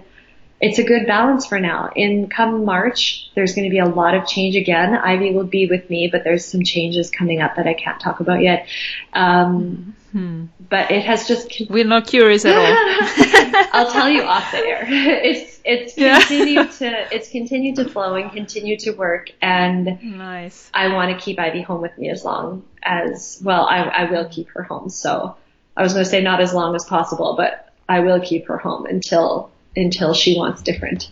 it's 0.62 0.78
a 0.78 0.84
good 0.84 1.08
balance 1.08 1.46
for 1.46 1.60
now. 1.60 1.90
In 1.96 2.28
come 2.30 2.66
March, 2.66 3.30
there's 3.34 3.56
going 3.56 3.64
to 3.64 3.70
be 3.70 3.80
a 3.80 3.86
lot 3.86 4.14
of 4.14 4.28
change 4.28 4.58
again. 4.58 4.94
Ivy 4.94 5.34
will 5.34 5.46
be 5.46 5.68
with 5.68 5.90
me, 5.90 6.10
but 6.12 6.24
there's 6.26 6.44
some 6.44 6.64
changes 6.64 7.10
coming 7.10 7.42
up 7.42 7.56
that 7.56 7.66
I 7.66 7.74
can't 7.74 8.00
talk 8.00 8.20
about 8.20 8.42
yet. 8.42 8.68
Um, 9.14 9.96
hmm. 10.12 10.46
But 10.70 10.92
it 10.92 11.06
has 11.06 11.28
just. 11.28 11.56
Con- 11.56 11.68
We're 11.70 11.86
not 11.86 12.08
curious 12.08 12.44
at 12.44 12.58
all. 12.58 13.70
I'll 13.72 13.92
tell 13.92 14.10
you 14.10 14.24
off 14.24 14.52
the 14.52 14.58
air. 14.58 14.86
It's 14.90 15.60
it's 15.64 15.94
continued 15.94 16.56
yeah. 16.80 17.06
to 17.06 17.16
it's 17.16 17.30
continued 17.30 17.76
to 17.76 17.88
flow 17.88 18.16
and 18.16 18.32
continue 18.32 18.78
to 18.80 18.92
work, 18.92 19.32
and 19.42 20.02
nice. 20.02 20.70
I 20.74 20.94
want 20.94 21.18
to 21.18 21.24
keep 21.24 21.40
Ivy 21.40 21.62
home 21.62 21.82
with 21.82 21.98
me 21.98 22.10
as 22.10 22.26
long 22.26 22.66
as 22.84 23.40
well. 23.44 23.66
I 23.66 23.84
I 23.84 24.12
will 24.12 24.28
keep 24.28 24.50
her 24.50 24.64
home. 24.64 24.90
So 24.90 25.36
I 25.78 25.84
was 25.84 25.94
going 25.94 26.04
to 26.04 26.10
say 26.10 26.22
not 26.22 26.42
as 26.42 26.54
long 26.54 26.76
as 26.76 26.86
possible, 26.86 27.36
but 27.38 27.72
I 27.88 28.02
will 28.02 28.20
keep 28.20 28.48
her 28.48 28.58
home 28.58 28.86
until 28.86 29.52
until 29.76 30.14
she 30.14 30.38
wants 30.38 30.62
different. 30.62 31.12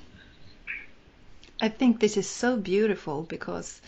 I 1.61 1.69
think 1.69 1.99
this 1.99 2.17
is 2.17 2.29
so 2.29 2.57
beautiful 2.57 3.23
because 3.23 3.81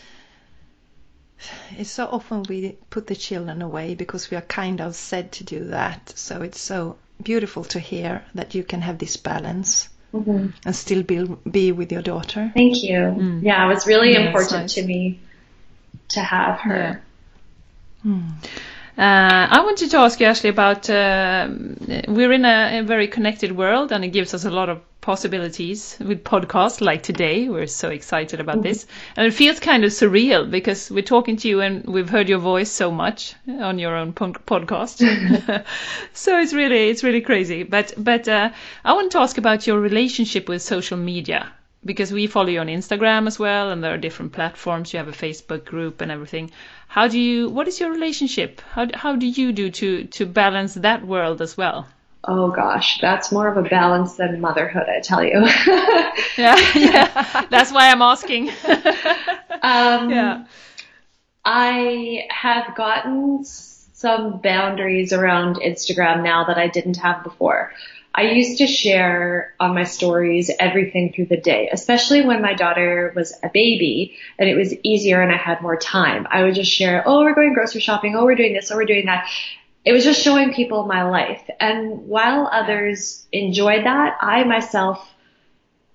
it's 1.76 1.90
so 1.90 2.06
often 2.06 2.42
we 2.48 2.76
put 2.90 3.06
the 3.06 3.14
children 3.14 3.62
away 3.62 3.94
because 3.94 4.30
we 4.30 4.36
are 4.36 4.42
kind 4.42 4.80
of 4.80 4.94
said 4.94 5.32
to 5.32 5.44
do 5.44 5.64
that. 5.66 6.12
So 6.16 6.42
it's 6.42 6.60
so 6.60 6.96
beautiful 7.22 7.64
to 7.64 7.78
hear 7.78 8.24
that 8.34 8.54
you 8.54 8.64
can 8.64 8.80
have 8.80 8.98
this 8.98 9.16
balance 9.16 9.88
mm-hmm. 10.12 10.48
and 10.64 10.76
still 10.76 11.02
be 11.02 11.24
be 11.50 11.72
with 11.72 11.92
your 11.92 12.02
daughter. 12.02 12.50
Thank 12.54 12.82
you. 12.82 12.98
Mm. 12.98 13.42
Yeah, 13.42 13.64
it 13.64 13.68
was 13.68 13.86
really 13.86 14.12
yeah, 14.12 14.26
important 14.26 14.62
nice. 14.62 14.74
to 14.74 14.84
me 14.84 15.20
to 16.10 16.20
have 16.20 16.60
her. 16.60 17.02
Yeah. 18.04 18.12
Mm. 18.12 18.32
Uh, 19.00 19.48
I 19.50 19.62
wanted 19.62 19.90
to 19.92 19.96
ask 19.96 20.20
you, 20.20 20.26
Ashley, 20.26 20.50
about 20.50 20.90
uh, 20.90 21.48
we're 22.06 22.32
in 22.32 22.44
a, 22.44 22.80
a, 22.80 22.82
very 22.82 23.08
connected 23.08 23.56
world, 23.56 23.92
and 23.92 24.04
it 24.04 24.08
gives 24.08 24.34
us 24.34 24.44
a 24.44 24.50
lot 24.50 24.68
of 24.68 24.82
possibilities 25.00 25.96
with 26.00 26.22
podcasts 26.22 26.82
like 26.82 27.02
today. 27.02 27.48
We're 27.48 27.66
so 27.66 27.88
excited 27.88 28.40
about 28.40 28.56
mm-hmm. 28.56 28.64
this, 28.64 28.86
and 29.16 29.26
it 29.26 29.30
feels 29.30 29.58
kind 29.58 29.84
of 29.84 29.90
surreal 29.92 30.50
because 30.50 30.90
we're 30.90 31.10
talking 31.16 31.38
to 31.38 31.48
you 31.48 31.62
and 31.62 31.86
we've 31.86 32.10
heard 32.10 32.28
your 32.28 32.40
voice 32.40 32.70
so 32.70 32.90
much 32.90 33.34
on 33.48 33.78
your 33.78 33.96
own 33.96 34.12
podcast. 34.12 34.98
so 36.12 36.38
it's 36.38 36.52
really 36.52 36.90
it's 36.90 37.02
really 37.02 37.22
crazy. 37.22 37.62
But 37.62 37.94
but 37.96 38.28
uh, 38.28 38.50
I 38.84 38.92
want 38.92 39.12
to 39.12 39.20
ask 39.20 39.38
about 39.38 39.66
your 39.66 39.80
relationship 39.80 40.46
with 40.46 40.60
social 40.60 40.98
media 40.98 41.50
because 41.84 42.12
we 42.12 42.26
follow 42.26 42.48
you 42.48 42.60
on 42.60 42.66
Instagram 42.66 43.26
as 43.26 43.38
well, 43.38 43.70
and 43.70 43.82
there 43.82 43.94
are 43.94 43.98
different 43.98 44.32
platforms. 44.32 44.92
You 44.92 44.98
have 44.98 45.08
a 45.08 45.12
Facebook 45.12 45.64
group 45.64 46.02
and 46.02 46.12
everything. 46.12 46.50
How 46.90 47.06
do 47.06 47.20
you? 47.20 47.48
What 47.48 47.68
is 47.68 47.78
your 47.78 47.92
relationship? 47.92 48.60
How 48.72 48.88
how 48.92 49.14
do 49.14 49.24
you 49.24 49.52
do 49.52 49.70
to 49.70 50.06
to 50.06 50.26
balance 50.26 50.74
that 50.74 51.06
world 51.06 51.40
as 51.40 51.56
well? 51.56 51.86
Oh 52.24 52.50
gosh, 52.50 52.98
that's 53.00 53.30
more 53.30 53.46
of 53.46 53.64
a 53.64 53.68
balance 53.68 54.16
than 54.16 54.40
motherhood, 54.40 54.88
I 54.88 54.98
tell 55.00 55.22
you. 55.22 55.38
yeah, 56.36 56.58
yeah, 56.74 57.46
that's 57.48 57.70
why 57.70 57.92
I'm 57.92 58.02
asking. 58.02 58.48
um, 59.62 60.10
yeah, 60.10 60.46
I 61.44 62.26
have 62.28 62.74
gotten 62.74 63.44
some 63.44 64.40
boundaries 64.40 65.12
around 65.12 65.58
Instagram 65.58 66.24
now 66.24 66.42
that 66.46 66.58
I 66.58 66.66
didn't 66.66 66.96
have 66.96 67.22
before. 67.22 67.72
I 68.14 68.22
used 68.22 68.58
to 68.58 68.66
share 68.66 69.54
on 69.60 69.74
my 69.74 69.84
stories 69.84 70.50
everything 70.58 71.12
through 71.12 71.26
the 71.26 71.36
day, 71.36 71.68
especially 71.72 72.22
when 72.22 72.42
my 72.42 72.54
daughter 72.54 73.12
was 73.14 73.38
a 73.42 73.48
baby 73.48 74.16
and 74.38 74.48
it 74.48 74.56
was 74.56 74.74
easier 74.82 75.22
and 75.22 75.32
I 75.32 75.36
had 75.36 75.62
more 75.62 75.76
time. 75.76 76.26
I 76.30 76.42
would 76.42 76.54
just 76.54 76.70
share, 76.70 77.04
oh, 77.06 77.20
we're 77.20 77.34
going 77.34 77.54
grocery 77.54 77.80
shopping, 77.80 78.16
oh, 78.16 78.24
we're 78.24 78.34
doing 78.34 78.52
this, 78.52 78.70
oh, 78.70 78.76
we're 78.76 78.84
doing 78.84 79.06
that. 79.06 79.28
It 79.84 79.92
was 79.92 80.04
just 80.04 80.22
showing 80.22 80.52
people 80.52 80.86
my 80.86 81.04
life. 81.04 81.42
And 81.60 82.08
while 82.08 82.48
others 82.50 83.26
enjoyed 83.32 83.86
that, 83.86 84.18
I 84.20 84.42
myself 84.44 85.08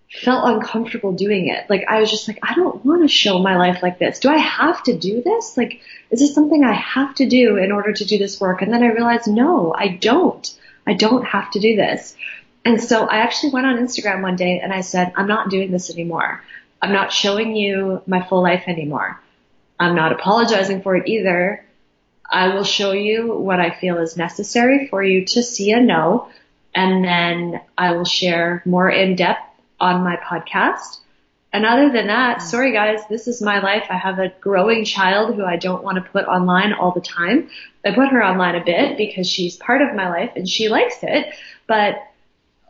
felt 0.09 0.45
uncomfortable 0.45 1.11
doing 1.11 1.49
it. 1.49 1.69
Like 1.69 1.83
I 1.89 1.99
was 1.99 2.09
just 2.09 2.29
like, 2.29 2.39
I 2.41 2.53
don't 2.55 2.83
want 2.85 3.01
to 3.01 3.07
show 3.09 3.39
my 3.39 3.57
life 3.57 3.83
like 3.83 3.99
this. 3.99 4.19
Do 4.19 4.29
I 4.29 4.37
have 4.37 4.81
to 4.83 4.97
do 4.97 5.21
this? 5.21 5.57
Like, 5.57 5.81
is 6.11 6.21
this 6.21 6.33
something 6.33 6.63
I 6.63 6.73
have 6.73 7.13
to 7.15 7.27
do 7.27 7.57
in 7.57 7.73
order 7.73 7.91
to 7.91 8.05
do 8.05 8.17
this 8.17 8.39
work? 8.39 8.61
And 8.61 8.71
then 8.71 8.83
I 8.83 8.87
realized, 8.87 9.27
no, 9.27 9.73
I 9.77 9.89
don't. 9.89 10.49
I 10.87 10.93
don't 10.93 11.25
have 11.25 11.51
to 11.51 11.59
do 11.59 11.75
this. 11.75 12.15
And 12.63 12.81
so 12.81 13.05
I 13.05 13.17
actually 13.17 13.51
went 13.51 13.67
on 13.67 13.77
Instagram 13.77 14.21
one 14.21 14.35
day 14.35 14.59
and 14.59 14.73
I 14.73 14.81
said, 14.81 15.13
I'm 15.15 15.27
not 15.27 15.49
doing 15.49 15.71
this 15.71 15.91
anymore. 15.91 16.43
I'm 16.81 16.91
not 16.91 17.11
showing 17.11 17.55
you 17.55 18.01
my 18.07 18.23
full 18.27 18.41
life 18.41 18.63
anymore. 18.67 19.21
I'm 19.79 19.95
not 19.95 20.11
apologizing 20.11 20.81
for 20.81 20.95
it 20.95 21.07
either. 21.07 21.65
I 22.29 22.55
will 22.55 22.63
show 22.63 22.91
you 22.91 23.33
what 23.33 23.59
I 23.59 23.69
feel 23.69 23.97
is 23.97 24.17
necessary 24.17 24.87
for 24.87 25.03
you 25.03 25.25
to 25.25 25.43
see 25.43 25.71
and 25.71 25.87
know. 25.87 26.29
And 26.73 27.03
then 27.03 27.61
I 27.77 27.93
will 27.93 28.05
share 28.05 28.63
more 28.65 28.89
in 28.89 29.15
depth 29.15 29.41
on 29.79 30.03
my 30.03 30.17
podcast. 30.17 30.99
And 31.53 31.65
other 31.65 31.89
than 31.89 32.07
that, 32.07 32.39
mm. 32.39 32.41
sorry 32.41 32.73
guys, 32.73 33.01
this 33.09 33.27
is 33.27 33.41
my 33.41 33.59
life. 33.59 33.85
I 33.89 33.97
have 33.97 34.19
a 34.19 34.33
growing 34.41 34.83
child 34.83 35.35
who 35.35 35.45
I 35.45 35.55
don't 35.55 35.83
want 35.83 35.97
to 35.97 36.11
put 36.11 36.25
online 36.25 36.73
all 36.73 36.91
the 36.91 37.01
time. 37.01 37.49
I 37.85 37.91
put 37.91 38.09
her 38.09 38.23
online 38.23 38.55
a 38.55 38.63
bit 38.63 38.97
because 38.97 39.29
she's 39.29 39.55
part 39.55 39.81
of 39.81 39.95
my 39.95 40.09
life 40.09 40.31
and 40.35 40.49
she 40.49 40.69
likes 40.69 40.97
it. 41.03 41.33
But, 41.67 41.95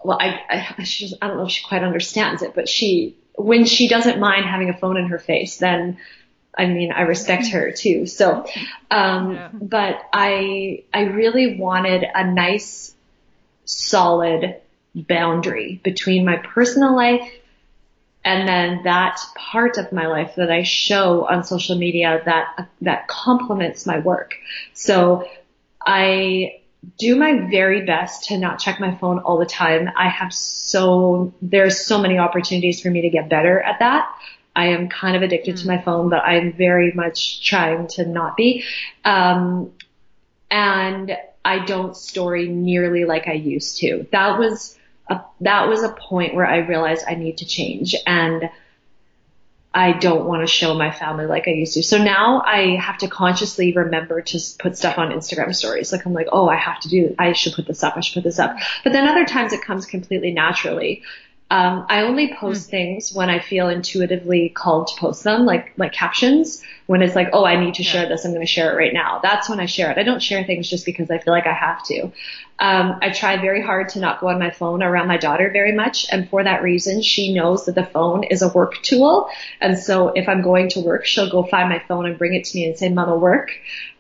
well, 0.04 0.18
I, 0.20 0.74
I, 0.78 0.84
she 0.84 1.08
just, 1.08 1.18
I 1.22 1.28
don't 1.28 1.38
know 1.38 1.46
if 1.46 1.52
she 1.52 1.66
quite 1.66 1.84
understands 1.84 2.42
it, 2.42 2.54
but 2.54 2.68
she, 2.68 3.16
when 3.36 3.66
she 3.66 3.88
doesn't 3.88 4.20
mind 4.20 4.46
having 4.46 4.70
a 4.70 4.78
phone 4.78 4.98
in 4.98 5.08
her 5.08 5.20
face, 5.20 5.58
then 5.58 5.98
I 6.58 6.68
mean, 6.68 6.92
I 6.92 7.02
respect 7.02 7.48
her 7.48 7.72
too. 7.72 8.06
So, 8.06 8.46
um, 8.90 9.34
yeah. 9.34 9.50
but 9.54 10.02
I, 10.14 10.84
I 10.94 11.02
really 11.02 11.58
wanted 11.58 12.04
a 12.04 12.32
nice, 12.32 12.94
solid 13.66 14.56
boundary 14.94 15.82
between 15.84 16.26
my 16.26 16.38
personal 16.38 16.96
life 16.96 17.30
and 18.26 18.48
then 18.48 18.82
that 18.84 19.20
part 19.36 19.78
of 19.78 19.92
my 19.92 20.08
life 20.08 20.34
that 20.36 20.52
I 20.52 20.64
show 20.64 21.28
on 21.28 21.44
social 21.44 21.78
media 21.78 22.22
that 22.26 22.68
that 22.82 23.08
complements 23.08 23.86
my 23.86 24.00
work. 24.00 24.34
So 24.74 25.30
I 25.86 26.62
do 26.98 27.16
my 27.16 27.48
very 27.52 27.86
best 27.86 28.26
to 28.26 28.38
not 28.38 28.60
check 28.60 28.80
my 28.80 28.96
phone 28.96 29.20
all 29.20 29.38
the 29.38 29.46
time. 29.46 29.92
I 29.96 30.10
have 30.10 30.34
so 30.34 31.34
there's 31.42 31.86
so 31.86 32.02
many 32.02 32.18
opportunities 32.18 32.82
for 32.82 32.90
me 32.90 33.02
to 33.02 33.10
get 33.10 33.30
better 33.30 33.62
at 33.62 33.80
that. 33.80 34.12
I 34.56 34.68
am 34.68 34.90
kind 34.90 35.16
of 35.16 35.22
addicted 35.22 35.58
to 35.58 35.68
my 35.68 35.80
phone, 35.82 36.10
but 36.10 36.24
I'm 36.24 36.52
very 36.54 36.94
much 36.94 37.48
trying 37.48 37.88
to 37.90 38.06
not 38.06 38.36
be. 38.38 38.64
Um, 39.04 39.72
and 40.50 41.16
I 41.44 41.64
don't 41.66 41.96
story 41.96 42.48
nearly 42.48 43.06
like 43.06 43.28
I 43.28 43.34
used 43.34 43.78
to. 43.80 44.08
That 44.12 44.40
was 44.40 44.80
that 45.42 45.68
was 45.68 45.84
a 45.84 45.90
point 45.90 46.36
where 46.36 46.48
I 46.48 46.58
realized 46.58 47.06
I 47.08 47.16
need 47.16 47.38
to 47.40 47.46
change 47.46 47.96
and 48.06 48.50
I 49.76 49.92
don't 49.92 50.26
want 50.26 50.42
to 50.42 50.48
show 50.48 50.74
my 50.74 50.90
family 50.90 51.26
like 51.26 51.50
I 51.50 51.52
used 51.52 51.74
to. 51.74 51.84
So 51.84 52.02
now 52.02 52.42
I 52.46 52.78
have 52.78 52.98
to 53.00 53.10
consciously 53.10 53.74
remember 53.74 54.22
to 54.22 54.40
put 54.58 54.78
stuff 54.78 54.98
on 54.98 55.12
Instagram 55.12 55.54
stories. 55.54 55.92
Like 55.92 56.06
I'm 56.06 56.14
like, 56.14 56.30
oh, 56.32 56.48
I 56.48 56.56
have 56.56 56.80
to 56.82 56.90
do, 56.90 57.14
I 57.20 57.34
should 57.34 57.54
put 57.54 57.68
this 57.68 57.84
up. 57.84 57.98
I 57.98 58.00
should 58.00 58.14
put 58.14 58.24
this 58.24 58.40
up. 58.40 58.56
But 58.86 58.94
then 58.94 59.06
other 59.06 59.26
times 59.26 59.52
it 59.52 59.62
comes 59.62 59.86
completely 59.86 60.32
naturally. 60.32 61.04
Um, 61.52 61.86
I 61.90 62.02
only 62.02 62.34
post 62.34 62.68
mm. 62.68 62.72
things 62.72 63.14
when 63.14 63.30
I 63.30 63.38
feel 63.38 63.70
intuitively 63.70 64.50
called 64.50 64.88
to 64.88 65.00
post 65.00 65.24
them, 65.24 65.46
like 65.46 65.74
like 65.78 65.94
captions. 65.94 66.64
When 66.88 67.04
it's 67.04 67.16
like, 67.16 67.30
oh, 67.34 67.46
I 67.46 67.64
need 67.64 67.76
to 67.76 67.84
yeah. 67.84 67.90
share 67.90 68.10
this, 68.10 68.26
I'm 68.26 68.32
going 68.32 68.46
to 68.46 68.52
share 68.52 68.74
it 68.74 68.78
right 68.78 68.94
now. 68.94 69.20
That's 69.22 69.48
when 69.48 69.60
I 69.60 69.68
share 69.68 69.92
it. 69.92 69.98
I 69.98 70.04
don't 70.04 70.22
share 70.22 70.44
things 70.44 70.70
just 70.70 70.86
because 70.86 71.10
I 71.12 71.20
feel 71.20 71.34
like 71.34 71.46
I 71.46 71.54
have 71.54 71.84
to. 71.86 72.12
Um, 72.58 73.00
I 73.02 73.12
try 73.12 73.38
very 73.38 73.62
hard 73.62 73.90
to 73.90 74.00
not 74.00 74.22
go 74.22 74.30
on 74.30 74.40
my 74.40 74.50
phone 74.50 74.82
around 74.82 75.08
my 75.08 75.18
daughter 75.18 75.50
very 75.52 75.72
much, 75.72 76.08
and 76.12 76.28
for 76.30 76.44
that 76.44 76.64
reason, 76.64 77.04
she 77.04 77.34
knows 77.34 77.66
that 77.66 77.76
the 77.76 77.86
phone 77.86 78.24
is 78.24 78.42
a 78.42 78.50
work 78.50 78.82
tool. 78.82 79.30
And 79.62 79.78
so 79.78 80.10
if 80.10 80.28
I'm 80.28 80.42
going 80.42 80.70
to 80.70 80.80
work, 80.80 81.06
she'll 81.06 81.30
go 81.30 81.44
find 81.44 81.70
my 81.70 81.80
phone 81.88 82.08
and 82.08 82.18
bring 82.18 82.34
it 82.34 82.46
to 82.46 82.58
me 82.58 82.66
and 82.66 82.78
say, 82.78 82.90
"Mama, 82.90 83.18
work." 83.18 83.52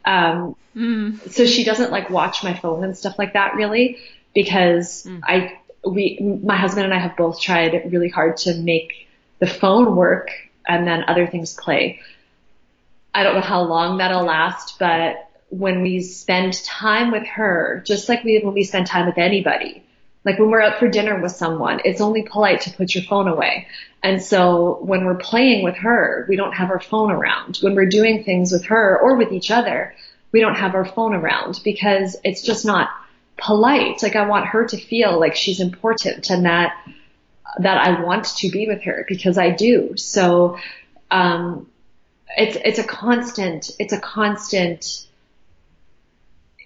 Um, 0.03 0.55
mm. 0.75 1.31
So 1.31 1.45
she 1.45 1.63
doesn't 1.63 1.91
like 1.91 2.09
watch 2.09 2.43
my 2.43 2.53
phone 2.53 2.83
and 2.83 2.97
stuff 2.97 3.19
like 3.19 3.33
that 3.33 3.55
really, 3.55 3.97
because 4.33 5.05
mm. 5.05 5.19
I 5.23 5.59
we, 5.85 6.19
my 6.43 6.55
husband 6.55 6.85
and 6.85 6.93
I 6.93 6.99
have 6.99 7.15
both 7.17 7.39
tried 7.39 7.91
really 7.91 8.09
hard 8.09 8.37
to 8.37 8.55
make 8.55 9.07
the 9.39 9.47
phone 9.47 9.95
work 9.95 10.29
and 10.67 10.87
then 10.87 11.03
other 11.07 11.27
things 11.27 11.53
play. 11.53 11.99
I 13.13 13.23
don't 13.23 13.35
know 13.35 13.41
how 13.41 13.61
long 13.61 13.97
that'll 13.97 14.25
last, 14.25 14.79
but 14.79 15.29
when 15.49 15.81
we 15.81 16.01
spend 16.01 16.53
time 16.63 17.11
with 17.11 17.25
her, 17.27 17.83
just 17.85 18.09
like 18.09 18.23
we 18.23 18.39
when 18.39 18.53
we 18.53 18.63
spend 18.63 18.87
time 18.87 19.05
with 19.05 19.17
anybody, 19.17 19.83
like 20.25 20.39
when 20.39 20.49
we're 20.49 20.61
out 20.61 20.79
for 20.79 20.89
dinner 20.89 21.21
with 21.21 21.31
someone, 21.31 21.79
it's 21.85 22.01
only 22.01 22.23
polite 22.23 22.61
to 22.61 22.71
put 22.71 22.93
your 22.93 23.03
phone 23.03 23.27
away. 23.27 23.67
And 24.03 24.21
so 24.21 24.79
when 24.81 25.05
we're 25.05 25.15
playing 25.15 25.63
with 25.63 25.75
her, 25.77 26.25
we 26.27 26.35
don't 26.35 26.53
have 26.53 26.71
our 26.71 26.79
phone 26.79 27.11
around. 27.11 27.57
When 27.61 27.75
we're 27.75 27.85
doing 27.85 28.23
things 28.23 28.51
with 28.51 28.65
her 28.65 28.99
or 28.99 29.15
with 29.15 29.31
each 29.31 29.51
other, 29.51 29.93
we 30.31 30.41
don't 30.41 30.55
have 30.55 30.75
our 30.75 30.85
phone 30.85 31.13
around 31.13 31.61
because 31.63 32.17
it's 32.23 32.41
just 32.41 32.65
not 32.65 32.89
polite. 33.37 34.01
Like 34.01 34.15
I 34.15 34.27
want 34.27 34.47
her 34.47 34.65
to 34.65 34.77
feel 34.77 35.19
like 35.19 35.35
she's 35.35 35.59
important 35.59 36.29
and 36.29 36.45
that 36.45 36.75
that 37.59 37.77
I 37.77 38.01
want 38.03 38.25
to 38.25 38.49
be 38.49 38.67
with 38.67 38.83
her 38.83 39.05
because 39.07 39.37
I 39.37 39.49
do. 39.51 39.95
So 39.97 40.57
um 41.11 41.67
it's 42.37 42.57
it's 42.63 42.79
a 42.79 42.83
constant 42.83 43.71
it's 43.79 43.93
a 43.93 43.99
constant 43.99 45.05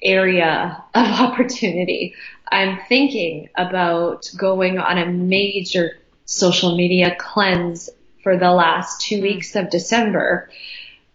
area 0.02 0.84
of 0.94 1.08
opportunity. 1.22 2.16
I'm 2.52 2.80
thinking 2.88 3.50
about 3.56 4.30
going 4.36 4.80
on 4.80 4.98
a 4.98 5.06
major 5.06 5.98
social 6.26 6.76
media 6.76 7.16
cleanse 7.20 7.90
for 8.24 8.38
the 8.38 8.52
last 8.52 9.02
two 9.02 9.22
weeks 9.22 9.56
of 9.56 9.70
December 9.70 10.50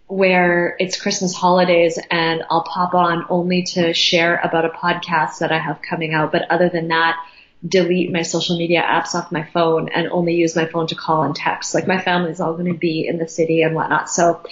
where 0.07 0.77
it's 0.79 1.01
Christmas 1.01 1.35
holidays 1.35 1.99
and 2.11 2.43
I'll 2.51 2.63
pop 2.63 2.95
on 2.95 3.25
only 3.29 3.63
to 3.75 3.95
share 3.95 4.37
about 4.37 4.65
a 4.65 4.69
podcast 4.69 5.39
that 5.39 5.51
I 5.51 5.59
have 5.59 5.81
coming 5.81 6.13
out. 6.13 6.31
But 6.31 6.51
other 6.51 6.69
than 6.69 6.89
that, 6.89 7.19
delete 7.67 8.13
my 8.13 8.23
social 8.23 8.59
media 8.59 8.83
apps 8.83 9.15
off 9.15 9.33
my 9.33 9.45
phone 9.45 9.89
and 9.89 10.09
only 10.09 10.35
use 10.35 10.55
my 10.55 10.67
phone 10.67 10.87
to 10.89 10.95
call 10.95 11.23
and 11.23 11.35
text. 11.35 11.75
Like 11.75 11.87
my 11.87 12.01
family's 12.01 12.41
all 12.41 12.53
going 12.53 12.73
to 12.73 12.79
be 12.79 13.07
in 13.07 13.19
the 13.19 13.29
city 13.29 13.63
and 13.63 13.75
whatnot. 13.75 14.11
So 14.11 14.43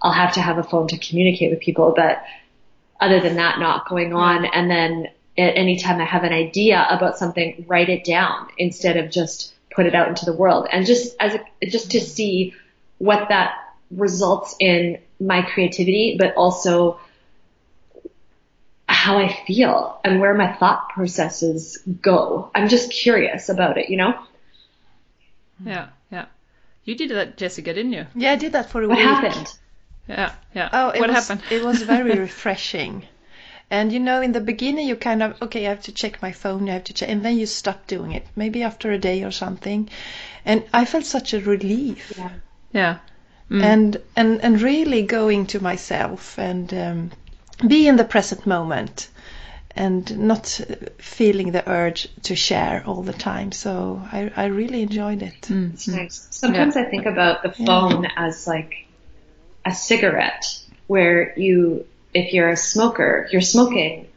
I'll 0.00 0.12
have 0.12 0.34
to 0.34 0.40
have 0.40 0.58
a 0.58 0.62
phone 0.62 0.86
to 0.88 0.98
communicate 0.98 1.50
with 1.50 1.60
people. 1.60 1.92
But 1.96 2.22
other 3.00 3.20
than 3.20 3.36
that, 3.36 3.58
not 3.58 3.88
going 3.88 4.14
on. 4.14 4.44
And 4.44 4.70
then 4.70 5.08
at 5.36 5.56
any 5.56 5.78
time 5.78 6.00
I 6.00 6.04
have 6.04 6.22
an 6.22 6.32
idea 6.32 6.86
about 6.88 7.18
something, 7.18 7.64
write 7.66 7.88
it 7.88 8.04
down 8.04 8.48
instead 8.56 8.96
of 8.96 9.10
just 9.10 9.52
put 9.74 9.86
it 9.86 9.94
out 9.96 10.08
into 10.08 10.24
the 10.24 10.32
world. 10.32 10.68
And 10.70 10.86
just 10.86 11.16
as 11.18 11.34
a, 11.34 11.66
just 11.66 11.90
to 11.90 12.00
see 12.00 12.54
what 12.98 13.28
that 13.28 13.56
results 13.90 14.56
in 14.60 14.98
my 15.20 15.42
creativity, 15.42 16.16
but 16.18 16.34
also 16.34 17.00
how 18.88 19.18
I 19.18 19.32
feel 19.46 20.00
and 20.04 20.20
where 20.20 20.34
my 20.34 20.52
thought 20.52 20.88
processes 20.90 21.78
go. 22.02 22.50
I'm 22.54 22.68
just 22.68 22.90
curious 22.90 23.48
about 23.48 23.78
it, 23.78 23.88
you 23.88 23.96
know? 23.96 24.18
Yeah, 25.64 25.88
yeah. 26.10 26.26
You 26.84 26.96
did 26.96 27.10
that, 27.10 27.36
Jessica, 27.36 27.74
didn't 27.74 27.92
you? 27.92 28.06
Yeah, 28.14 28.32
I 28.32 28.36
did 28.36 28.52
that 28.52 28.70
for 28.70 28.82
a 28.82 28.88
what 28.88 28.98
week. 28.98 29.06
What 29.06 29.24
happened? 29.24 29.58
Yeah, 30.08 30.32
yeah. 30.54 30.68
Oh, 30.72 30.88
it 30.90 31.00
what 31.00 31.10
was, 31.10 31.28
happened? 31.28 31.42
it 31.50 31.64
was 31.64 31.82
very 31.82 32.18
refreshing. 32.26 33.04
And 33.70 33.92
you 33.92 33.98
know, 33.98 34.20
in 34.22 34.30
the 34.30 34.40
beginning, 34.40 34.86
you 34.86 34.94
kind 34.94 35.22
of, 35.22 35.42
okay, 35.42 35.66
I 35.66 35.70
have 35.70 35.82
to 35.82 35.92
check 35.92 36.22
my 36.22 36.30
phone, 36.30 36.68
I 36.68 36.74
have 36.74 36.84
to 36.84 36.92
check, 36.92 37.08
and 37.08 37.24
then 37.24 37.36
you 37.36 37.46
stop 37.46 37.88
doing 37.88 38.12
it, 38.12 38.24
maybe 38.36 38.62
after 38.62 38.92
a 38.92 38.98
day 38.98 39.24
or 39.24 39.32
something. 39.32 39.88
And 40.44 40.64
I 40.72 40.84
felt 40.84 41.04
such 41.04 41.34
a 41.34 41.40
relief. 41.40 42.12
Yeah. 42.16 42.30
Yeah. 42.72 42.98
Mm. 43.50 43.62
And, 43.62 43.96
and, 44.16 44.40
and 44.40 44.60
really 44.60 45.02
going 45.02 45.46
to 45.48 45.60
myself 45.60 46.38
and 46.38 46.72
um, 46.74 47.10
be 47.66 47.86
in 47.86 47.96
the 47.96 48.04
present 48.04 48.46
moment 48.46 49.08
and 49.76 50.18
not 50.18 50.60
feeling 50.98 51.52
the 51.52 51.68
urge 51.70 52.08
to 52.22 52.34
share 52.34 52.82
all 52.86 53.02
the 53.02 53.12
time. 53.12 53.52
So 53.52 54.02
I, 54.10 54.32
I 54.34 54.46
really 54.46 54.82
enjoyed 54.82 55.22
it. 55.22 55.42
Mm. 55.42 55.74
It's 55.74 55.86
nice. 55.86 56.26
Sometimes 56.30 56.76
I 56.76 56.84
think 56.84 57.06
about 57.06 57.42
the 57.42 57.52
phone 57.52 58.06
as 58.16 58.46
like 58.46 58.86
a 59.64 59.74
cigarette 59.74 60.58
where 60.86 61.38
you, 61.38 61.86
if 62.14 62.32
you're 62.32 62.48
a 62.48 62.56
smoker, 62.56 63.28
you're 63.30 63.42
smoking 63.42 64.08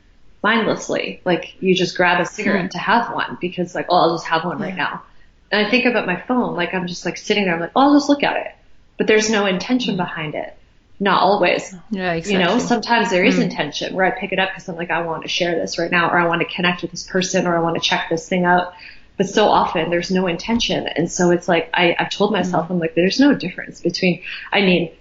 mindlessly. 0.41 1.21
Like 1.25 1.61
you 1.61 1.75
just 1.75 1.97
grab 1.97 2.21
a 2.21 2.25
cigarette 2.25 2.71
to 2.71 2.77
have 2.77 3.13
one 3.13 3.37
because 3.41 3.75
like, 3.75 3.87
oh, 3.89 3.97
I'll 3.97 4.15
just 4.15 4.27
have 4.27 4.45
one 4.45 4.59
right 4.59 4.75
now. 4.75 5.03
And 5.51 5.65
I 5.65 5.69
think 5.69 5.85
about 5.85 6.05
my 6.05 6.21
phone, 6.21 6.55
like 6.55 6.73
I'm 6.73 6.87
just 6.87 7.05
like 7.05 7.17
sitting 7.17 7.45
there, 7.45 7.55
I'm 7.55 7.59
like, 7.59 7.71
oh, 7.75 7.81
I'll 7.81 7.95
just 7.95 8.07
look 8.07 8.23
at 8.23 8.37
it. 8.37 8.55
But 8.99 9.07
there's 9.07 9.29
no 9.31 9.47
intention 9.47 9.93
mm-hmm. 9.93 10.03
behind 10.03 10.35
it. 10.35 10.55
Not 10.99 11.21
always. 11.21 11.73
Yeah, 11.89 12.11
exactly. 12.11 12.33
You 12.33 12.45
know, 12.45 12.59
sometimes 12.59 13.09
there 13.09 13.23
is 13.23 13.35
mm. 13.35 13.43
intention 13.43 13.95
where 13.95 14.05
I 14.05 14.11
pick 14.11 14.33
it 14.33 14.39
up 14.39 14.49
because 14.49 14.67
I'm 14.67 14.75
like, 14.75 14.91
I 14.91 15.01
want 15.03 15.23
to 15.23 15.29
share 15.29 15.55
this 15.55 15.79
right 15.79 15.89
now, 15.89 16.09
or 16.09 16.19
I 16.19 16.27
want 16.27 16.41
to 16.41 16.53
connect 16.53 16.81
with 16.81 16.91
this 16.91 17.03
person, 17.03 17.47
or 17.47 17.57
I 17.57 17.61
want 17.61 17.81
to 17.81 17.81
check 17.81 18.09
this 18.09 18.27
thing 18.27 18.43
out. 18.43 18.73
But 19.15 19.29
so 19.29 19.47
often 19.47 19.89
there's 19.89 20.11
no 20.11 20.27
intention. 20.27 20.85
And 20.87 21.09
so 21.09 21.31
it's 21.31 21.47
like, 21.47 21.69
I, 21.73 21.95
I've 21.97 22.09
told 22.09 22.33
myself, 22.33 22.67
mm. 22.67 22.71
I'm 22.71 22.79
like, 22.79 22.95
there's 22.95 23.17
no 23.17 23.33
difference 23.33 23.79
between, 23.79 24.23
I 24.51 24.59
mean, 24.59 24.91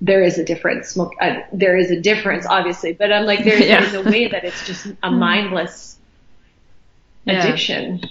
there 0.00 0.22
is 0.22 0.38
a 0.38 0.44
difference. 0.44 0.88
Smoke, 0.88 1.12
uh, 1.20 1.40
there 1.52 1.76
is 1.76 1.90
a 1.90 2.00
difference, 2.00 2.46
obviously, 2.46 2.94
but 2.94 3.12
I'm 3.12 3.26
like, 3.26 3.44
there's, 3.44 3.60
Yeah. 3.66 3.80
there's 3.80 4.06
a 4.06 4.10
way 4.10 4.28
that 4.28 4.44
it's 4.44 4.66
just 4.66 4.86
a 4.86 5.10
mm. 5.10 5.18
mindless 5.18 5.98
Yeah. 7.26 7.44
addiction. 7.44 8.02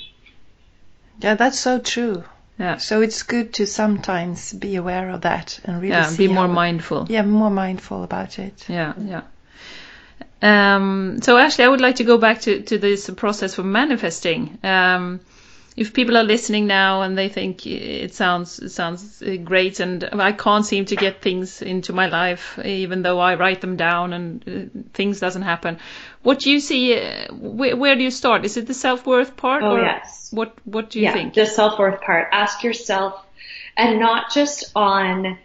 Yeah, 1.19 1.33
that's 1.33 1.59
so 1.59 1.79
true. 1.79 2.23
Yeah. 2.59 2.77
So 2.77 3.01
it's 3.01 3.23
good 3.23 3.53
to 3.55 3.65
sometimes 3.65 4.53
be 4.53 4.75
aware 4.75 5.09
of 5.09 5.21
that 5.21 5.59
and 5.65 5.81
really 5.81 5.89
Yeah, 5.89 6.15
be 6.15 6.27
more 6.27 6.47
mindful. 6.47 7.07
Yeah, 7.09 7.23
more 7.23 7.49
mindful 7.49 8.03
about 8.03 8.39
it. 8.39 8.65
Yeah, 8.69 8.93
yeah. 8.99 9.21
Um, 10.41 11.19
so 11.21 11.37
actually, 11.37 11.65
I 11.65 11.67
would 11.69 11.81
like 11.81 11.95
to 11.95 12.03
go 12.03 12.17
back 12.17 12.41
to, 12.41 12.61
to 12.61 12.77
this 12.77 13.09
process 13.11 13.55
for 13.55 13.63
manifesting. 13.63 14.59
Um, 14.63 15.21
if 15.75 15.93
people 15.93 16.17
are 16.17 16.23
listening 16.23 16.67
now 16.67 17.01
and 17.01 17.17
they 17.17 17.29
think 17.29 17.65
it 17.65 18.13
sounds 18.13 18.59
it 18.59 18.69
sounds 18.69 19.21
uh, 19.23 19.37
great 19.43 19.79
and 19.79 20.03
I 20.13 20.31
can't 20.31 20.65
seem 20.65 20.85
to 20.85 20.95
get 20.95 21.21
things 21.21 21.61
into 21.61 21.93
my 21.93 22.07
life, 22.07 22.59
even 22.63 23.01
though 23.01 23.19
I 23.19 23.35
write 23.35 23.61
them 23.61 23.75
down 23.75 24.13
and 24.13 24.43
uh, 24.47 24.79
things 24.93 25.19
doesn't 25.19 25.41
happen. 25.41 25.79
What 26.21 26.39
do 26.39 26.51
you 26.51 26.59
see? 26.59 26.97
Uh, 26.97 27.33
where, 27.33 27.75
where 27.75 27.95
do 27.95 28.03
you 28.03 28.11
start? 28.11 28.45
Is 28.45 28.55
it 28.57 28.67
the 28.67 28.73
self 28.73 29.05
worth 29.07 29.35
part, 29.35 29.63
Oh, 29.63 29.77
or 29.77 29.81
yes. 29.81 30.29
what? 30.31 30.53
What 30.65 30.89
do 30.91 30.99
you 30.99 31.05
yeah, 31.05 31.13
think? 31.13 31.33
the 31.33 31.45
self 31.45 31.79
worth 31.79 32.01
part. 32.01 32.29
Ask 32.31 32.63
yourself, 32.63 33.25
and 33.75 33.99
not 33.99 34.31
just 34.31 34.71
on 34.75 35.39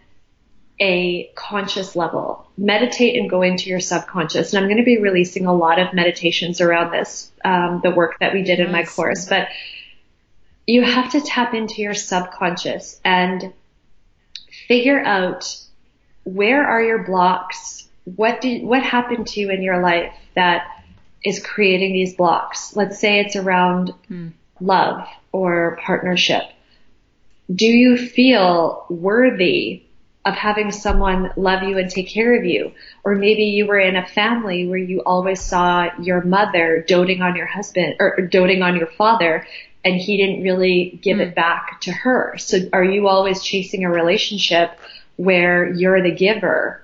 a 0.79 1.29
conscious 1.35 1.95
level. 1.95 2.47
Meditate 2.57 3.19
and 3.19 3.29
go 3.29 3.41
into 3.41 3.69
your 3.69 3.79
subconscious. 3.79 4.53
And 4.53 4.61
I'm 4.63 4.69
going 4.69 4.77
to 4.77 4.85
be 4.85 4.97
releasing 4.99 5.45
a 5.45 5.53
lot 5.53 5.79
of 5.79 5.93
meditations 5.93 6.61
around 6.61 6.91
this, 6.91 7.31
um, 7.43 7.81
the 7.83 7.91
work 7.91 8.17
that 8.19 8.33
we 8.33 8.43
did 8.43 8.59
in 8.59 8.71
my 8.71 8.83
course. 8.85 9.27
But 9.27 9.49
you 10.69 10.83
have 10.83 11.11
to 11.13 11.21
tap 11.21 11.55
into 11.55 11.81
your 11.81 11.95
subconscious 11.95 13.01
and 13.03 13.53
figure 14.67 15.03
out 15.03 15.57
where 16.25 16.63
are 16.63 16.81
your 16.81 17.03
blocks? 17.03 17.87
What 18.03 18.39
did, 18.41 18.63
what 18.63 18.83
happened 18.83 19.25
to 19.29 19.39
you 19.39 19.49
in 19.49 19.63
your 19.63 19.81
life 19.81 20.13
that 20.35 20.67
is 21.25 21.43
creating 21.43 21.93
these 21.93 22.13
blocks? 22.13 22.75
Let's 22.75 22.99
say 22.99 23.19
it's 23.19 23.35
around 23.35 23.95
hmm. 24.07 24.27
love 24.59 25.07
or 25.31 25.79
partnership. 25.83 26.43
Do 27.51 27.65
you 27.65 27.97
feel 27.97 28.85
worthy 28.91 29.81
of 30.23 30.35
having 30.35 30.71
someone 30.71 31.31
love 31.35 31.63
you 31.63 31.79
and 31.79 31.89
take 31.89 32.09
care 32.09 32.37
of 32.37 32.45
you? 32.45 32.73
Or 33.03 33.15
maybe 33.15 33.45
you 33.45 33.65
were 33.65 33.79
in 33.79 33.95
a 33.95 34.05
family 34.05 34.67
where 34.67 34.77
you 34.77 34.99
always 34.99 35.41
saw 35.41 35.89
your 35.99 36.23
mother 36.23 36.85
doting 36.87 37.23
on 37.23 37.35
your 37.35 37.47
husband 37.47 37.95
or 37.99 38.21
doting 38.21 38.61
on 38.61 38.75
your 38.75 38.85
father 38.85 39.47
and 39.83 39.95
he 39.95 40.17
didn't 40.17 40.43
really 40.43 40.99
give 41.01 41.19
it 41.19 41.31
mm. 41.31 41.35
back 41.35 41.81
to 41.81 41.91
her. 41.91 42.35
So 42.37 42.57
are 42.73 42.83
you 42.83 43.07
always 43.07 43.43
chasing 43.43 43.85
a 43.85 43.91
relationship 43.91 44.77
where 45.15 45.71
you're 45.71 46.01
the 46.01 46.11
giver 46.11 46.83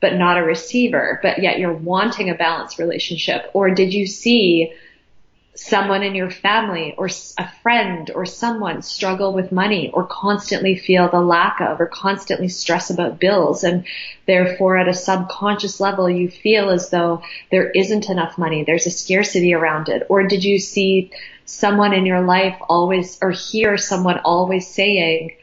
but 0.00 0.14
not 0.14 0.38
a 0.38 0.42
receiver, 0.42 1.18
but 1.22 1.42
yet 1.42 1.58
you're 1.58 1.72
wanting 1.72 2.30
a 2.30 2.34
balanced 2.34 2.78
relationship? 2.78 3.50
Or 3.52 3.70
did 3.70 3.92
you 3.92 4.06
see 4.06 4.72
someone 5.58 6.04
in 6.04 6.14
your 6.14 6.30
family 6.30 6.94
or 6.96 7.08
a 7.36 7.52
friend 7.62 8.12
or 8.14 8.24
someone 8.24 8.80
struggle 8.80 9.32
with 9.32 9.50
money 9.50 9.90
or 9.92 10.06
constantly 10.06 10.76
feel 10.76 11.08
the 11.08 11.20
lack 11.20 11.60
of 11.60 11.80
or 11.80 11.86
constantly 11.86 12.48
stress 12.48 12.90
about 12.90 13.18
bills 13.18 13.64
and 13.64 13.84
therefore 14.26 14.76
at 14.76 14.86
a 14.86 14.94
subconscious 14.94 15.80
level 15.80 16.08
you 16.08 16.30
feel 16.30 16.70
as 16.70 16.90
though 16.90 17.22
there 17.50 17.70
isn't 17.70 18.08
enough 18.08 18.38
money, 18.38 18.62
there's 18.62 18.86
a 18.86 18.90
scarcity 18.90 19.52
around 19.52 19.88
it? 19.88 20.06
Or 20.08 20.22
did 20.28 20.44
you 20.44 20.60
see 20.60 21.10
someone 21.48 21.94
in 21.94 22.04
your 22.04 22.20
life 22.20 22.56
always 22.68 23.18
or 23.22 23.30
hear 23.30 23.78
someone 23.78 24.18
always 24.18 24.68
saying, 24.68 25.34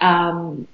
um, 0.00 0.66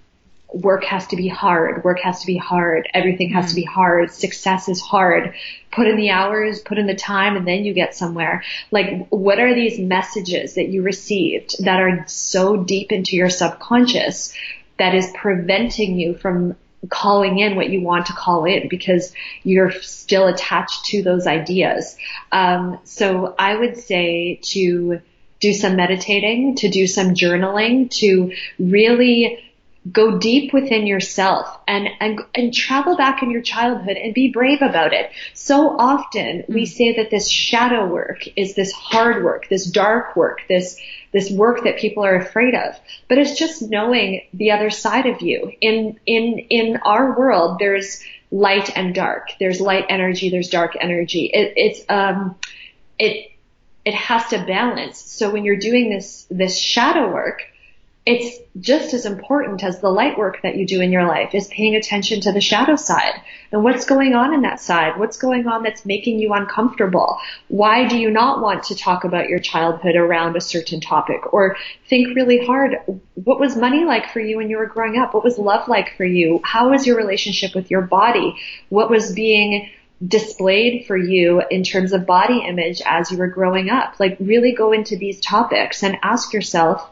work 0.53 0.85
has 0.85 1.09
to 1.09 1.17
be 1.17 1.27
hard. 1.27 1.83
Work 1.83 1.99
has 2.01 2.21
to 2.21 2.27
be 2.27 2.37
hard. 2.37 2.89
Everything 2.95 3.31
has 3.31 3.51
to 3.51 3.57
be 3.57 3.65
hard. 3.65 4.13
Success 4.13 4.69
is 4.69 4.81
hard. 4.81 5.35
Put 5.73 5.89
in 5.89 5.97
the 5.97 6.11
hours, 6.11 6.61
put 6.61 6.79
in 6.79 6.87
the 6.87 6.95
time, 6.95 7.37
and 7.37 7.47
then 7.47 7.65
you 7.65 7.75
get 7.75 7.97
somewhere. 7.97 8.45
Like, 8.71 9.09
what 9.09 9.41
are 9.41 9.55
these 9.57 9.77
messages 9.81 10.55
that 10.55 10.69
you 10.69 10.83
received 10.83 11.65
that 11.65 11.81
are 11.81 12.05
so 12.07 12.57
deep 12.57 12.93
into 12.93 13.17
your 13.17 13.29
subconscious 13.29 14.33
that 14.79 14.95
is 14.95 15.11
preventing 15.17 15.99
you 15.99 16.15
from 16.15 16.55
calling 16.89 17.39
in 17.39 17.57
what 17.57 17.71
you 17.71 17.81
want 17.81 18.07
to 18.07 18.13
call 18.13 18.45
in 18.45 18.69
because 18.69 19.13
you're 19.43 19.73
still 19.73 20.27
attached 20.27 20.85
to 20.87 21.03
those 21.03 21.27
ideas. 21.27 21.97
Um, 22.33 22.79
so 22.85 23.35
I 23.39 23.57
would 23.57 23.77
say 23.79 24.41
to 24.43 25.01
do 25.41 25.53
some 25.53 25.77
meditating, 25.77 26.57
to 26.57 26.69
do 26.69 26.87
some 26.87 27.15
journaling, 27.15 27.91
to 27.99 28.33
really 28.59 29.43
go 29.91 30.19
deep 30.19 30.53
within 30.53 30.87
yourself 30.87 31.59
and, 31.69 31.89
and, 32.01 32.21
and 32.35 32.53
travel 32.53 32.97
back 32.97 33.23
in 33.23 33.31
your 33.31 33.43
childhood 33.43 33.97
and 33.97 34.15
be 34.15 34.33
brave 34.33 34.63
about 34.63 34.93
it. 34.93 35.11
So 35.35 35.79
often 35.79 36.45
we 36.49 36.63
mm. 36.63 36.69
say 36.69 36.97
that 36.97 37.11
this 37.11 37.29
shadow 37.29 37.87
work 37.87 38.27
is 38.37 38.55
this 38.55 38.73
hard 38.73 39.23
work, 39.23 39.49
this 39.49 39.67
dark 39.67 40.17
work, 40.17 40.41
this, 40.49 40.81
this 41.17 41.31
work 41.31 41.65
that 41.65 41.79
people 41.79 42.05
are 42.05 42.17
afraid 42.17 42.55
of. 42.55 42.79
But 43.09 43.17
it's 43.17 43.39
just 43.39 43.63
knowing 43.63 44.21
the 44.35 44.51
other 44.51 44.69
side 44.69 45.07
of 45.07 45.23
you. 45.23 45.51
In, 45.63 45.99
in, 46.05 46.41
in 46.51 46.77
our 46.85 47.19
world, 47.19 47.57
there's 47.59 48.05
light 48.31 48.77
and 48.77 48.95
dark. 48.95 49.31
There's 49.41 49.59
light 49.59 49.87
energy, 49.89 50.29
there's 50.29 50.51
dark 50.51 50.77
energy. 50.79 51.31
It, 51.33 51.55
it's, 51.57 51.81
um, 51.89 52.35
it, 52.99 53.31
it 53.87 53.95
has 53.95 54.27
to 54.27 54.45
balance. 54.45 54.99
So 54.99 55.31
when 55.31 55.47
you're 55.47 55.57
doing 55.57 55.89
this, 55.89 56.27
this 56.31 56.59
shadow 56.59 57.11
work, 57.11 57.41
it's 58.07 58.39
just 58.61 58.95
as 58.95 59.05
important 59.05 59.65
as 59.65 59.81
the 59.81 59.91
light 59.91 60.17
work 60.17 60.41
that 60.43 60.57
you 60.57 60.65
do 60.65 60.81
in 60.81 60.93
your 60.93 61.07
life 61.07 61.35
is 61.35 61.49
paying 61.49 61.75
attention 61.75 62.21
to 62.21 62.31
the 62.31 62.41
shadow 62.41 62.77
side 62.77 63.21
and 63.51 63.65
what's 63.65 63.85
going 63.85 64.15
on 64.15 64.33
in 64.33 64.43
that 64.43 64.61
side. 64.61 64.97
What's 64.97 65.19
going 65.19 65.49
on 65.49 65.65
that's 65.65 65.85
making 65.85 66.21
you 66.21 66.33
uncomfortable? 66.33 67.19
Why 67.49 67.89
do 67.89 67.99
you 67.99 68.09
not 68.09 68.41
want 68.41 68.63
to 68.65 68.77
talk 68.77 69.03
about 69.03 69.29
your 69.29 69.41
childhood 69.41 69.97
around 69.97 70.37
a 70.37 70.41
certain 70.41 70.81
topic 70.81 71.33
or 71.33 71.57
think 71.89 72.15
really 72.15 72.47
hard? 72.47 72.77
What 73.15 73.41
was 73.41 73.57
money 73.57 73.85
like 73.85 74.13
for 74.13 74.21
you 74.21 74.37
when 74.37 74.51
you 74.51 74.59
were 74.59 74.67
growing 74.67 75.01
up? 75.01 75.13
What 75.13 75.25
was 75.25 75.37
love 75.37 75.67
like 75.67 75.97
for 75.97 76.05
you? 76.05 76.41
How 76.45 76.71
was 76.71 76.87
your 76.87 76.97
relationship 76.97 77.57
with 77.57 77.73
your 77.73 77.83
body? 77.83 78.37
What 78.69 78.89
was 78.89 79.13
being 79.13 79.69
displayed 80.07 80.87
for 80.87 80.97
you 80.97 81.43
in 81.51 81.65
terms 81.65 81.93
of 81.93 82.07
body 82.07 82.45
image 82.47 82.83
as 82.87 83.11
you 83.11 83.19
were 83.19 83.27
growing 83.27 83.69
up? 83.69 83.99
Like 83.99 84.17
really 84.21 84.53
go 84.53 84.73
into 84.73 84.97
these 84.97 85.21
topics 85.21 85.83
and 85.83 85.99
ask 86.05 86.33
yourself, 86.33 86.89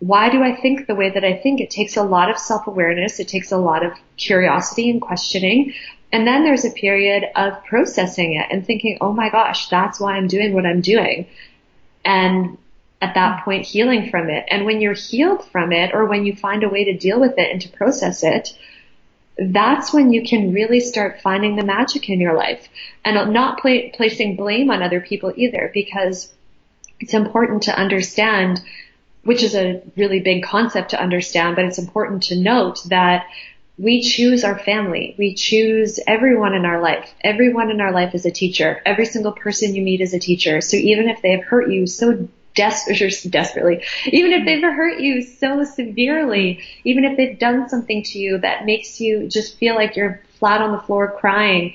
why 0.00 0.30
do 0.30 0.42
I 0.42 0.56
think 0.56 0.86
the 0.86 0.94
way 0.94 1.10
that 1.10 1.24
I 1.24 1.36
think? 1.36 1.60
It 1.60 1.70
takes 1.70 1.96
a 1.96 2.02
lot 2.02 2.30
of 2.30 2.38
self-awareness. 2.38 3.20
It 3.20 3.28
takes 3.28 3.52
a 3.52 3.58
lot 3.58 3.84
of 3.84 3.92
curiosity 4.16 4.90
and 4.90 5.00
questioning. 5.00 5.74
And 6.12 6.26
then 6.26 6.42
there's 6.42 6.64
a 6.64 6.70
period 6.70 7.24
of 7.36 7.62
processing 7.64 8.34
it 8.34 8.46
and 8.50 8.66
thinking, 8.66 8.98
oh 9.00 9.12
my 9.12 9.28
gosh, 9.28 9.68
that's 9.68 10.00
why 10.00 10.14
I'm 10.14 10.26
doing 10.26 10.54
what 10.54 10.66
I'm 10.66 10.80
doing. 10.80 11.26
And 12.04 12.58
at 13.02 13.14
that 13.14 13.44
point, 13.44 13.66
healing 13.66 14.10
from 14.10 14.28
it. 14.30 14.44
And 14.50 14.64
when 14.64 14.80
you're 14.80 14.94
healed 14.94 15.44
from 15.50 15.70
it 15.72 15.94
or 15.94 16.06
when 16.06 16.24
you 16.24 16.34
find 16.34 16.64
a 16.64 16.68
way 16.68 16.84
to 16.84 16.96
deal 16.96 17.20
with 17.20 17.38
it 17.38 17.50
and 17.50 17.60
to 17.60 17.68
process 17.68 18.24
it, 18.24 18.58
that's 19.38 19.92
when 19.92 20.12
you 20.12 20.22
can 20.24 20.52
really 20.52 20.80
start 20.80 21.20
finding 21.20 21.56
the 21.56 21.64
magic 21.64 22.08
in 22.08 22.20
your 22.20 22.34
life 22.34 22.68
and 23.04 23.32
not 23.32 23.60
placing 23.60 24.36
blame 24.36 24.70
on 24.70 24.82
other 24.82 25.00
people 25.00 25.32
either 25.36 25.70
because 25.72 26.32
it's 26.98 27.14
important 27.14 27.62
to 27.62 27.78
understand 27.78 28.60
which 29.22 29.42
is 29.42 29.54
a 29.54 29.82
really 29.96 30.20
big 30.20 30.42
concept 30.42 30.90
to 30.90 31.00
understand, 31.00 31.56
but 31.56 31.64
it's 31.64 31.78
important 31.78 32.24
to 32.24 32.36
note 32.36 32.82
that 32.88 33.26
we 33.78 34.02
choose 34.02 34.44
our 34.44 34.58
family. 34.58 35.14
We 35.18 35.34
choose 35.34 35.98
everyone 36.06 36.54
in 36.54 36.66
our 36.66 36.82
life. 36.82 37.14
Everyone 37.22 37.70
in 37.70 37.80
our 37.80 37.92
life 37.92 38.14
is 38.14 38.26
a 38.26 38.30
teacher. 38.30 38.82
Every 38.84 39.06
single 39.06 39.32
person 39.32 39.74
you 39.74 39.82
meet 39.82 40.02
is 40.02 40.12
a 40.12 40.18
teacher. 40.18 40.60
So 40.60 40.76
even 40.76 41.08
if 41.08 41.22
they 41.22 41.30
have 41.30 41.44
hurt 41.44 41.70
you 41.70 41.86
so 41.86 42.28
des- 42.54 43.28
desperately, 43.30 43.82
even 44.06 44.32
if 44.32 44.44
they've 44.44 44.62
hurt 44.62 45.00
you 45.00 45.22
so 45.22 45.64
severely, 45.64 46.62
even 46.84 47.04
if 47.04 47.16
they've 47.16 47.38
done 47.38 47.68
something 47.70 48.02
to 48.02 48.18
you 48.18 48.38
that 48.38 48.66
makes 48.66 49.00
you 49.00 49.28
just 49.28 49.56
feel 49.56 49.74
like 49.74 49.96
you're 49.96 50.22
flat 50.38 50.60
on 50.60 50.72
the 50.72 50.82
floor 50.82 51.16
crying, 51.18 51.74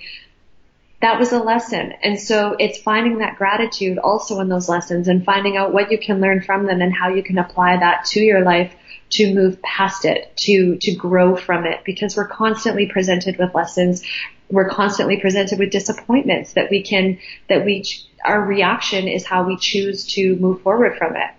that 1.06 1.20
was 1.20 1.32
a 1.32 1.38
lesson. 1.38 1.93
And 2.01 2.20
so 2.20 2.56
it's 2.58 2.80
finding 2.80 3.20
that 3.20 3.38
gratitude 3.38 3.99
also 3.99 4.39
in 4.39 4.49
those 4.49 4.68
lessons 4.68 5.08
and 5.08 5.24
finding 5.24 5.56
out 5.56 5.72
what 5.72 5.91
you 5.91 5.99
can 5.99 6.20
learn 6.20 6.41
from 6.41 6.66
them 6.66 6.82
and 6.82 6.91
how 6.91 7.10
you 7.10 7.22
can 7.22 7.38
apply 7.38 7.78
that 7.78 8.06
to 8.06 8.22
your 8.22 8.43
life 8.43 8.74
to 9.12 9.32
move 9.32 9.62
past 9.62 10.06
it, 10.06 10.36
to, 10.38 10.78
to 10.78 10.95
grow 10.95 11.36
from 11.36 11.68
it 11.68 11.82
because 11.86 12.18
we're 12.18 12.28
constantly 12.28 12.88
presented 12.88 13.38
with 13.38 13.53
lessons. 13.53 14.01
We're 14.49 14.68
constantly 14.68 15.20
presented 15.20 15.60
with 15.60 15.70
disappointments 15.70 16.53
that 16.53 16.72
we 16.72 16.82
can, 16.82 17.20
that 17.49 17.64
we, 17.64 17.84
our 18.26 18.41
reaction 18.41 19.08
is 19.08 19.28
how 19.28 19.43
we 19.43 19.58
choose 19.58 20.08
to 20.16 20.36
move 20.38 20.64
forward 20.64 20.97
from 20.97 21.18
it. 21.18 21.30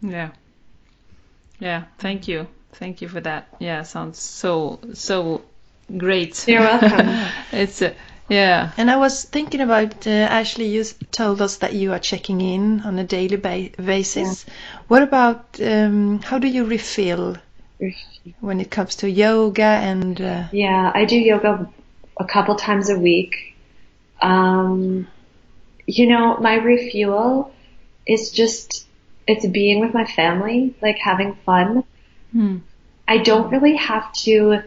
Yeah. 0.00 0.30
Yeah. 1.60 1.84
Thank 1.98 2.26
you. 2.26 2.48
Thank 2.72 3.02
you 3.02 3.06
for 3.06 3.20
that. 3.20 3.54
Yeah. 3.60 3.82
Sounds 3.82 4.18
so, 4.18 4.80
so 4.94 5.42
Great. 5.96 6.46
You're 6.48 6.60
welcome. 6.60 7.08
it's 7.52 7.82
uh, 7.82 7.94
yeah. 8.28 8.72
And 8.76 8.90
I 8.90 8.96
was 8.96 9.24
thinking 9.24 9.60
about 9.60 10.06
uh, 10.06 10.10
Ashley. 10.10 10.66
You 10.68 10.84
told 11.10 11.42
us 11.42 11.56
that 11.58 11.74
you 11.74 11.92
are 11.92 11.98
checking 11.98 12.40
in 12.40 12.80
on 12.80 12.98
a 12.98 13.04
daily 13.04 13.36
ba 13.36 13.70
basis. 13.76 14.44
Yeah. 14.46 14.54
What 14.88 15.02
about 15.02 15.60
um, 15.60 16.20
how 16.20 16.38
do 16.38 16.48
you 16.48 16.64
refill 16.64 17.36
when 18.40 18.60
it 18.60 18.70
comes 18.70 18.96
to 18.96 19.10
yoga 19.10 19.62
and? 19.62 20.20
Uh... 20.20 20.44
Yeah, 20.52 20.92
I 20.94 21.04
do 21.04 21.16
yoga 21.16 21.70
a 22.18 22.24
couple 22.24 22.54
times 22.54 22.88
a 22.88 22.98
week. 22.98 23.56
Um, 24.20 25.08
you 25.86 26.06
know, 26.06 26.38
my 26.38 26.54
refuel 26.54 27.52
is 28.06 28.30
just 28.30 28.86
it's 29.26 29.46
being 29.46 29.80
with 29.80 29.94
my 29.94 30.04
family, 30.04 30.74
like 30.80 30.98
having 30.98 31.34
fun. 31.46 31.84
Hmm. 32.32 32.58
I 33.06 33.18
don't 33.18 33.50
really 33.50 33.76
have 33.76 34.12
to 34.24 34.62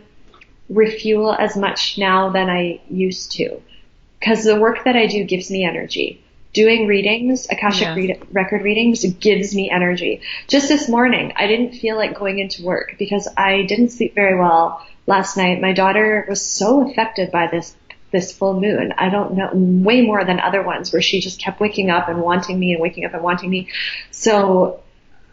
refuel 0.69 1.33
as 1.33 1.55
much 1.55 1.97
now 1.97 2.29
than 2.29 2.49
I 2.49 2.81
used 2.89 3.33
to. 3.33 3.61
Cause 4.23 4.43
the 4.43 4.59
work 4.59 4.85
that 4.85 4.95
I 4.95 5.07
do 5.07 5.23
gives 5.23 5.51
me 5.51 5.63
energy. 5.65 6.21
Doing 6.53 6.87
readings, 6.87 7.47
Akashic 7.49 7.87
yeah. 7.87 7.95
read- 7.95 8.21
record 8.31 8.63
readings 8.63 9.03
gives 9.03 9.53
me 9.53 9.69
energy. 9.69 10.21
Just 10.47 10.69
this 10.69 10.87
morning, 10.87 11.33
I 11.35 11.47
didn't 11.47 11.73
feel 11.73 11.97
like 11.97 12.17
going 12.17 12.39
into 12.39 12.63
work 12.63 12.95
because 12.97 13.27
I 13.37 13.63
didn't 13.63 13.89
sleep 13.89 14.15
very 14.15 14.39
well 14.39 14.81
last 15.05 15.35
night. 15.35 15.61
My 15.61 15.73
daughter 15.73 16.25
was 16.27 16.41
so 16.41 16.89
affected 16.89 17.31
by 17.31 17.47
this 17.47 17.75
this 18.11 18.31
full 18.31 18.59
moon. 18.59 18.93
I 18.97 19.09
don't 19.09 19.33
know, 19.33 19.49
way 19.53 20.01
more 20.01 20.23
than 20.23 20.39
other 20.39 20.63
ones 20.63 20.93
where 20.93 21.01
she 21.01 21.19
just 21.19 21.39
kept 21.39 21.59
waking 21.59 21.89
up 21.89 22.07
and 22.07 22.21
wanting 22.21 22.57
me 22.57 22.71
and 22.71 22.81
waking 22.81 23.03
up 23.03 23.13
and 23.13 23.21
wanting 23.21 23.49
me. 23.49 23.67
So 24.11 24.81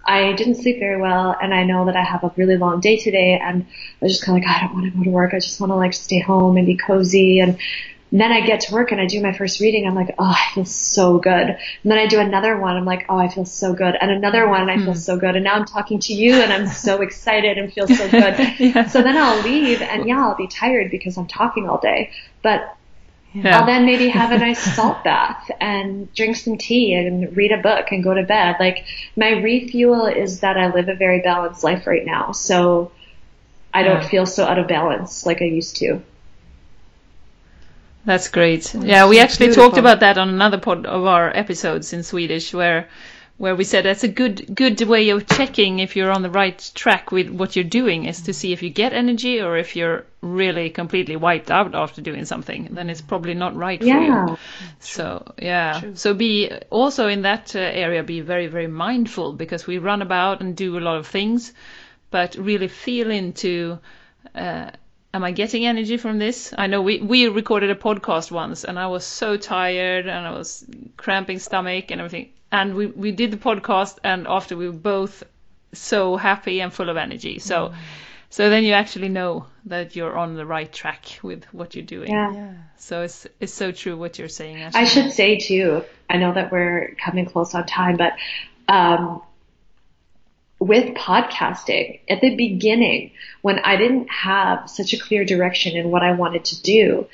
I 0.04 0.32
didn't 0.32 0.56
sleep 0.56 0.78
very 0.78 1.00
well 1.00 1.36
and 1.40 1.54
I 1.54 1.64
know 1.64 1.86
that 1.86 1.96
I 1.96 2.02
have 2.02 2.24
a 2.24 2.32
really 2.36 2.56
long 2.56 2.80
day 2.80 2.96
today 2.96 3.40
and 3.42 3.62
I 3.64 4.04
was 4.04 4.12
just 4.12 4.24
kind 4.24 4.38
of 4.38 4.44
like, 4.44 4.56
I 4.56 4.60
don't 4.60 4.74
want 4.74 4.92
to 4.92 4.98
go 4.98 5.04
to 5.04 5.10
work. 5.10 5.34
I 5.34 5.38
just 5.38 5.60
want 5.60 5.70
to 5.70 5.76
like 5.76 5.92
stay 5.92 6.20
home 6.20 6.56
and 6.56 6.66
be 6.66 6.76
cozy. 6.76 7.40
And 7.40 7.58
then 8.10 8.30
I 8.30 8.40
get 8.42 8.60
to 8.62 8.74
work 8.74 8.92
and 8.92 9.00
I 9.00 9.06
do 9.06 9.22
my 9.22 9.32
first 9.32 9.60
reading. 9.60 9.86
I'm 9.86 9.94
like, 9.94 10.14
oh, 10.18 10.36
I 10.36 10.54
feel 10.54 10.64
so 10.64 11.18
good. 11.18 11.48
And 11.48 11.58
then 11.84 11.98
I 11.98 12.06
do 12.06 12.18
another 12.18 12.58
one. 12.58 12.76
I'm 12.76 12.84
like, 12.84 13.06
oh, 13.08 13.16
I 13.16 13.28
feel 13.28 13.46
so 13.46 13.72
good. 13.72 13.96
And 14.00 14.10
another 14.10 14.48
one 14.48 14.60
and 14.60 14.70
I 14.70 14.76
feel 14.76 14.92
hmm. 14.92 14.98
so 14.98 15.16
good. 15.16 15.34
And 15.34 15.44
now 15.44 15.54
I'm 15.54 15.64
talking 15.64 15.98
to 16.00 16.12
you 16.12 16.34
and 16.34 16.52
I'm 16.52 16.66
so 16.66 17.00
excited 17.00 17.56
and 17.56 17.72
feel 17.72 17.86
so 17.86 18.08
good. 18.10 18.60
yeah. 18.60 18.86
So 18.88 19.02
then 19.02 19.16
I'll 19.16 19.42
leave 19.42 19.80
and 19.80 20.06
yeah, 20.06 20.20
I'll 20.20 20.36
be 20.36 20.46
tired 20.48 20.90
because 20.90 21.16
I'm 21.16 21.26
talking 21.26 21.68
all 21.68 21.78
day. 21.78 22.10
But 22.42 22.76
yeah. 23.34 23.58
I'll 23.58 23.66
then 23.66 23.86
maybe 23.86 24.08
have 24.08 24.30
a 24.30 24.38
nice 24.38 24.60
salt 24.74 25.02
bath 25.04 25.50
and 25.60 26.12
drink 26.14 26.36
some 26.36 26.58
tea 26.58 26.94
and 26.94 27.34
read 27.36 27.52
a 27.52 27.58
book 27.58 27.86
and 27.90 28.04
go 28.04 28.14
to 28.14 28.22
bed. 28.22 28.56
Like 28.60 28.84
my 29.16 29.30
refuel 29.30 30.06
is 30.06 30.40
that 30.40 30.56
I 30.56 30.72
live 30.72 30.88
a 30.88 30.94
very 30.94 31.20
balanced 31.20 31.64
life 31.64 31.86
right 31.86 32.04
now. 32.04 32.32
So 32.32 32.92
I 33.72 33.82
don't 33.82 34.04
feel 34.04 34.26
so 34.26 34.44
out 34.44 34.58
of 34.58 34.68
balance 34.68 35.24
like 35.24 35.40
I 35.40 35.46
used 35.46 35.76
to. 35.76 36.02
That's 38.04 38.28
great. 38.28 38.74
Yeah, 38.74 39.08
we 39.08 39.20
actually 39.20 39.46
beautiful. 39.46 39.70
talked 39.70 39.78
about 39.78 40.00
that 40.00 40.18
on 40.18 40.28
another 40.28 40.58
pod 40.58 40.86
of 40.86 41.04
our 41.04 41.34
episodes 41.34 41.92
in 41.92 42.02
Swedish 42.02 42.52
where 42.52 42.88
where 43.38 43.56
we 43.56 43.64
said 43.64 43.84
that's 43.84 44.04
a 44.04 44.08
good 44.08 44.54
good 44.54 44.80
way 44.82 45.08
of 45.08 45.26
checking 45.26 45.78
if 45.78 45.96
you're 45.96 46.10
on 46.10 46.22
the 46.22 46.30
right 46.30 46.70
track 46.74 47.10
with 47.10 47.28
what 47.28 47.56
you're 47.56 47.64
doing 47.64 48.04
is 48.04 48.22
to 48.22 48.32
see 48.32 48.52
if 48.52 48.62
you 48.62 48.70
get 48.70 48.92
energy 48.92 49.40
or 49.40 49.56
if 49.56 49.74
you're 49.74 50.04
really 50.20 50.70
completely 50.70 51.16
wiped 51.16 51.50
out 51.50 51.74
after 51.74 52.00
doing 52.00 52.24
something 52.24 52.68
then 52.70 52.88
it's 52.90 53.00
probably 53.00 53.34
not 53.34 53.56
right 53.56 53.82
yeah. 53.82 54.26
for 54.26 54.30
you 54.32 54.38
so 54.78 55.34
yeah 55.38 55.80
True. 55.80 55.96
so 55.96 56.14
be 56.14 56.52
also 56.70 57.08
in 57.08 57.22
that 57.22 57.56
uh, 57.56 57.58
area 57.58 58.02
be 58.02 58.20
very 58.20 58.46
very 58.46 58.68
mindful 58.68 59.32
because 59.32 59.66
we 59.66 59.78
run 59.78 60.02
about 60.02 60.40
and 60.40 60.56
do 60.56 60.78
a 60.78 60.80
lot 60.80 60.96
of 60.96 61.06
things 61.06 61.52
but 62.10 62.36
really 62.36 62.68
feel 62.68 63.10
into 63.10 63.78
uh, 64.34 64.70
am 65.14 65.24
I 65.24 65.32
getting 65.32 65.66
energy 65.66 65.98
from 65.98 66.18
this? 66.18 66.54
I 66.56 66.68
know 66.68 66.80
we, 66.80 67.00
we 67.00 67.28
recorded 67.28 67.70
a 67.70 67.74
podcast 67.74 68.30
once 68.30 68.64
and 68.64 68.78
I 68.78 68.86
was 68.86 69.04
so 69.04 69.36
tired 69.36 70.06
and 70.06 70.26
I 70.26 70.30
was 70.30 70.64
cramping 70.96 71.38
stomach 71.38 71.90
and 71.90 72.00
everything 72.00 72.30
and 72.52 72.74
we, 72.74 72.86
we 72.86 73.10
did 73.10 73.30
the 73.30 73.36
podcast 73.36 73.98
and 74.04 74.28
after 74.28 74.56
we 74.56 74.68
were 74.68 74.76
both 74.76 75.24
so 75.72 76.16
happy 76.16 76.60
and 76.60 76.72
full 76.72 76.90
of 76.90 76.96
energy 76.96 77.38
so 77.38 77.68
mm. 77.68 77.74
so 78.28 78.50
then 78.50 78.62
you 78.62 78.74
actually 78.74 79.08
know 79.08 79.46
that 79.64 79.96
you're 79.96 80.16
on 80.16 80.34
the 80.34 80.44
right 80.44 80.70
track 80.72 81.18
with 81.22 81.44
what 81.52 81.74
you're 81.74 81.84
doing 81.84 82.10
yeah, 82.10 82.32
yeah. 82.32 82.52
so 82.76 83.02
it's 83.02 83.26
it's 83.40 83.54
so 83.54 83.72
true 83.72 83.96
what 83.96 84.18
you're 84.18 84.28
saying 84.28 84.62
Ashley. 84.62 84.80
i 84.80 84.84
should 84.84 85.10
say 85.12 85.38
too 85.38 85.82
i 86.10 86.18
know 86.18 86.32
that 86.32 86.52
we're 86.52 86.94
coming 87.02 87.24
close 87.24 87.54
on 87.54 87.66
time 87.66 87.96
but 87.96 88.12
um, 88.68 89.22
with 90.58 90.94
podcasting 90.94 92.00
at 92.08 92.20
the 92.20 92.36
beginning 92.36 93.12
when 93.40 93.58
i 93.60 93.76
didn't 93.76 94.08
have 94.08 94.68
such 94.68 94.92
a 94.92 94.98
clear 94.98 95.24
direction 95.24 95.74
in 95.74 95.90
what 95.90 96.02
i 96.02 96.12
wanted 96.12 96.44
to 96.44 96.60
do 96.62 97.06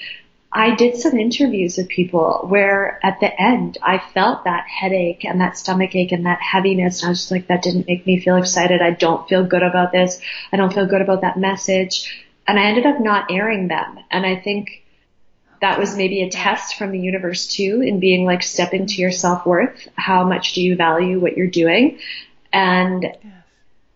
I 0.59 0.75
did 0.75 0.97
some 0.97 1.17
interviews 1.17 1.77
with 1.77 1.87
people 1.87 2.45
where 2.49 2.99
at 3.07 3.21
the 3.21 3.41
end 3.41 3.79
I 3.81 4.03
felt 4.13 4.43
that 4.43 4.67
headache 4.67 5.25
and 5.25 5.41
that 5.41 5.57
stomach 5.57 5.95
ache 5.95 6.11
and 6.11 6.27
that 6.27 6.41
heaviness. 6.41 7.01
And 7.01 7.07
I 7.07 7.11
was 7.11 7.21
just 7.21 7.31
like, 7.31 7.47
that 7.47 7.63
didn't 7.63 7.87
make 7.87 8.05
me 8.05 8.19
feel 8.19 8.35
excited. 8.35 8.83
I 8.83 8.91
don't 8.91 9.29
feel 9.29 9.45
good 9.45 9.63
about 9.63 9.93
this. 9.93 10.21
I 10.53 10.57
don't 10.57 10.75
feel 10.75 10.89
good 10.89 11.01
about 11.01 11.21
that 11.21 11.39
message. 11.39 12.13
And 12.49 12.59
I 12.59 12.65
ended 12.65 12.87
up 12.87 12.99
not 12.99 13.31
airing 13.31 13.69
them. 13.69 14.01
And 14.11 14.27
I 14.27 14.35
think 14.35 14.83
that 15.61 15.79
was 15.79 15.97
maybe 15.97 16.23
a 16.23 16.29
test 16.29 16.75
from 16.75 16.91
the 16.91 16.99
universe 16.99 17.47
too 17.47 17.81
in 17.81 18.01
being 18.01 18.25
like, 18.25 18.43
step 18.43 18.75
into 18.75 18.95
your 18.95 19.13
self 19.13 19.47
worth. 19.47 19.87
How 19.95 20.25
much 20.25 20.55
do 20.55 20.61
you 20.61 20.75
value 20.75 21.21
what 21.21 21.37
you're 21.37 21.47
doing? 21.47 22.01
And 22.53 23.07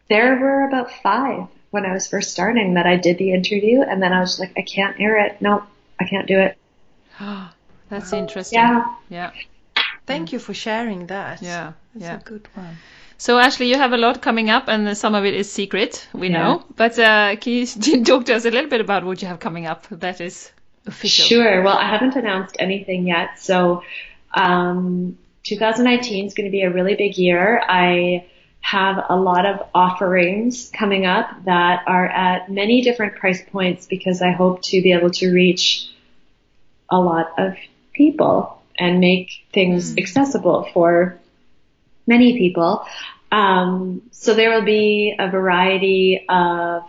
there 0.08 0.38
were 0.38 0.68
about 0.68 0.92
five 1.02 1.48
when 1.72 1.86
I 1.86 1.92
was 1.92 2.06
first 2.06 2.30
starting 2.30 2.74
that 2.74 2.86
I 2.86 2.94
did 2.94 3.18
the 3.18 3.32
interview 3.32 3.82
and 3.82 4.00
then 4.00 4.12
I 4.12 4.20
was 4.20 4.38
like, 4.38 4.52
I 4.56 4.62
can't 4.62 5.00
air 5.00 5.26
it. 5.26 5.42
No, 5.42 5.64
I 6.02 6.08
can't 6.08 6.26
do 6.26 6.38
it. 6.38 6.58
That's 7.88 8.12
interesting. 8.12 8.58
Yeah. 8.58 8.84
Yeah. 9.08 9.30
Thank 10.06 10.32
you 10.32 10.38
for 10.38 10.54
sharing 10.54 11.06
that. 11.06 11.42
Yeah. 11.42 11.72
That's 11.94 12.04
yeah. 12.04 12.16
a 12.16 12.22
good 12.22 12.48
one. 12.54 12.76
So 13.18 13.38
Ashley, 13.38 13.68
you 13.68 13.76
have 13.76 13.92
a 13.92 13.96
lot 13.96 14.20
coming 14.20 14.50
up, 14.50 14.64
and 14.66 14.96
some 14.96 15.14
of 15.14 15.24
it 15.24 15.34
is 15.34 15.50
secret. 15.50 16.08
We 16.12 16.28
Yeah. 16.28 16.38
know. 16.38 16.64
But 16.74 16.98
uh, 16.98 17.36
can 17.36 17.52
you 17.52 17.66
talk 18.04 18.24
to 18.26 18.34
us 18.34 18.44
a 18.44 18.50
little 18.50 18.70
bit 18.70 18.80
about 18.80 19.04
what 19.04 19.22
you 19.22 19.28
have 19.28 19.38
coming 19.38 19.66
up 19.66 19.86
that 19.90 20.20
is 20.20 20.50
official? 20.86 21.26
Sure. 21.26 21.62
Well, 21.62 21.76
I 21.76 21.88
haven't 21.88 22.16
announced 22.16 22.56
anything 22.58 23.06
yet. 23.06 23.38
So, 23.38 23.84
um, 24.34 25.18
2019 25.44 26.26
is 26.26 26.34
going 26.34 26.46
to 26.46 26.50
be 26.50 26.62
a 26.62 26.70
really 26.72 26.94
big 26.96 27.16
year. 27.16 27.62
I 27.66 28.26
have 28.60 29.04
a 29.08 29.16
lot 29.16 29.44
of 29.44 29.68
offerings 29.74 30.70
coming 30.70 31.04
up 31.04 31.44
that 31.44 31.82
are 31.86 32.06
at 32.06 32.50
many 32.50 32.80
different 32.82 33.16
price 33.16 33.42
points 33.50 33.86
because 33.86 34.22
I 34.22 34.30
hope 34.30 34.62
to 34.62 34.80
be 34.82 34.92
able 34.92 35.10
to 35.10 35.32
reach 35.32 35.88
a 36.92 37.00
lot 37.00 37.32
of 37.38 37.54
people 37.92 38.62
and 38.78 39.00
make 39.00 39.30
things 39.52 39.96
accessible 39.98 40.68
for 40.72 41.18
many 42.06 42.38
people. 42.38 42.84
Um, 43.32 44.02
so 44.12 44.34
there 44.34 44.50
will 44.50 44.64
be 44.64 45.14
a 45.18 45.28
variety 45.30 46.24
of 46.28 46.82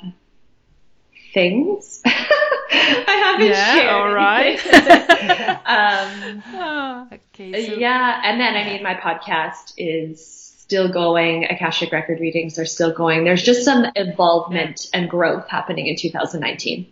things. 1.33 2.01
I 2.05 3.15
haven't 3.25 3.47
Yeah, 3.47 3.75
shared. 3.75 3.89
all 3.89 4.13
right. 4.13 4.59
um, 5.65 6.43
Ah, 6.47 7.07
Okay. 7.11 7.65
So 7.67 7.73
yeah, 7.75 8.21
and 8.25 8.39
then 8.39 8.55
I 8.55 8.63
mean, 8.65 8.83
my 8.83 8.95
podcast 8.95 9.73
is 9.77 10.23
still 10.59 10.87
going. 10.91 11.45
Akashic 11.45 11.91
record 11.91 12.19
readings 12.19 12.57
are 12.59 12.65
still 12.65 12.93
going. 12.93 13.23
There's 13.23 13.43
just 13.43 13.63
some 13.63 13.85
involvement 13.95 14.89
and 14.93 15.09
growth 15.09 15.47
happening 15.49 15.87
in 15.87 15.95
2019. 15.95 16.85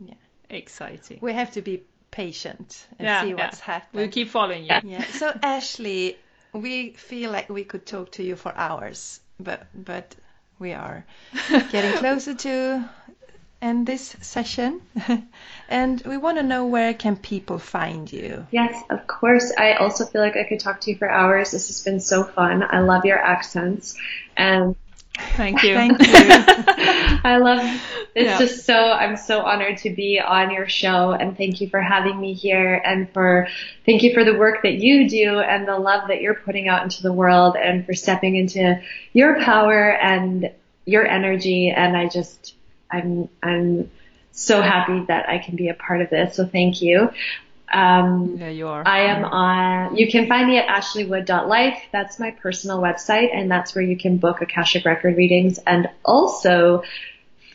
Yeah, 0.00 0.14
exciting. 0.50 1.18
we 1.20 1.32
have 1.32 1.50
to 1.52 1.62
be 1.62 1.82
patient 2.16 2.86
and 2.98 3.06
Yeah, 3.06 3.20
see 3.20 3.28
yeah. 3.28 3.34
what's 3.34 3.60
We'll 3.92 4.08
keep 4.08 4.30
following 4.30 4.64
you. 4.64 4.76
Yeah. 4.84 5.04
So 5.20 5.32
Ashley, 5.42 6.16
we 6.52 6.92
feel 6.92 7.30
like 7.30 7.50
we 7.50 7.64
could 7.64 7.84
talk 7.84 8.12
to 8.12 8.22
you 8.22 8.36
for 8.36 8.52
hours, 8.56 9.20
but 9.38 9.66
but 9.74 10.16
we 10.58 10.72
are 10.72 11.04
getting 11.72 11.92
closer 11.92 12.34
to 12.34 12.88
end 13.60 13.86
this 13.86 14.16
session, 14.20 14.80
and 15.68 16.02
we 16.06 16.16
want 16.16 16.38
to 16.38 16.42
know 16.42 16.64
where 16.66 16.94
can 16.94 17.16
people 17.16 17.58
find 17.58 18.10
you. 18.10 18.46
Yes, 18.50 18.82
of 18.88 19.06
course. 19.06 19.52
I 19.58 19.74
also 19.74 20.06
feel 20.06 20.22
like 20.22 20.36
I 20.36 20.44
could 20.48 20.60
talk 20.60 20.80
to 20.82 20.90
you 20.90 20.96
for 20.96 21.10
hours. 21.10 21.50
This 21.50 21.66
has 21.68 21.82
been 21.82 22.00
so 22.00 22.24
fun. 22.24 22.62
I 22.62 22.80
love 22.80 23.04
your 23.04 23.18
accents 23.18 23.96
and 24.36 24.74
Thank 25.36 25.62
you. 25.62 25.74
Thank 25.74 26.00
you. 26.00 26.14
I 27.24 27.38
love 27.40 27.60
it's 28.16 28.30
Yeah. 28.30 28.38
just 28.38 28.64
so 28.64 28.74
I'm 28.74 29.18
so 29.18 29.40
honored 29.42 29.76
to 29.78 29.90
be 29.90 30.18
on 30.18 30.50
your 30.50 30.66
show 30.68 31.12
and 31.12 31.36
thank 31.36 31.60
you 31.60 31.68
for 31.68 31.80
having 31.80 32.18
me 32.18 32.32
here 32.32 32.80
and 32.82 33.10
for 33.10 33.46
thank 33.84 34.02
you 34.02 34.14
for 34.14 34.24
the 34.24 34.34
work 34.34 34.62
that 34.62 34.76
you 34.76 35.06
do 35.06 35.38
and 35.38 35.68
the 35.68 35.78
love 35.78 36.08
that 36.08 36.22
you're 36.22 36.34
putting 36.34 36.66
out 36.66 36.82
into 36.82 37.02
the 37.02 37.12
world 37.12 37.56
and 37.56 37.84
for 37.84 37.92
stepping 37.92 38.34
into 38.34 38.80
your 39.12 39.38
power 39.42 39.92
and 39.92 40.50
your 40.86 41.06
energy 41.06 41.68
and 41.68 41.94
I 41.94 42.08
just 42.08 42.54
I'm 42.90 43.28
I'm 43.42 43.90
so 44.30 44.62
happy 44.62 45.04
that 45.08 45.28
I 45.28 45.36
can 45.38 45.56
be 45.56 45.68
a 45.68 45.74
part 45.74 46.00
of 46.00 46.08
this. 46.08 46.36
So 46.36 46.46
thank 46.46 46.80
you. 46.80 47.10
Um, 47.72 48.36
Yeah, 48.38 48.48
you 48.48 48.68
are. 48.68 48.82
I 48.86 49.00
am 49.06 49.24
on, 49.24 49.96
you 49.96 50.10
can 50.10 50.28
find 50.28 50.46
me 50.46 50.58
at 50.58 50.68
ashleywood.life. 50.68 51.82
That's 51.92 52.18
my 52.18 52.30
personal 52.30 52.80
website 52.80 53.34
and 53.34 53.50
that's 53.50 53.74
where 53.74 53.84
you 53.84 53.98
can 53.98 54.16
book 54.16 54.40
Akashic 54.40 54.86
record 54.86 55.16
readings 55.16 55.58
and 55.66 55.88
also 56.04 56.82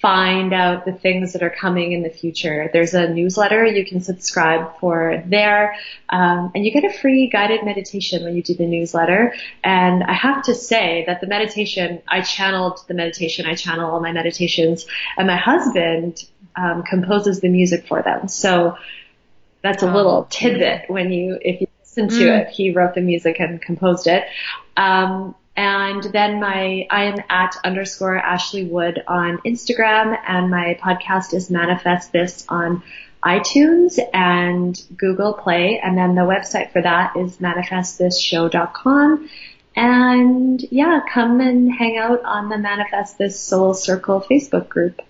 find 0.02 0.52
out 0.52 0.84
the 0.84 0.92
things 0.92 1.34
that 1.34 1.44
are 1.44 1.52
coming 1.52 1.92
in 1.92 2.02
the 2.02 2.10
future. 2.10 2.70
There's 2.74 2.96
a 2.96 3.08
newsletter 3.08 3.66
you 3.66 3.86
can 3.86 4.02
subscribe 4.02 4.80
for 4.80 5.24
there. 5.28 5.76
Um, 6.10 6.52
and 6.56 6.66
you 6.66 6.72
get 6.72 6.84
a 6.84 6.92
free 6.92 7.30
guided 7.30 7.64
meditation 7.64 8.24
when 8.24 8.36
you 8.36 8.42
do 8.42 8.56
the 8.56 8.66
newsletter. 8.66 9.36
And 9.64 10.04
I 10.04 10.14
have 10.14 10.44
to 10.46 10.56
say 10.56 11.04
that 11.06 11.22
the 11.22 11.28
meditation, 11.28 12.02
I 12.08 12.22
channeled 12.22 12.80
the 12.88 12.96
meditation, 12.96 13.46
I 13.46 13.54
channel 13.54 13.92
all 13.92 14.00
my 14.00 14.12
meditations 14.12 14.88
and 15.18 15.28
my 15.28 15.38
husband 15.38 16.26
um, 16.56 16.82
composes 16.84 17.40
the 17.40 17.50
music 17.50 17.86
for 17.88 18.02
them. 18.02 18.28
So 18.28 18.78
that's 19.62 19.84
a 19.84 19.94
little 19.94 20.26
tidbit 20.32 20.90
when 20.90 21.12
you, 21.12 21.38
if 21.40 21.62
you 21.62 21.68
listen 21.82 22.08
to 22.10 22.16
Mm. 22.16 22.42
it, 22.42 22.48
he 22.50 22.72
wrote 22.72 22.96
the 22.96 23.02
music 23.02 23.40
and 23.40 23.62
composed 23.62 24.08
it. 24.08 24.24
Um, 24.76 25.36
and 25.56 26.04
then 26.04 26.40
my, 26.40 26.88
I 26.90 27.04
am 27.06 27.20
at 27.30 27.56
underscore 27.64 28.18
Ashley 28.18 28.64
Wood 28.66 29.04
on 29.08 29.40
Instagram 29.40 30.18
and 30.26 30.50
my 30.50 30.78
podcast 30.82 31.34
is 31.34 31.50
Manifest 31.50 32.12
This 32.14 32.46
on 32.48 32.84
iTunes 33.24 34.00
and 34.14 34.82
Google 34.96 35.34
Play. 35.34 35.80
And 35.84 35.98
then 35.98 36.16
the 36.16 36.22
website 36.22 36.72
for 36.72 36.82
that 36.82 37.16
is 37.18 37.38
manifestthisShow.com. 37.38 39.30
And 39.76 40.62
yeah, 40.72 41.02
come 41.12 41.40
and 41.40 41.72
hang 41.72 41.98
out 41.98 42.24
on 42.24 42.50
the 42.50 42.58
Manifest 42.58 43.18
This 43.18 43.40
Soul 43.40 43.74
Circle 43.74 44.26
Facebook 44.30 44.70
group. 44.70 45.02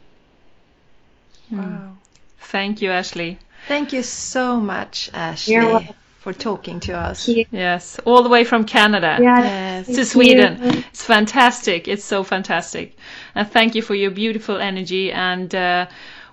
Wow. 1.52 1.98
Thank 2.40 2.82
you, 2.82 2.92
Ashley. 2.92 3.40
Thank 3.68 3.94
you 3.94 4.04
so 4.04 4.60
much, 4.60 5.10
Ashley, 5.14 5.54
You're 5.54 5.66
welcome. 5.66 5.96
For 6.22 6.32
talking 6.34 6.80
to 6.80 6.94
us. 6.94 7.28
Yes, 7.52 8.00
all 8.06 8.22
the 8.22 8.30
way 8.30 8.44
from 8.44 8.64
Canada. 8.64 9.18
Yes. 9.20 9.88
to 9.88 10.06
Sweden. 10.06 10.60
It's 10.92 11.04
fantastic. 11.04 11.88
It's 11.88 12.04
so 12.04 12.24
fantastic. 12.24 12.96
And 13.34 13.50
thank 13.50 13.74
you 13.74 13.82
for 13.82 13.96
your 13.96 14.12
beautiful 14.12 14.58
energy. 14.58 15.12
And 15.12 15.54
uh, 15.56 15.88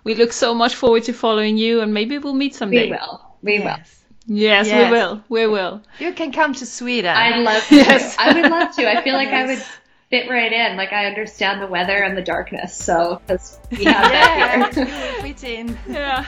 we 0.04 0.14
look 0.14 0.32
so 0.34 0.54
much 0.54 0.74
forward 0.74 1.04
to 1.04 1.12
following 1.14 1.56
you. 1.56 1.80
And 1.80 1.94
maybe 1.94 2.18
we'll 2.18 2.34
meet 2.34 2.54
someday. 2.54 2.90
We 2.90 2.90
will. 2.90 3.20
We 3.42 3.58
will. 3.60 3.64
Yes. 3.66 4.04
Yes, 4.26 4.66
Yes. 4.66 4.92
we 4.92 4.98
will. 4.98 5.22
We 5.30 5.46
will. 5.46 5.80
You 5.98 6.12
can 6.12 6.32
come 6.32 6.52
to 6.52 6.66
Sweden. 6.66 7.16
I'd 7.16 7.42
love 7.42 7.66
to. 7.68 7.76
Yes. 7.76 8.14
I 8.18 8.34
would 8.34 8.50
love 8.50 8.76
to. 8.76 8.86
I 8.86 9.02
feel 9.02 9.14
like 9.14 9.28
I 9.30 9.46
would 9.46 9.62
fit 10.10 10.28
right 10.28 10.52
in. 10.52 10.76
Like 10.76 10.92
I 10.92 11.06
understand 11.06 11.62
the 11.62 11.66
weather 11.66 11.96
and 12.04 12.14
the 12.14 12.20
darkness. 12.22 12.76
So, 12.76 13.22
because 13.26 13.58
we 13.70 13.84
have 13.84 14.12
yeah, 14.12 14.68
that 14.68 14.76
you 14.76 14.84
here. 14.84 15.12
will 15.14 15.22
fit 15.22 15.44
in. 15.44 15.78
Yeah, 15.88 16.26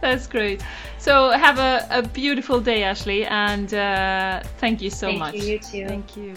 that's 0.00 0.26
great. 0.26 0.62
So 0.98 1.30
have 1.30 1.58
a, 1.58 1.86
a 1.90 2.02
beautiful 2.02 2.60
day, 2.60 2.82
Ashley. 2.82 3.24
And 3.24 3.72
uh, 3.72 4.42
thank 4.58 4.82
you 4.82 4.90
so 4.90 5.06
Thank 5.06 5.18
much. 5.18 5.34
you, 5.34 5.42
you 5.42 5.58
too. 5.58 5.86
Thank 5.86 6.16
you. 6.16 6.34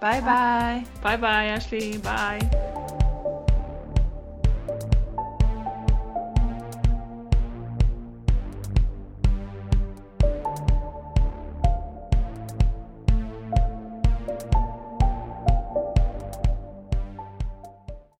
Bye 0.00 0.20
bye. 0.20 0.84
Bye 1.02 1.16
bye, 1.16 1.46
Ashley. 1.46 1.98
Bye. 1.98 3.04